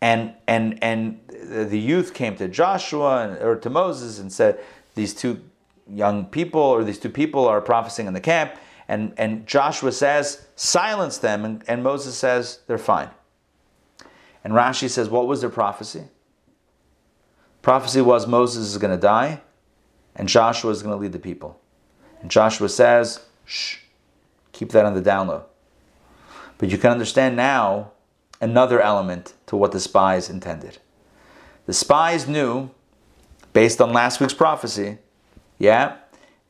and 0.00 0.32
and 0.46 0.82
and 0.82 1.20
the 1.28 1.78
youth 1.78 2.14
came 2.14 2.36
to 2.36 2.48
Joshua 2.48 3.28
and, 3.28 3.42
or 3.42 3.56
to 3.56 3.68
Moses 3.68 4.18
and 4.18 4.32
said, 4.32 4.60
these 4.94 5.12
two 5.12 5.42
young 5.92 6.24
people 6.24 6.60
or 6.60 6.84
these 6.84 6.98
two 6.98 7.10
people 7.10 7.46
are 7.46 7.60
prophesying 7.60 8.08
in 8.08 8.14
the 8.14 8.20
camp 8.20 8.56
and, 8.88 9.14
and 9.16 9.46
Joshua 9.46 9.92
says, 9.92 10.46
silence 10.56 11.18
them. 11.18 11.44
And, 11.44 11.64
and 11.66 11.82
Moses 11.82 12.16
says, 12.16 12.60
they're 12.66 12.78
fine. 12.78 13.10
And 14.42 14.52
Rashi 14.52 14.90
says, 14.90 15.08
what 15.08 15.26
was 15.26 15.40
their 15.40 15.50
prophecy? 15.50 16.04
Prophecy 17.62 18.02
was 18.02 18.26
Moses 18.26 18.66
is 18.66 18.78
going 18.78 18.94
to 18.94 19.00
die 19.00 19.40
and 20.14 20.28
Joshua 20.28 20.70
is 20.70 20.82
going 20.82 20.94
to 20.94 21.00
lead 21.00 21.12
the 21.12 21.18
people. 21.18 21.58
And 22.20 22.30
Joshua 22.30 22.68
says, 22.68 23.24
shh, 23.46 23.78
keep 24.52 24.70
that 24.72 24.84
on 24.84 24.94
the 24.94 25.00
down 25.00 25.28
low. 25.28 25.46
But 26.58 26.68
you 26.68 26.78
can 26.78 26.90
understand 26.90 27.36
now 27.36 27.92
another 28.40 28.80
element 28.80 29.32
to 29.46 29.56
what 29.56 29.72
the 29.72 29.80
spies 29.80 30.28
intended. 30.28 30.78
The 31.66 31.72
spies 31.72 32.28
knew, 32.28 32.70
based 33.54 33.80
on 33.80 33.92
last 33.92 34.20
week's 34.20 34.34
prophecy, 34.34 34.98
yeah, 35.58 35.96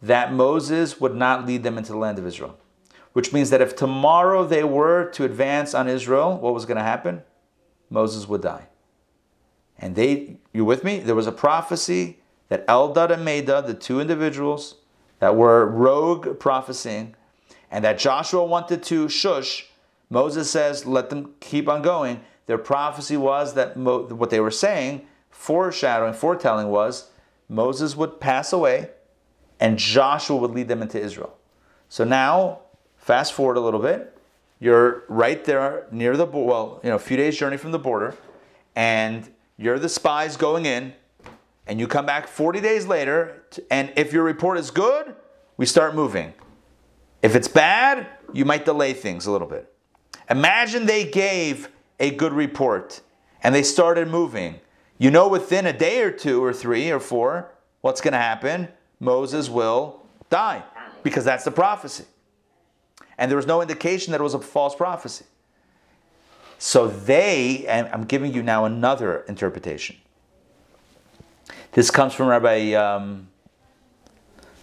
that 0.04 0.32
Moses 0.32 1.00
would 1.00 1.14
not 1.14 1.46
lead 1.46 1.62
them 1.62 1.78
into 1.78 1.92
the 1.92 1.98
land 1.98 2.18
of 2.18 2.26
Israel. 2.26 2.58
Which 3.14 3.32
means 3.32 3.50
that 3.50 3.62
if 3.62 3.74
tomorrow 3.74 4.44
they 4.44 4.64
were 4.64 5.08
to 5.10 5.24
advance 5.24 5.72
on 5.72 5.88
Israel, 5.88 6.36
what 6.36 6.52
was 6.52 6.66
going 6.66 6.76
to 6.76 6.82
happen? 6.82 7.22
Moses 7.88 8.28
would 8.28 8.42
die. 8.42 8.66
And 9.78 9.94
they, 9.94 10.36
you 10.52 10.64
with 10.64 10.84
me? 10.84 11.00
There 11.00 11.14
was 11.14 11.26
a 11.26 11.32
prophecy 11.32 12.18
that 12.48 12.66
Eldad 12.66 13.10
and 13.10 13.26
Medad, 13.26 13.66
the 13.66 13.74
two 13.74 14.00
individuals 14.00 14.76
that 15.20 15.36
were 15.36 15.66
rogue 15.66 16.38
prophesying, 16.38 17.14
and 17.70 17.84
that 17.84 17.98
Joshua 17.98 18.44
wanted 18.44 18.82
to 18.84 19.08
shush, 19.08 19.68
Moses 20.10 20.50
says, 20.50 20.84
let 20.84 21.08
them 21.08 21.34
keep 21.40 21.68
on 21.68 21.80
going. 21.80 22.20
Their 22.46 22.58
prophecy 22.58 23.16
was 23.16 23.54
that 23.54 23.76
Mo, 23.76 24.06
what 24.08 24.30
they 24.30 24.40
were 24.40 24.50
saying, 24.50 25.06
foreshadowing, 25.30 26.12
foretelling 26.12 26.68
was 26.68 27.10
Moses 27.48 27.96
would 27.96 28.20
pass 28.20 28.52
away 28.52 28.90
and 29.64 29.78
Joshua 29.78 30.36
would 30.36 30.50
lead 30.50 30.68
them 30.68 30.82
into 30.82 31.00
Israel. 31.00 31.34
So 31.88 32.04
now, 32.04 32.58
fast 32.98 33.32
forward 33.32 33.56
a 33.56 33.60
little 33.60 33.80
bit, 33.80 34.14
you're 34.60 35.04
right 35.08 35.42
there 35.42 35.86
near 35.90 36.18
the 36.18 36.26
well, 36.26 36.80
you 36.84 36.90
know, 36.90 36.96
a 36.96 36.98
few 36.98 37.16
days 37.16 37.38
journey 37.38 37.56
from 37.56 37.72
the 37.72 37.78
border, 37.78 38.14
and 38.76 39.26
you're 39.56 39.78
the 39.78 39.88
spies 39.88 40.36
going 40.36 40.66
in, 40.66 40.92
and 41.66 41.80
you 41.80 41.88
come 41.88 42.04
back 42.04 42.28
40 42.28 42.60
days 42.60 42.86
later, 42.86 43.42
and 43.70 43.90
if 43.96 44.12
your 44.12 44.22
report 44.22 44.58
is 44.58 44.70
good, 44.70 45.16
we 45.56 45.64
start 45.64 45.94
moving. 45.94 46.34
If 47.22 47.34
it's 47.34 47.48
bad, 47.48 48.06
you 48.34 48.44
might 48.44 48.66
delay 48.66 48.92
things 48.92 49.24
a 49.24 49.30
little 49.30 49.48
bit. 49.48 49.72
Imagine 50.28 50.84
they 50.84 51.08
gave 51.08 51.70
a 51.98 52.10
good 52.10 52.34
report 52.34 53.00
and 53.42 53.54
they 53.54 53.62
started 53.62 54.08
moving. 54.08 54.60
You 54.98 55.10
know, 55.10 55.26
within 55.26 55.64
a 55.64 55.72
day 55.72 56.02
or 56.02 56.10
two 56.10 56.44
or 56.44 56.52
three 56.52 56.90
or 56.90 57.00
four, 57.00 57.54
what's 57.80 58.02
going 58.02 58.12
to 58.12 58.18
happen? 58.18 58.68
Moses 59.04 59.48
will 59.48 60.00
die 60.30 60.62
because 61.02 61.24
that's 61.24 61.44
the 61.44 61.50
prophecy. 61.50 62.04
And 63.18 63.30
there 63.30 63.36
was 63.36 63.46
no 63.46 63.62
indication 63.62 64.10
that 64.12 64.20
it 64.20 64.24
was 64.24 64.34
a 64.34 64.40
false 64.40 64.74
prophecy. 64.74 65.26
So 66.58 66.88
they, 66.88 67.66
and 67.68 67.88
I'm 67.88 68.04
giving 68.04 68.32
you 68.32 68.42
now 68.42 68.64
another 68.64 69.24
interpretation. 69.28 69.96
This 71.72 71.90
comes 71.90 72.14
from 72.14 72.28
Rabbi, 72.28 72.72
um, 72.72 73.28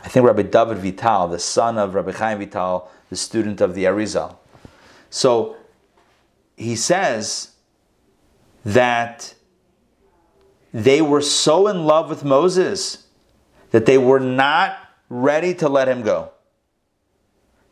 I 0.03 0.07
think 0.07 0.25
Rabbi 0.25 0.43
David 0.43 0.77
Vital, 0.79 1.27
the 1.27 1.39
son 1.39 1.77
of 1.77 1.93
Rabbi 1.93 2.11
Chaim 2.11 2.39
Vital, 2.39 2.89
the 3.09 3.15
student 3.15 3.61
of 3.61 3.75
the 3.75 3.83
Arizal. 3.83 4.37
So 5.09 5.57
he 6.55 6.75
says 6.75 7.51
that 8.65 9.35
they 10.73 11.01
were 11.01 11.21
so 11.21 11.67
in 11.67 11.85
love 11.85 12.09
with 12.09 12.23
Moses 12.23 13.00
that 13.71 13.85
they 13.85 13.97
were 13.97 14.19
not 14.19 14.77
ready 15.09 15.53
to 15.55 15.67
let 15.67 15.87
him 15.87 16.01
go. 16.01 16.31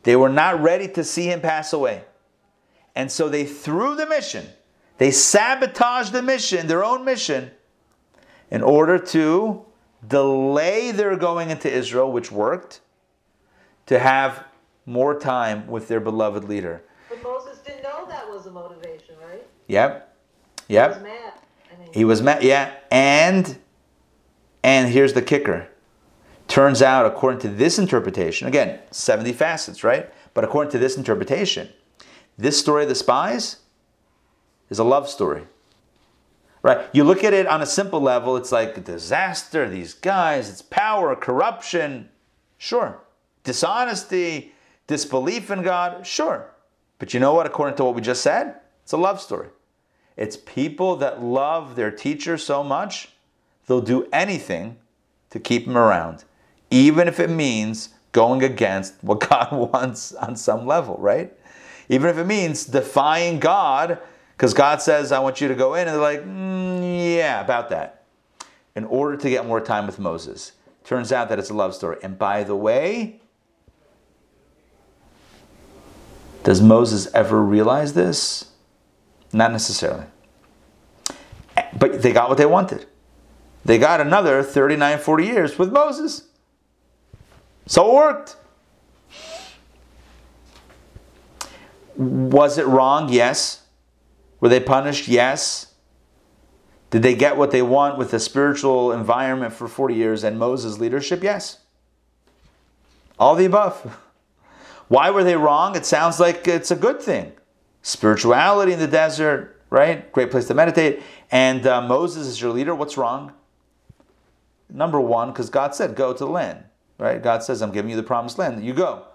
They 0.02 0.16
were 0.16 0.28
not 0.28 0.60
ready 0.60 0.88
to 0.88 1.04
see 1.04 1.26
him 1.26 1.40
pass 1.40 1.72
away. 1.72 2.04
And 2.94 3.10
so 3.10 3.28
they 3.28 3.44
threw 3.44 3.94
the 3.94 4.06
mission. 4.06 4.46
They 4.98 5.10
sabotaged 5.10 6.12
the 6.12 6.22
mission, 6.22 6.66
their 6.66 6.84
own 6.84 7.04
mission, 7.04 7.50
in 8.50 8.62
order 8.62 8.98
to 8.98 9.64
delay 10.06 10.90
their 10.90 11.16
going 11.16 11.50
into 11.50 11.70
Israel, 11.70 12.10
which 12.10 12.32
worked, 12.32 12.80
to 13.86 13.98
have 13.98 14.44
more 14.86 15.18
time 15.18 15.66
with 15.66 15.88
their 15.88 16.00
beloved 16.00 16.44
leader. 16.44 16.82
But 17.08 17.22
Moses 17.22 17.58
didn't 17.58 17.82
know 17.82 18.06
that 18.08 18.28
was 18.28 18.46
a 18.46 18.50
motivation, 18.50 19.14
right? 19.22 19.46
Yep. 19.68 20.16
Yep. 20.68 20.88
He 20.88 20.94
was 20.94 21.02
mad. 21.02 21.32
I 21.72 21.80
mean, 21.80 21.92
He 21.92 22.04
was 22.04 22.22
mad. 22.22 22.42
Yeah. 22.42 22.74
And 22.90 23.58
and 24.62 24.88
here's 24.88 25.14
the 25.14 25.22
kicker. 25.22 25.68
Turns 26.50 26.82
out, 26.82 27.06
according 27.06 27.38
to 27.42 27.48
this 27.48 27.78
interpretation, 27.78 28.48
again, 28.48 28.80
70 28.90 29.32
facets, 29.34 29.84
right? 29.84 30.12
But 30.34 30.42
according 30.42 30.72
to 30.72 30.78
this 30.78 30.96
interpretation, 30.96 31.68
this 32.36 32.58
story 32.58 32.82
of 32.82 32.88
the 32.88 32.96
spies 32.96 33.58
is 34.68 34.80
a 34.80 34.84
love 34.84 35.08
story. 35.08 35.44
Right? 36.62 36.88
You 36.92 37.04
look 37.04 37.22
at 37.22 37.32
it 37.32 37.46
on 37.46 37.62
a 37.62 37.66
simple 37.66 38.00
level, 38.00 38.36
it's 38.36 38.50
like 38.50 38.84
disaster, 38.84 39.68
these 39.68 39.94
guys, 39.94 40.50
it's 40.50 40.60
power, 40.60 41.14
corruption, 41.14 42.08
sure. 42.58 42.98
Dishonesty, 43.44 44.52
disbelief 44.88 45.52
in 45.52 45.62
God, 45.62 46.04
sure. 46.04 46.50
But 46.98 47.14
you 47.14 47.20
know 47.20 47.32
what, 47.32 47.46
according 47.46 47.76
to 47.76 47.84
what 47.84 47.94
we 47.94 48.00
just 48.00 48.22
said? 48.22 48.56
It's 48.82 48.92
a 48.92 48.96
love 48.96 49.20
story. 49.20 49.50
It's 50.16 50.36
people 50.36 50.96
that 50.96 51.22
love 51.22 51.76
their 51.76 51.92
teacher 51.92 52.36
so 52.36 52.64
much, 52.64 53.10
they'll 53.68 53.80
do 53.80 54.08
anything 54.12 54.78
to 55.30 55.38
keep 55.38 55.68
him 55.68 55.78
around, 55.78 56.24
even 56.70 57.08
if 57.08 57.20
it 57.20 57.30
means 57.30 57.90
going 58.12 58.42
against 58.42 58.94
what 59.02 59.20
God 59.28 59.52
wants 59.52 60.14
on 60.14 60.36
some 60.36 60.66
level, 60.66 60.96
right? 60.98 61.32
Even 61.88 62.08
if 62.08 62.18
it 62.18 62.26
means 62.26 62.64
defying 62.64 63.40
God, 63.40 63.98
because 64.36 64.54
God 64.54 64.80
says, 64.80 65.12
I 65.12 65.18
want 65.18 65.40
you 65.40 65.48
to 65.48 65.54
go 65.54 65.74
in, 65.74 65.88
and 65.88 65.90
they're 65.90 66.00
like, 66.00 66.24
mm, 66.24 67.16
yeah, 67.16 67.40
about 67.40 67.68
that, 67.70 68.04
in 68.74 68.84
order 68.84 69.16
to 69.16 69.28
get 69.28 69.46
more 69.46 69.60
time 69.60 69.86
with 69.86 69.98
Moses. 69.98 70.52
Turns 70.84 71.12
out 71.12 71.28
that 71.28 71.38
it's 71.38 71.50
a 71.50 71.54
love 71.54 71.74
story. 71.74 71.98
And 72.02 72.18
by 72.18 72.44
the 72.44 72.56
way, 72.56 73.20
does 76.42 76.62
Moses 76.62 77.12
ever 77.12 77.42
realize 77.42 77.92
this? 77.92 78.50
Not 79.32 79.52
necessarily. 79.52 80.06
But 81.78 82.02
they 82.02 82.12
got 82.12 82.28
what 82.28 82.38
they 82.38 82.46
wanted. 82.46 82.86
They 83.64 83.78
got 83.78 84.00
another 84.00 84.42
39, 84.42 84.98
40 84.98 85.26
years 85.26 85.58
with 85.58 85.70
Moses. 85.70 86.29
So 87.70 87.88
it 87.88 87.94
worked. 87.94 88.36
Was 91.96 92.58
it 92.58 92.66
wrong? 92.66 93.12
Yes. 93.12 93.62
Were 94.40 94.48
they 94.48 94.58
punished? 94.58 95.06
Yes. 95.06 95.72
Did 96.90 97.04
they 97.04 97.14
get 97.14 97.36
what 97.36 97.52
they 97.52 97.62
want 97.62 97.96
with 97.96 98.10
the 98.10 98.18
spiritual 98.18 98.90
environment 98.90 99.52
for 99.52 99.68
40 99.68 99.94
years 99.94 100.24
and 100.24 100.36
Moses' 100.36 100.80
leadership? 100.80 101.22
Yes. 101.22 101.60
All 103.20 103.36
the 103.36 103.44
above. 103.44 103.96
Why 104.88 105.10
were 105.10 105.22
they 105.22 105.36
wrong? 105.36 105.76
It 105.76 105.86
sounds 105.86 106.18
like 106.18 106.48
it's 106.48 106.72
a 106.72 106.76
good 106.76 107.00
thing. 107.00 107.30
Spirituality 107.82 108.72
in 108.72 108.80
the 108.80 108.88
desert, 108.88 109.62
right? 109.70 110.10
Great 110.10 110.32
place 110.32 110.48
to 110.48 110.54
meditate. 110.54 111.02
And 111.30 111.64
uh, 111.68 111.82
Moses 111.82 112.26
is 112.26 112.40
your 112.40 112.50
leader. 112.50 112.74
What's 112.74 112.96
wrong? 112.96 113.32
Number 114.68 115.00
one, 115.00 115.30
because 115.30 115.50
God 115.50 115.72
said, 115.76 115.94
go 115.94 116.12
to 116.12 116.18
the 116.18 116.28
land, 116.28 116.64
right? 117.00 117.22
God 117.22 117.42
says, 117.42 117.62
I'm 117.62 117.72
giving 117.72 117.90
you 117.90 117.96
the 117.96 118.02
promised 118.02 118.38
land. 118.38 118.64
You 118.64 118.74
go. 118.74 119.06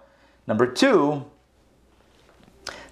Number 0.48 0.68
two, 0.68 1.26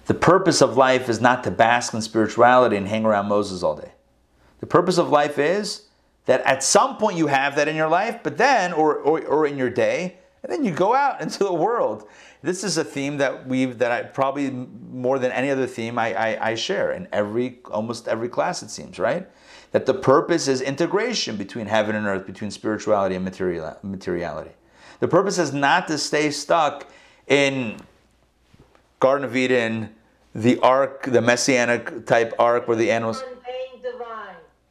the 0.06 0.14
purpose 0.14 0.62
of 0.62 0.76
life 0.76 1.08
is 1.08 1.20
not 1.20 1.44
to 1.44 1.50
bask 1.50 1.92
in 1.94 2.00
spirituality 2.00 2.76
and 2.76 2.86
hang 2.86 3.04
around 3.04 3.26
Moses 3.26 3.62
all 3.62 3.76
day. 3.76 3.92
The 4.60 4.66
purpose 4.66 4.98
of 4.98 5.10
life 5.10 5.38
is 5.38 5.88
that 6.26 6.40
at 6.42 6.62
some 6.62 6.96
point 6.96 7.18
you 7.18 7.26
have 7.26 7.56
that 7.56 7.68
in 7.68 7.76
your 7.76 7.88
life, 7.88 8.20
but 8.22 8.38
then, 8.38 8.72
or, 8.72 8.96
or, 8.96 9.22
or 9.26 9.46
in 9.46 9.58
your 9.58 9.70
day, 9.70 10.18
and 10.42 10.52
then 10.52 10.64
you 10.64 10.70
go 10.70 10.94
out 10.94 11.20
into 11.22 11.42
the 11.44 11.52
world. 11.52 12.08
This 12.42 12.62
is 12.62 12.76
a 12.76 12.84
theme 12.84 13.16
that 13.18 13.48
we 13.48 13.64
that 13.64 13.90
I 13.90 14.02
probably 14.02 14.50
more 14.50 15.18
than 15.18 15.32
any 15.32 15.50
other 15.50 15.66
theme 15.66 15.98
I, 15.98 16.14
I, 16.14 16.50
I 16.50 16.54
share 16.54 16.92
in 16.92 17.08
every 17.10 17.60
almost 17.70 18.06
every 18.06 18.28
class 18.28 18.62
it 18.62 18.68
seems 18.68 18.98
right 18.98 19.26
that 19.72 19.86
the 19.86 19.94
purpose 19.94 20.46
is 20.46 20.60
integration 20.60 21.36
between 21.36 21.66
heaven 21.66 21.96
and 21.96 22.06
earth 22.06 22.26
between 22.26 22.50
spirituality 22.50 23.14
and 23.14 23.24
material, 23.24 23.76
materiality. 23.82 24.52
The 25.00 25.08
purpose 25.08 25.38
is 25.38 25.52
not 25.52 25.88
to 25.88 25.98
stay 25.98 26.30
stuck 26.30 26.86
in 27.26 27.76
Garden 29.00 29.24
of 29.24 29.36
Eden, 29.36 29.94
the 30.34 30.58
ark, 30.60 31.04
the 31.04 31.20
messianic 31.20 32.06
type 32.06 32.32
ark 32.38 32.66
where 32.66 32.76
the 32.76 32.90
animals. 32.90 33.22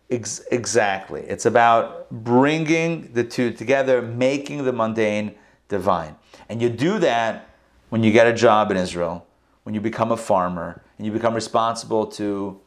Ex- 0.10 0.42
exactly. 0.52 1.22
It's 1.22 1.46
about 1.46 2.10
bringing 2.12 3.14
the 3.14 3.24
two 3.24 3.52
together, 3.52 4.02
making 4.02 4.64
the 4.64 4.74
mundane 4.74 5.36
divine. 5.70 6.16
And 6.50 6.62
you 6.62 6.70
do 6.70 7.00
that 7.00 7.50
when 7.90 8.04
you 8.04 8.12
get 8.12 8.28
a 8.28 8.34
job 8.34 8.72
in 8.72 8.78
Israel, 8.78 9.26
when 9.64 9.74
you 9.74 9.82
become 9.82 10.12
a 10.12 10.18
farmer, 10.18 10.84
and 10.98 11.06
you 11.06 11.12
become 11.12 11.34
responsible 11.34 12.06
to 12.08 12.60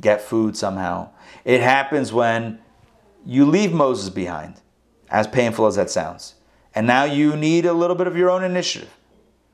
get 0.00 0.20
food 0.20 0.56
somehow. 0.56 1.10
It 1.44 1.60
happens 1.60 2.12
when 2.12 2.58
you 3.24 3.44
leave 3.46 3.72
Moses 3.72 4.10
behind, 4.10 4.60
as 5.08 5.26
painful 5.26 5.66
as 5.66 5.76
that 5.76 5.90
sounds. 5.90 6.33
And 6.74 6.86
now 6.86 7.04
you 7.04 7.36
need 7.36 7.66
a 7.66 7.72
little 7.72 7.96
bit 7.96 8.06
of 8.06 8.16
your 8.16 8.30
own 8.30 8.42
initiative, 8.42 8.90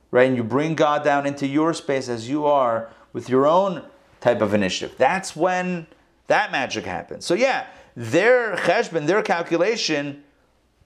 right? 0.09 0.27
And 0.27 0.35
you 0.35 0.43
bring 0.43 0.75
God 0.75 1.03
down 1.03 1.25
into 1.25 1.47
your 1.47 1.73
space 1.73 2.09
as 2.09 2.27
you 2.27 2.45
are 2.45 2.89
with 3.13 3.29
your 3.29 3.45
own 3.45 3.83
type 4.19 4.41
of 4.41 4.53
initiative. 4.53 4.95
That's 4.97 5.35
when 5.35 5.87
that 6.27 6.51
magic 6.51 6.85
happens. 6.85 7.25
So, 7.25 7.33
yeah, 7.33 7.67
their 7.95 8.55
cheshbon, 8.55 9.05
their 9.05 9.21
calculation 9.21 10.23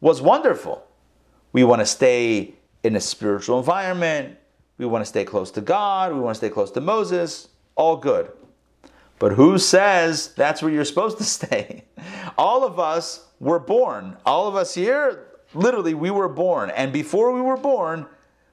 was 0.01 0.21
wonderful. 0.21 0.85
We 1.53 1.63
want 1.63 1.81
to 1.81 1.85
stay 1.85 2.55
in 2.83 2.95
a 2.95 3.01
spiritual 3.01 3.59
environment. 3.59 4.37
We 4.77 4.85
want 4.85 5.03
to 5.03 5.05
stay 5.07 5.23
close 5.23 5.51
to 5.51 5.61
God. 5.61 6.13
We 6.13 6.19
want 6.19 6.35
to 6.35 6.37
stay 6.37 6.49
close 6.49 6.71
to 6.71 6.81
Moses. 6.81 7.47
All 7.75 7.95
good. 7.95 8.31
But 9.19 9.33
who 9.33 9.57
says 9.57 10.33
that's 10.33 10.61
where 10.61 10.71
you're 10.71 10.85
supposed 10.85 11.17
to 11.19 11.23
stay? 11.39 11.85
All 12.37 12.65
of 12.65 12.79
us 12.79 13.25
were 13.39 13.59
born. 13.59 14.17
All 14.25 14.47
of 14.47 14.55
us 14.55 14.73
here, 14.73 15.27
literally, 15.55 15.93
we 15.93 16.11
were 16.11 16.29
born. 16.29 16.69
And 16.69 16.91
before 16.91 17.31
we 17.31 17.41
were 17.41 17.57
born, 17.57 18.05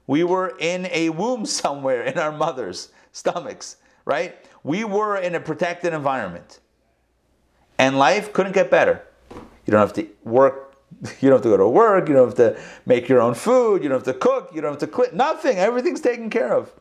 we 0.07 0.23
were 0.23 0.55
in 0.59 0.87
a 0.91 1.09
womb 1.09 1.45
somewhere 1.61 2.03
in 2.03 2.17
our 2.17 2.31
mother's 2.31 2.89
stomachs, 3.11 3.77
right? 4.05 4.35
We 4.63 4.83
were 4.83 5.17
in 5.17 5.35
a 5.35 5.39
protected 5.39 5.93
environment. 5.93 6.59
And 7.77 7.97
life 7.97 8.33
couldn't 8.33 8.53
get 8.53 8.69
better. 8.71 9.03
You 9.31 9.71
don't 9.71 9.79
have 9.79 9.93
to 9.93 10.07
work 10.23 10.73
you 11.21 11.29
don't 11.29 11.33
have 11.33 11.41
to 11.41 11.49
go 11.49 11.57
to 11.57 11.67
work. 11.67 12.07
You 12.07 12.15
don't 12.15 12.27
have 12.27 12.35
to 12.35 12.59
make 12.85 13.09
your 13.09 13.21
own 13.21 13.33
food. 13.33 13.83
You 13.83 13.89
don't 13.89 14.05
have 14.05 14.13
to 14.13 14.19
cook. 14.19 14.51
You 14.53 14.61
don't 14.61 14.71
have 14.71 14.79
to 14.79 14.87
clean. 14.87 15.09
Nothing. 15.13 15.57
Everything's 15.57 16.01
taken 16.01 16.29
care 16.29 16.53
of. 16.53 16.71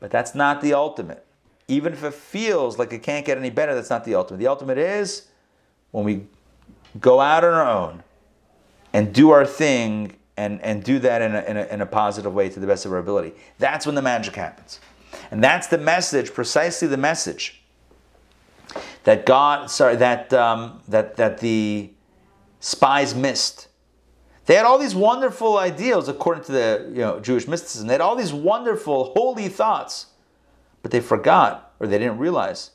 But 0.00 0.10
that's 0.10 0.34
not 0.34 0.60
the 0.60 0.74
ultimate. 0.74 1.24
Even 1.66 1.92
if 1.92 2.04
it 2.04 2.14
feels 2.14 2.78
like 2.78 2.92
it 2.92 3.02
can't 3.02 3.24
get 3.24 3.38
any 3.38 3.50
better, 3.50 3.74
that's 3.74 3.90
not 3.90 4.04
the 4.04 4.14
ultimate. 4.14 4.38
The 4.38 4.48
ultimate 4.48 4.78
is 4.78 5.28
when 5.92 6.04
we 6.04 6.26
go 7.00 7.20
out 7.20 7.42
on 7.42 7.54
our 7.54 7.66
own 7.66 8.02
and 8.94 9.12
do 9.12 9.30
our 9.30 9.44
thing 9.44 10.16
and, 10.36 10.62
and 10.62 10.82
do 10.82 10.98
that 11.00 11.20
in 11.20 11.34
a, 11.34 11.42
in, 11.42 11.56
a, 11.56 11.64
in 11.64 11.80
a 11.82 11.86
positive 11.86 12.32
way 12.32 12.48
to 12.48 12.60
the 12.60 12.66
best 12.66 12.86
of 12.86 12.92
our 12.92 12.98
ability. 12.98 13.34
That's 13.58 13.84
when 13.84 13.96
the 13.96 14.02
magic 14.02 14.36
happens. 14.36 14.80
And 15.30 15.42
that's 15.44 15.66
the 15.66 15.78
message, 15.78 16.32
precisely 16.32 16.88
the 16.88 16.96
message 16.96 17.60
that 19.02 19.26
God, 19.26 19.70
sorry, 19.70 19.96
that, 19.96 20.32
um, 20.32 20.80
that, 20.88 21.16
that 21.16 21.38
the 21.38 21.90
spies 22.60 23.14
missed. 23.14 23.68
They 24.46 24.54
had 24.54 24.64
all 24.64 24.78
these 24.78 24.94
wonderful 24.94 25.58
ideals 25.58 26.08
according 26.08 26.44
to 26.44 26.52
the 26.52 26.86
you 26.90 27.00
know, 27.00 27.20
Jewish 27.20 27.48
mysticism. 27.48 27.88
They 27.88 27.94
had 27.94 28.00
all 28.00 28.16
these 28.16 28.32
wonderful, 28.32 29.12
holy 29.14 29.48
thoughts, 29.48 30.06
but 30.82 30.90
they 30.90 31.00
forgot 31.00 31.74
or 31.80 31.86
they 31.86 31.98
didn't 31.98 32.18
realize 32.18 32.70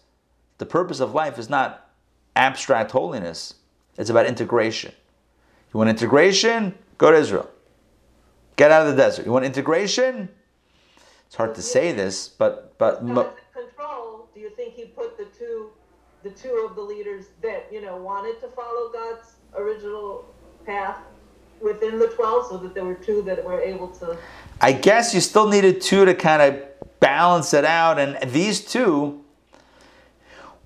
the 0.57 0.65
purpose 0.65 0.99
of 0.99 1.13
life 1.13 1.39
is 1.39 1.49
not 1.49 1.89
abstract 2.36 2.91
holiness, 2.91 3.55
it's 3.97 4.09
about 4.09 4.26
integration. 4.26 4.93
You 5.74 5.78
want 5.78 5.89
integration? 5.89 6.76
Go 6.97 7.11
to 7.11 7.17
Israel. 7.17 7.49
Get 8.55 8.72
out 8.72 8.88
of 8.88 8.95
the 8.95 9.01
desert. 9.01 9.26
You 9.26 9.32
want 9.32 9.45
integration? 9.45 10.30
It's 11.28 11.36
hard 11.36 11.55
to 11.55 11.61
say 11.61 11.91
this, 11.91 12.28
but 12.28 12.78
but 12.78 12.99
control. 12.99 14.28
Do 14.34 14.39
you 14.39 14.49
think 14.51 14.74
he 14.74 14.86
put 14.86 15.17
the 15.17 15.26
two, 15.26 15.70
the 16.24 16.32
two 16.32 16.67
of 16.67 16.76
the 16.76 16.82
leaders 16.82 17.28
that 17.41 17.67
you 17.72 17.82
know 17.82 17.97
wanted 17.97 18.39
to 18.41 18.47
follow 18.49 18.91
God's 18.91 19.36
original 19.55 20.26
path 20.65 20.99
within 21.61 21.99
the 21.99 22.07
12 22.07 22.47
so 22.47 22.57
that 22.57 22.74
there 22.74 22.86
were 22.86 22.95
two 22.95 23.22
that 23.24 23.43
were 23.43 23.61
able 23.61 23.89
to. 23.89 24.17
I 24.61 24.72
guess 24.72 25.13
you 25.13 25.22
still 25.22 25.47
needed 25.47 25.82
two 25.82 26.05
to 26.05 26.13
kind 26.13 26.41
of 26.41 26.99
balance 26.99 27.53
it 27.53 27.65
out. 27.65 27.99
And 27.99 28.32
these 28.32 28.61
two 28.61 29.24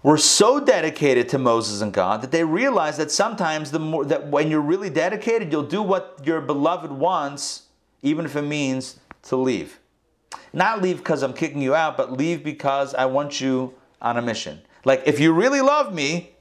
were 0.03 0.17
so 0.17 0.59
dedicated 0.59 1.29
to 1.29 1.39
Moses 1.39 1.81
and 1.81 1.93
God 1.93 2.21
that 2.21 2.31
they 2.31 2.43
realized 2.43 2.99
that 2.99 3.09
sometimes 3.09 3.71
the 3.71 3.79
more 3.79 4.03
that 4.05 4.27
when 4.27 4.51
you're 4.51 4.61
really 4.61 4.89
dedicated, 4.89 5.51
you'll 5.51 5.63
do 5.63 5.81
what 5.81 6.19
your 6.25 6.41
beloved 6.41 6.91
wants, 6.91 7.63
even 8.01 8.25
if 8.25 8.35
it 8.35 8.41
means 8.41 8.99
to 9.23 9.37
leave. 9.37 9.79
Not 10.51 10.81
leave 10.81 10.97
because 10.97 11.23
I'm 11.23 11.33
kicking 11.33 11.61
you 11.61 11.73
out, 11.73 11.95
but 11.95 12.11
leave 12.11 12.43
because 12.43 12.93
I 12.93 13.05
want 13.05 13.39
you 13.39 13.73
on 14.01 14.17
a 14.17 14.21
mission. 14.21 14.61
Like 14.83 15.03
if 15.05 15.19
you 15.19 15.31
really 15.31 15.61
love 15.61 15.93
me, 15.93 16.31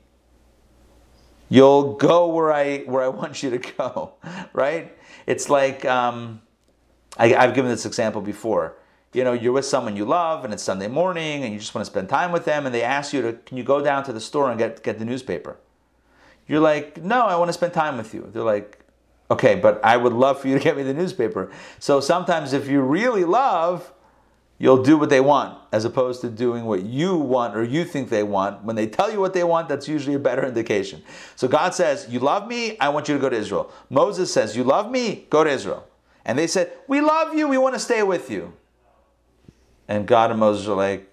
you'll 1.48 1.94
go 1.94 2.26
where 2.26 2.52
I 2.52 2.78
where 2.80 3.04
I 3.04 3.08
want 3.20 3.44
you 3.44 3.50
to 3.50 3.58
go, 3.58 4.14
right? 4.52 4.96
It's 5.26 5.48
like 5.48 5.84
um, 5.84 6.42
I, 7.16 7.34
I've 7.34 7.54
given 7.54 7.70
this 7.70 7.86
example 7.86 8.20
before 8.22 8.76
you 9.12 9.24
know, 9.24 9.32
you're 9.32 9.52
with 9.52 9.66
someone 9.66 9.96
you 9.96 10.04
love 10.04 10.44
and 10.44 10.54
it's 10.54 10.62
Sunday 10.62 10.88
morning 10.88 11.44
and 11.44 11.52
you 11.52 11.58
just 11.58 11.74
want 11.74 11.84
to 11.84 11.90
spend 11.90 12.08
time 12.08 12.32
with 12.32 12.44
them 12.44 12.64
and 12.64 12.74
they 12.74 12.82
ask 12.82 13.12
you 13.12 13.20
to, 13.22 13.34
can 13.34 13.56
you 13.56 13.64
go 13.64 13.82
down 13.82 14.04
to 14.04 14.12
the 14.12 14.20
store 14.20 14.50
and 14.50 14.58
get, 14.58 14.82
get 14.82 14.98
the 14.98 15.04
newspaper? 15.04 15.56
You're 16.46 16.60
like, 16.60 17.02
no, 17.02 17.26
I 17.26 17.36
want 17.36 17.48
to 17.48 17.52
spend 17.52 17.72
time 17.72 17.96
with 17.98 18.14
you. 18.14 18.28
They're 18.32 18.42
like, 18.42 18.80
okay, 19.30 19.54
but 19.54 19.84
I 19.84 19.96
would 19.96 20.12
love 20.12 20.40
for 20.40 20.48
you 20.48 20.58
to 20.58 20.64
get 20.64 20.76
me 20.76 20.82
the 20.82 20.94
newspaper. 20.94 21.50
So 21.78 22.00
sometimes 22.00 22.52
if 22.52 22.68
you 22.68 22.80
really 22.80 23.24
love, 23.24 23.92
you'll 24.58 24.82
do 24.82 24.96
what 24.96 25.10
they 25.10 25.20
want 25.20 25.58
as 25.72 25.84
opposed 25.84 26.20
to 26.22 26.30
doing 26.30 26.64
what 26.64 26.82
you 26.82 27.16
want 27.16 27.56
or 27.56 27.64
you 27.64 27.84
think 27.84 28.08
they 28.08 28.22
want. 28.22 28.64
When 28.64 28.76
they 28.76 28.86
tell 28.86 29.10
you 29.10 29.20
what 29.20 29.34
they 29.34 29.44
want, 29.44 29.68
that's 29.68 29.88
usually 29.88 30.14
a 30.14 30.18
better 30.18 30.46
indication. 30.46 31.02
So 31.36 31.48
God 31.48 31.74
says, 31.74 32.06
You 32.08 32.20
love 32.20 32.46
me, 32.46 32.78
I 32.78 32.88
want 32.88 33.08
you 33.08 33.14
to 33.14 33.20
go 33.20 33.28
to 33.28 33.36
Israel. 33.36 33.72
Moses 33.90 34.32
says, 34.32 34.56
You 34.56 34.64
love 34.64 34.90
me, 34.90 35.26
go 35.30 35.44
to 35.44 35.50
Israel. 35.50 35.86
And 36.24 36.38
they 36.38 36.46
said, 36.46 36.72
We 36.86 37.00
love 37.00 37.34
you, 37.34 37.48
we 37.48 37.58
want 37.58 37.74
to 37.74 37.80
stay 37.80 38.02
with 38.02 38.30
you. 38.30 38.54
And 39.88 40.06
God 40.06 40.30
and 40.30 40.40
Moses 40.40 40.68
are 40.68 40.76
like, 40.76 41.08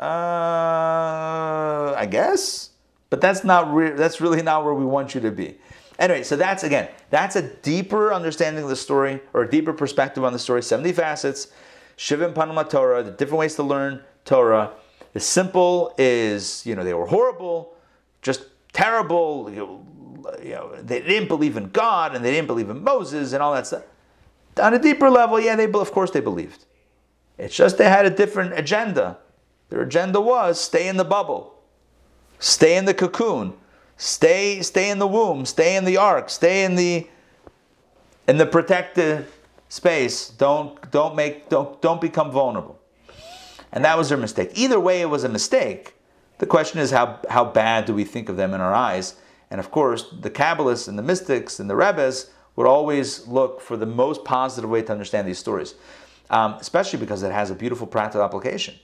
uh, 0.00 1.94
I 1.96 2.06
guess, 2.10 2.70
but 3.10 3.20
that's 3.20 3.44
not 3.44 3.72
re- 3.72 3.92
that's 3.92 4.20
really 4.20 4.42
not 4.42 4.64
where 4.64 4.74
we 4.74 4.84
want 4.84 5.14
you 5.14 5.20
to 5.20 5.30
be. 5.30 5.58
Anyway, 5.98 6.22
so 6.22 6.34
that's 6.36 6.64
again, 6.64 6.88
that's 7.10 7.36
a 7.36 7.42
deeper 7.42 8.12
understanding 8.12 8.64
of 8.64 8.70
the 8.70 8.76
story 8.76 9.20
or 9.32 9.42
a 9.42 9.50
deeper 9.50 9.72
perspective 9.72 10.24
on 10.24 10.32
the 10.32 10.38
story. 10.38 10.62
Seventy 10.62 10.92
facets, 10.92 11.48
Shivim 11.96 12.32
Panim 12.32 12.54
LaTorah, 12.54 13.04
the 13.04 13.12
different 13.12 13.38
ways 13.38 13.54
to 13.56 13.62
learn 13.62 14.02
Torah. 14.24 14.72
The 15.12 15.20
simple 15.20 15.94
is, 15.98 16.64
you 16.64 16.74
know, 16.74 16.82
they 16.82 16.94
were 16.94 17.06
horrible, 17.06 17.76
just 18.22 18.46
terrible. 18.72 19.50
You 19.52 19.88
know, 20.42 20.76
they 20.82 21.00
didn't 21.00 21.28
believe 21.28 21.56
in 21.56 21.68
God 21.68 22.14
and 22.14 22.24
they 22.24 22.30
didn't 22.30 22.46
believe 22.46 22.70
in 22.70 22.82
Moses 22.82 23.32
and 23.32 23.42
all 23.42 23.52
that 23.54 23.66
stuff. 23.66 23.84
On 24.60 24.74
a 24.74 24.78
deeper 24.78 25.10
level, 25.10 25.38
yeah, 25.38 25.54
they 25.56 25.70
of 25.70 25.92
course 25.92 26.10
they 26.10 26.20
believed. 26.20 26.64
It's 27.38 27.54
just 27.54 27.78
they 27.78 27.88
had 27.88 28.06
a 28.06 28.10
different 28.10 28.58
agenda. 28.58 29.18
Their 29.68 29.82
agenda 29.82 30.20
was 30.20 30.60
stay 30.60 30.88
in 30.88 30.96
the 30.96 31.04
bubble, 31.04 31.54
stay 32.38 32.76
in 32.76 32.84
the 32.84 32.94
cocoon, 32.94 33.54
stay 33.96 34.60
stay 34.62 34.90
in 34.90 34.98
the 34.98 35.06
womb, 35.06 35.46
stay 35.46 35.76
in 35.76 35.84
the 35.84 35.96
ark, 35.96 36.28
stay 36.30 36.64
in 36.64 36.74
the 36.76 37.06
in 38.28 38.38
the 38.38 38.46
protected 38.46 39.26
space. 39.68 40.28
Don't 40.28 40.90
don't 40.90 41.16
make 41.16 41.48
don't 41.48 41.80
don't 41.80 42.00
become 42.00 42.30
vulnerable. 42.30 42.78
And 43.72 43.84
that 43.86 43.96
was 43.96 44.10
their 44.10 44.18
mistake. 44.18 44.50
Either 44.54 44.78
way, 44.78 45.00
it 45.00 45.08
was 45.08 45.24
a 45.24 45.28
mistake. 45.30 45.94
The 46.38 46.46
question 46.46 46.78
is 46.78 46.90
how 46.90 47.20
how 47.30 47.44
bad 47.44 47.86
do 47.86 47.94
we 47.94 48.04
think 48.04 48.28
of 48.28 48.36
them 48.36 48.52
in 48.52 48.60
our 48.60 48.74
eyes? 48.74 49.14
And 49.50 49.58
of 49.58 49.70
course, 49.70 50.12
the 50.20 50.30
Kabbalists 50.30 50.88
and 50.88 50.98
the 50.98 51.02
mystics 51.02 51.58
and 51.58 51.70
the 51.70 51.76
Rebbes 51.76 52.30
would 52.56 52.66
always 52.66 53.26
look 53.26 53.62
for 53.62 53.78
the 53.78 53.86
most 53.86 54.24
positive 54.24 54.68
way 54.68 54.82
to 54.82 54.92
understand 54.92 55.26
these 55.26 55.38
stories 55.38 55.74
um, 56.32 56.54
especially 56.54 56.98
because 56.98 57.22
it 57.22 57.30
has 57.30 57.50
a 57.50 57.54
beautiful 57.54 57.86
practical 57.86 58.24
application. 58.24 58.74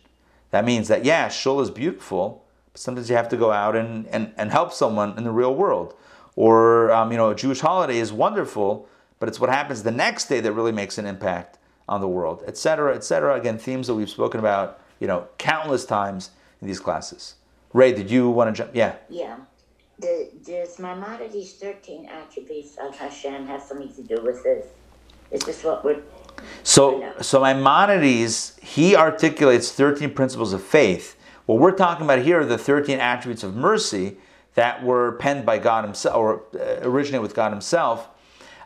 That 0.50 0.64
means 0.64 0.88
that, 0.88 1.04
yeah, 1.04 1.28
shul 1.28 1.60
is 1.60 1.70
beautiful, 1.70 2.44
but 2.72 2.80
sometimes 2.80 3.10
you 3.10 3.16
have 3.16 3.28
to 3.30 3.36
go 3.36 3.50
out 3.50 3.74
and, 3.74 4.06
and, 4.08 4.32
and 4.36 4.52
help 4.52 4.72
someone 4.72 5.16
in 5.16 5.24
the 5.24 5.32
real 5.32 5.54
world. 5.54 5.94
Or, 6.36 6.92
um, 6.92 7.10
you 7.10 7.16
know, 7.16 7.30
a 7.30 7.34
Jewish 7.34 7.60
holiday 7.60 7.98
is 7.98 8.12
wonderful, 8.12 8.86
but 9.18 9.28
it's 9.28 9.40
what 9.40 9.50
happens 9.50 9.82
the 9.82 9.90
next 9.90 10.26
day 10.26 10.40
that 10.40 10.52
really 10.52 10.72
makes 10.72 10.98
an 10.98 11.06
impact 11.06 11.58
on 11.88 12.00
the 12.00 12.08
world, 12.08 12.44
etc., 12.46 12.94
etc. 12.94 13.34
Again, 13.34 13.58
themes 13.58 13.86
that 13.86 13.94
we've 13.94 14.10
spoken 14.10 14.38
about, 14.38 14.80
you 15.00 15.06
know, 15.06 15.26
countless 15.38 15.84
times 15.84 16.30
in 16.60 16.68
these 16.68 16.78
classes. 16.78 17.34
Ray, 17.72 17.92
did 17.92 18.10
you 18.10 18.30
want 18.30 18.54
to 18.54 18.62
jump? 18.62 18.74
Yeah. 18.74 18.96
Yeah. 19.08 19.36
The, 19.98 20.30
does 20.44 20.78
Maimonides' 20.78 21.54
13 21.54 22.06
attributes 22.06 22.76
of 22.76 22.96
Hashem 22.96 23.46
have 23.46 23.62
something 23.62 23.92
to 23.94 24.02
do 24.02 24.22
with 24.22 24.44
this? 24.44 24.66
Is 25.30 25.40
this 25.40 25.64
what 25.64 25.84
we're 25.84 26.02
so, 26.62 27.12
so 27.20 27.40
Maimonides, 27.40 28.58
he 28.62 28.94
articulates 28.94 29.72
13 29.72 30.12
principles 30.14 30.52
of 30.52 30.62
faith. 30.62 31.16
What 31.46 31.58
we're 31.58 31.72
talking 31.72 32.04
about 32.04 32.20
here 32.20 32.40
are 32.40 32.44
the 32.44 32.58
13 32.58 33.00
attributes 33.00 33.42
of 33.42 33.56
mercy 33.56 34.18
that 34.54 34.82
were 34.82 35.12
penned 35.12 35.46
by 35.46 35.58
God 35.58 35.84
Himself, 35.84 36.16
or 36.16 36.42
uh, 36.54 36.80
originate 36.82 37.22
with 37.22 37.34
God 37.34 37.52
Himself. 37.52 38.08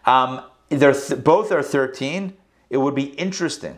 Um, 0.04 0.42
th- 0.70 1.22
both 1.22 1.52
are 1.52 1.62
13. 1.62 2.36
It 2.70 2.78
would 2.78 2.94
be 2.94 3.10
interesting 3.14 3.76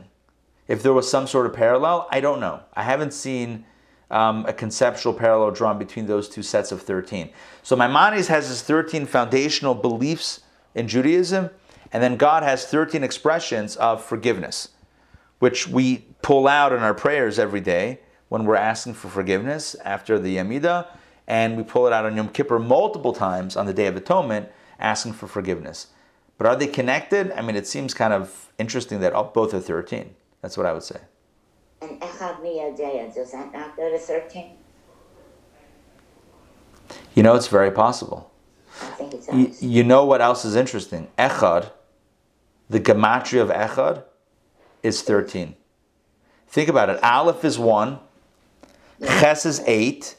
if 0.69 0.83
there 0.83 0.93
was 0.93 1.11
some 1.11 1.27
sort 1.27 1.47
of 1.47 1.53
parallel. 1.53 2.09
I 2.11 2.21
don't 2.21 2.41
know. 2.41 2.61
I 2.75 2.83
haven't 2.83 3.13
seen 3.13 3.67
um, 4.11 4.47
a 4.47 4.53
conceptual 4.53 5.13
parallel 5.13 5.51
drawn 5.51 5.79
between 5.79 6.07
those 6.07 6.29
two 6.29 6.43
sets 6.43 6.73
of 6.73 6.83
13. 6.83 7.31
So 7.63 7.75
Maimonides 7.77 8.29
has 8.29 8.49
his 8.49 8.63
13 8.63 9.07
foundational 9.07 9.75
beliefs 9.75 10.41
in 10.75 10.89
Judaism 10.89 11.51
and 11.95 12.03
then 12.03 12.17
God 12.17 12.43
has 12.43 12.67
13 12.67 13.05
expressions 13.05 13.77
of 13.77 14.05
forgiveness, 14.05 14.71
which 15.39 15.69
we 15.69 15.99
pull 16.23 16.49
out 16.49 16.73
in 16.73 16.81
our 16.81 16.93
prayers 16.93 17.39
every 17.39 17.61
day 17.61 18.01
when 18.29 18.45
we're 18.45 18.57
asking 18.57 18.95
for 18.95 19.09
forgiveness 19.09 19.77
after 19.85 20.19
the 20.19 20.37
Amidah. 20.37 20.89
And 21.29 21.57
we 21.57 21.63
pull 21.63 21.87
it 21.87 21.93
out 21.93 22.05
on 22.05 22.17
Yom 22.17 22.31
Kippur 22.31 22.59
multiple 22.59 23.13
times 23.13 23.57
on 23.57 23.67
the 23.67 23.73
Day 23.73 23.87
of 23.87 23.95
Atonement, 23.95 24.49
asking 24.81 25.13
for 25.13 25.29
forgiveness. 25.29 25.87
But 26.37 26.49
are 26.49 26.57
they 26.57 26.67
connected? 26.67 27.31
I 27.31 27.43
mean, 27.43 27.55
it 27.55 27.67
seems 27.67 27.95
kind 27.95 28.13
of 28.13 28.53
interesting 28.59 28.99
that 28.99 29.13
both 29.33 29.55
are 29.55 29.61
13. 29.61 30.17
That's 30.43 30.57
what 30.57 30.67
I 30.67 30.73
would 30.73 30.83
say. 30.83 30.99
And 31.81 32.01
Echad 32.01 32.43
Mi 32.43 32.59
Yodea, 32.59 33.15
does 33.15 33.31
that 33.31 33.53
not 33.53 33.77
go 33.77 33.89
to 33.89 33.99
13? 33.99 34.51
You 37.15 37.23
know, 37.23 37.37
it's 37.37 37.47
very 37.47 37.71
possible. 37.71 38.33
I 38.83 38.87
think 38.87 39.15
it 39.15 39.27
does. 39.27 39.63
you 39.63 39.85
know 39.85 40.05
what 40.05 40.21
else 40.21 40.45
is 40.45 40.57
interesting? 40.57 41.07
Echad 41.17 41.71
the 42.69 42.81
gematria 42.81 43.43
of 43.43 43.51
Echad 43.51 44.05
is 44.83 45.03
13. 45.03 45.55
Think 46.49 46.69
about 46.69 46.89
it. 46.89 47.03
Aleph 47.03 47.45
is 47.45 47.59
1, 47.59 47.99
Ches 49.03 49.45
is 49.45 49.61
8, 49.67 50.17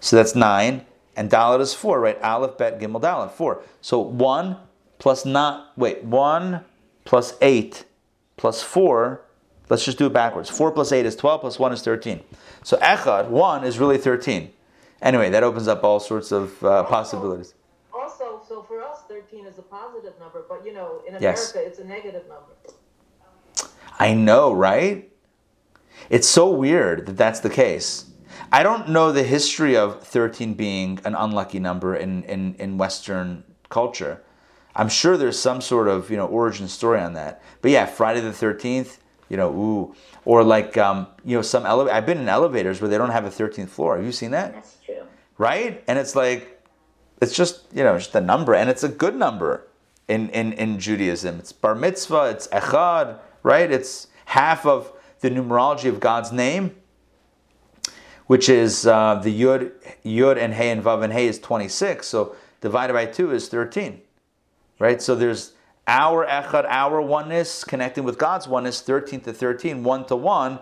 so 0.00 0.16
that's 0.16 0.34
9, 0.34 0.84
and 1.16 1.30
Dalet 1.30 1.60
is 1.60 1.74
4, 1.74 2.00
right? 2.00 2.22
Aleph, 2.22 2.56
Bet, 2.58 2.80
Gimel, 2.80 3.00
Dalet, 3.00 3.30
4. 3.30 3.62
So 3.80 3.98
1 3.98 4.56
plus 4.98 5.24
not, 5.24 5.72
wait, 5.76 6.04
1 6.04 6.64
plus 7.04 7.34
8 7.40 7.84
plus 8.36 8.62
4, 8.62 9.22
let's 9.68 9.84
just 9.84 9.98
do 9.98 10.06
it 10.06 10.12
backwards. 10.12 10.48
4 10.50 10.72
plus 10.72 10.92
8 10.92 11.04
is 11.06 11.16
12, 11.16 11.40
plus 11.40 11.58
1 11.58 11.72
is 11.72 11.82
13. 11.82 12.20
So 12.62 12.76
Echad, 12.78 13.28
1 13.28 13.64
is 13.64 13.78
really 13.78 13.98
13. 13.98 14.52
Anyway, 15.02 15.28
that 15.30 15.42
opens 15.42 15.68
up 15.68 15.84
all 15.84 16.00
sorts 16.00 16.32
of 16.32 16.62
uh, 16.64 16.84
possibilities. 16.84 17.54
13 19.30 19.46
is 19.46 19.58
a 19.58 19.62
positive 19.62 20.12
number, 20.20 20.44
but 20.48 20.64
you 20.64 20.72
know, 20.72 21.02
in 21.06 21.14
America, 21.14 21.22
yes. 21.22 21.56
it's 21.56 21.78
a 21.78 21.84
negative 21.84 22.24
number. 22.28 23.70
I 23.98 24.14
know, 24.14 24.52
right? 24.52 25.10
It's 26.10 26.28
so 26.28 26.50
weird 26.50 27.06
that 27.06 27.16
that's 27.16 27.40
the 27.40 27.50
case. 27.50 28.10
I 28.52 28.62
don't 28.62 28.90
know 28.90 29.12
the 29.12 29.22
history 29.22 29.76
of 29.76 30.02
13 30.02 30.54
being 30.54 31.00
an 31.04 31.14
unlucky 31.14 31.58
number 31.58 31.96
in, 31.96 32.22
in, 32.24 32.54
in 32.54 32.78
Western 32.78 33.42
culture. 33.68 34.22
I'm 34.74 34.88
sure 34.88 35.16
there's 35.16 35.38
some 35.38 35.60
sort 35.60 35.88
of 35.88 36.10
you 36.10 36.16
know 36.16 36.26
origin 36.26 36.68
story 36.68 37.00
on 37.00 37.14
that. 37.14 37.42
But 37.62 37.70
yeah, 37.70 37.86
Friday 37.86 38.20
the 38.20 38.30
13th, 38.30 38.98
you 39.28 39.36
know, 39.36 39.50
ooh, 39.50 39.94
or 40.24 40.44
like 40.44 40.76
um, 40.76 41.06
you 41.24 41.36
know 41.36 41.42
some 41.42 41.64
elevator. 41.64 41.96
I've 41.96 42.06
been 42.06 42.18
in 42.18 42.28
elevators 42.28 42.80
where 42.80 42.88
they 42.90 42.98
don't 42.98 43.10
have 43.10 43.24
a 43.24 43.30
13th 43.30 43.70
floor. 43.70 43.96
Have 43.96 44.04
you 44.04 44.12
seen 44.12 44.32
that? 44.32 44.52
That's 44.52 44.76
true. 44.84 45.02
Right, 45.38 45.82
and 45.88 45.98
it's 45.98 46.14
like 46.14 46.55
it's 47.20 47.34
just 47.34 47.64
you 47.72 47.82
know 47.82 47.98
just 47.98 48.14
a 48.14 48.20
number, 48.20 48.54
and 48.54 48.68
it's 48.68 48.82
a 48.82 48.88
good 48.88 49.14
number 49.14 49.66
in 50.08 50.28
in, 50.30 50.52
in 50.52 50.78
Judaism. 50.78 51.38
It's 51.38 51.52
bar 51.52 51.74
mitzvah. 51.74 52.30
It's 52.30 52.48
echad, 52.48 53.18
right? 53.42 53.70
It's 53.70 54.08
half 54.26 54.66
of 54.66 54.92
the 55.20 55.30
numerology 55.30 55.88
of 55.88 56.00
God's 56.00 56.32
name, 56.32 56.76
which 58.26 58.48
is 58.48 58.86
uh, 58.86 59.16
the 59.22 59.42
yud 59.42 59.72
yud 60.04 60.36
and 60.36 60.54
hey 60.54 60.70
and 60.70 60.82
vav 60.82 61.02
and 61.02 61.12
hey 61.12 61.26
is 61.26 61.38
twenty 61.38 61.68
six. 61.68 62.06
So 62.06 62.36
divided 62.60 62.92
by 62.92 63.06
two 63.06 63.32
is 63.32 63.48
thirteen, 63.48 64.02
right? 64.78 65.00
So 65.00 65.14
there's 65.14 65.52
our 65.86 66.26
echad, 66.26 66.66
our 66.68 67.00
oneness, 67.00 67.64
connecting 67.64 68.04
with 68.04 68.18
God's 68.18 68.48
oneness, 68.48 68.80
13 68.80 69.20
to 69.20 69.32
13, 69.32 69.84
one 69.84 70.04
to 70.06 70.16
one, 70.16 70.58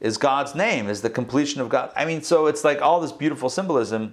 is 0.00 0.18
God's 0.18 0.54
name, 0.54 0.88
is 0.88 1.00
the 1.00 1.08
completion 1.08 1.62
of 1.62 1.70
God. 1.70 1.90
I 1.96 2.04
mean, 2.04 2.20
so 2.20 2.46
it's 2.46 2.62
like 2.62 2.82
all 2.82 3.00
this 3.00 3.12
beautiful 3.12 3.48
symbolism 3.48 4.12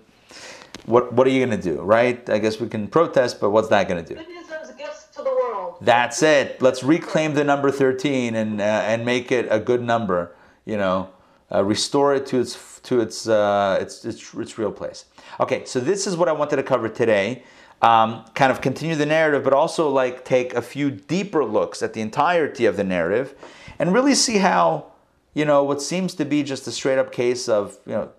what 0.86 1.13
what 1.13 1.28
are 1.28 1.30
you 1.30 1.45
going 1.45 1.57
to 1.57 1.63
do, 1.63 1.82
right? 1.82 2.28
I 2.30 2.39
guess 2.39 2.59
we 2.59 2.67
can 2.67 2.88
protest, 2.88 3.39
but 3.39 3.51
what's 3.51 3.69
that 3.69 3.88
going 3.88 4.03
to 4.03 4.07
do? 4.07 4.19
Good 4.19 4.28
news 4.28 4.45
is 4.69 4.76
gifts 4.76 5.05
to 5.15 5.24
the 5.24 5.32
world. 5.32 5.78
That's 5.82 6.21
it. 6.24 6.61
Let's 6.61 6.84
reclaim 6.84 7.34
the 7.34 7.43
number 7.43 7.71
13 7.71 8.36
and 8.36 8.61
uh, 8.61 8.63
and 8.63 9.05
make 9.05 9.32
it 9.32 9.47
a 9.49 9.59
good 9.59 9.82
number. 9.82 10.36
You 10.65 10.78
know, 10.78 11.09
uh, 11.53 11.63
restore 11.63 12.13
it 12.15 12.26
to 12.28 12.39
its 12.39 12.80
to 12.82 12.99
its, 12.99 13.28
uh, 13.28 13.78
its 13.80 14.03
its 14.05 14.34
its 14.34 14.57
real 14.57 14.71
place. 14.71 15.05
Okay, 15.39 15.65
so 15.65 15.80
this 15.80 16.05
is 16.05 16.17
what 16.17 16.28
I 16.28 16.32
wanted 16.34 16.57
to 16.57 16.63
cover 16.63 16.89
today. 16.89 17.43
Um, 17.82 18.24
kind 18.34 18.51
of 18.51 18.61
continue 18.61 18.95
the 18.95 19.05
narrative, 19.05 19.43
but 19.43 19.53
also 19.53 19.89
like 19.89 20.24
take 20.24 20.53
a 20.53 20.61
few 20.61 20.89
deeper 20.89 21.43
looks 21.43 21.84
at 21.84 21.93
the 21.93 22.01
entirety 22.01 22.65
of 22.65 22.78
the 22.78 22.84
narrative, 22.84 23.36
and 23.78 23.93
really 23.93 24.15
see 24.15 24.38
how 24.38 24.91
you 25.34 25.45
know 25.45 25.63
what 25.63 25.82
seems 25.82 26.13
to 26.15 26.26
be 26.26 26.43
just 26.43 26.67
a 26.67 26.71
straight 26.71 26.97
up 26.97 27.11
case 27.11 27.49
of 27.49 27.78
you 27.86 27.93
know 27.93 28.09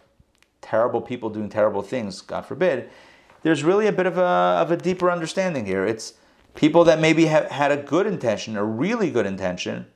terrible 0.65 1.01
people 1.01 1.31
doing 1.31 1.49
terrible 1.49 1.83
things. 1.83 2.21
God 2.21 2.47
forbid. 2.47 2.91
There's 3.43 3.63
really 3.63 3.87
a 3.87 3.93
bit 3.93 4.07
of 4.07 4.19
a 4.19 4.23
of 4.23 4.71
a 4.71 4.77
deeper 4.77 5.11
understanding 5.11 5.67
here. 5.67 5.85
It's 5.85 6.15
people 6.55 6.85
that 6.85 7.01
maybe 7.01 7.27
have 7.27 7.51
had 7.51 7.71
a 7.71 7.77
good 7.77 8.07
intention, 8.07 8.57
a 8.57 8.65
really 8.65 9.11
good 9.11 9.27
intention, 9.27 9.87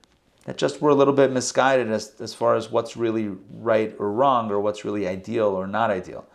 that 0.45 0.59
just 0.59 0.81
were 0.81 0.91
a 0.91 0.95
little 0.95 1.15
bit 1.15 1.33
misguided 1.33 1.91
as, 1.91 2.21
as 2.21 2.35
far 2.35 2.57
as 2.57 2.71
what's 2.71 2.97
really 2.97 3.31
right 3.51 3.95
or 3.99 4.13
wrong 4.13 4.51
or 4.51 4.61
what's 4.61 4.85
really 4.85 5.09
ideal 5.09 5.47
or 5.47 5.67
not 5.67 5.91
ideal. 5.91 6.27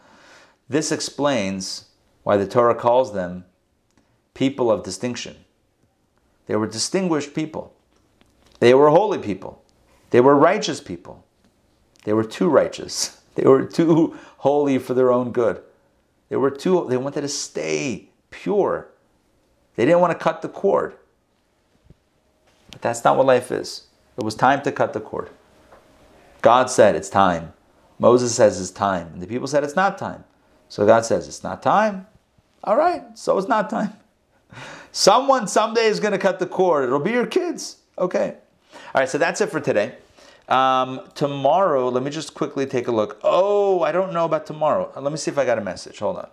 This 0.67 0.91
explains 0.91 1.85
why 2.23 2.37
the 2.37 2.47
Torah 2.47 2.75
calls 2.75 3.13
them 3.13 3.45
people 4.33 4.71
of 4.71 4.83
distinction. 4.83 5.35
They 6.47 6.55
were 6.55 6.67
distinguished 6.67 7.33
people. 7.33 7.75
They 8.59 8.73
were 8.73 8.89
holy 8.89 9.19
people. 9.19 9.63
They 10.09 10.21
were 10.21 10.35
righteous 10.35 10.79
people. 10.81 11.25
They 12.03 12.13
were 12.13 12.23
too 12.23 12.49
righteous. 12.49 13.19
They 13.35 13.47
were 13.47 13.65
too 13.65 14.15
holy 14.37 14.77
for 14.77 14.93
their 14.93 15.11
own 15.11 15.31
good. 15.31 15.63
They 16.29 16.35
were 16.35 16.51
too 16.51 16.85
they 16.87 16.97
wanted 16.97 17.21
to 17.21 17.27
stay 17.27 18.09
pure. 18.29 18.89
They 19.75 19.85
didn't 19.85 20.01
want 20.01 20.17
to 20.17 20.23
cut 20.23 20.43
the 20.43 20.49
cord. 20.49 20.93
But 22.71 22.81
that's 22.81 23.03
not 23.03 23.17
what 23.17 23.25
life 23.25 23.51
is. 23.51 23.87
It 24.17 24.23
was 24.23 24.35
time 24.35 24.61
to 24.63 24.71
cut 24.71 24.93
the 24.93 24.99
cord. 24.99 25.31
God 26.43 26.69
said 26.69 26.95
it's 26.95 27.09
time. 27.09 27.53
Moses 27.97 28.35
says 28.35 28.61
it's 28.61 28.69
time. 28.69 29.07
And 29.13 29.21
the 29.21 29.27
people 29.27 29.47
said 29.47 29.63
it's 29.63 29.75
not 29.75 29.97
time. 29.97 30.25
So 30.69 30.85
God 30.85 31.05
says 31.05 31.27
it's 31.27 31.43
not 31.43 31.63
time. 31.63 32.07
All 32.63 32.77
right, 32.77 33.17
so 33.17 33.37
it's 33.37 33.47
not 33.47 33.69
time. 33.69 33.93
Someone 34.91 35.47
someday 35.47 35.85
is 35.85 35.99
going 35.99 36.11
to 36.11 36.17
cut 36.17 36.39
the 36.39 36.45
cord. 36.45 36.83
It'll 36.85 36.99
be 36.99 37.11
your 37.11 37.25
kids. 37.25 37.77
Okay. 37.97 38.35
All 38.73 39.01
right, 39.01 39.09
so 39.09 39.17
that's 39.17 39.41
it 39.41 39.49
for 39.49 39.59
today. 39.59 39.95
Um, 40.49 41.01
tomorrow, 41.15 41.89
let 41.89 42.03
me 42.03 42.11
just 42.11 42.33
quickly 42.33 42.65
take 42.65 42.87
a 42.87 42.91
look. 42.91 43.19
Oh, 43.23 43.81
I 43.83 43.91
don't 43.91 44.13
know 44.13 44.25
about 44.25 44.45
tomorrow. 44.45 44.91
Let 44.99 45.11
me 45.11 45.17
see 45.17 45.31
if 45.31 45.37
I 45.37 45.45
got 45.45 45.57
a 45.57 45.61
message. 45.61 45.99
Hold 45.99 46.17
on. 46.17 46.29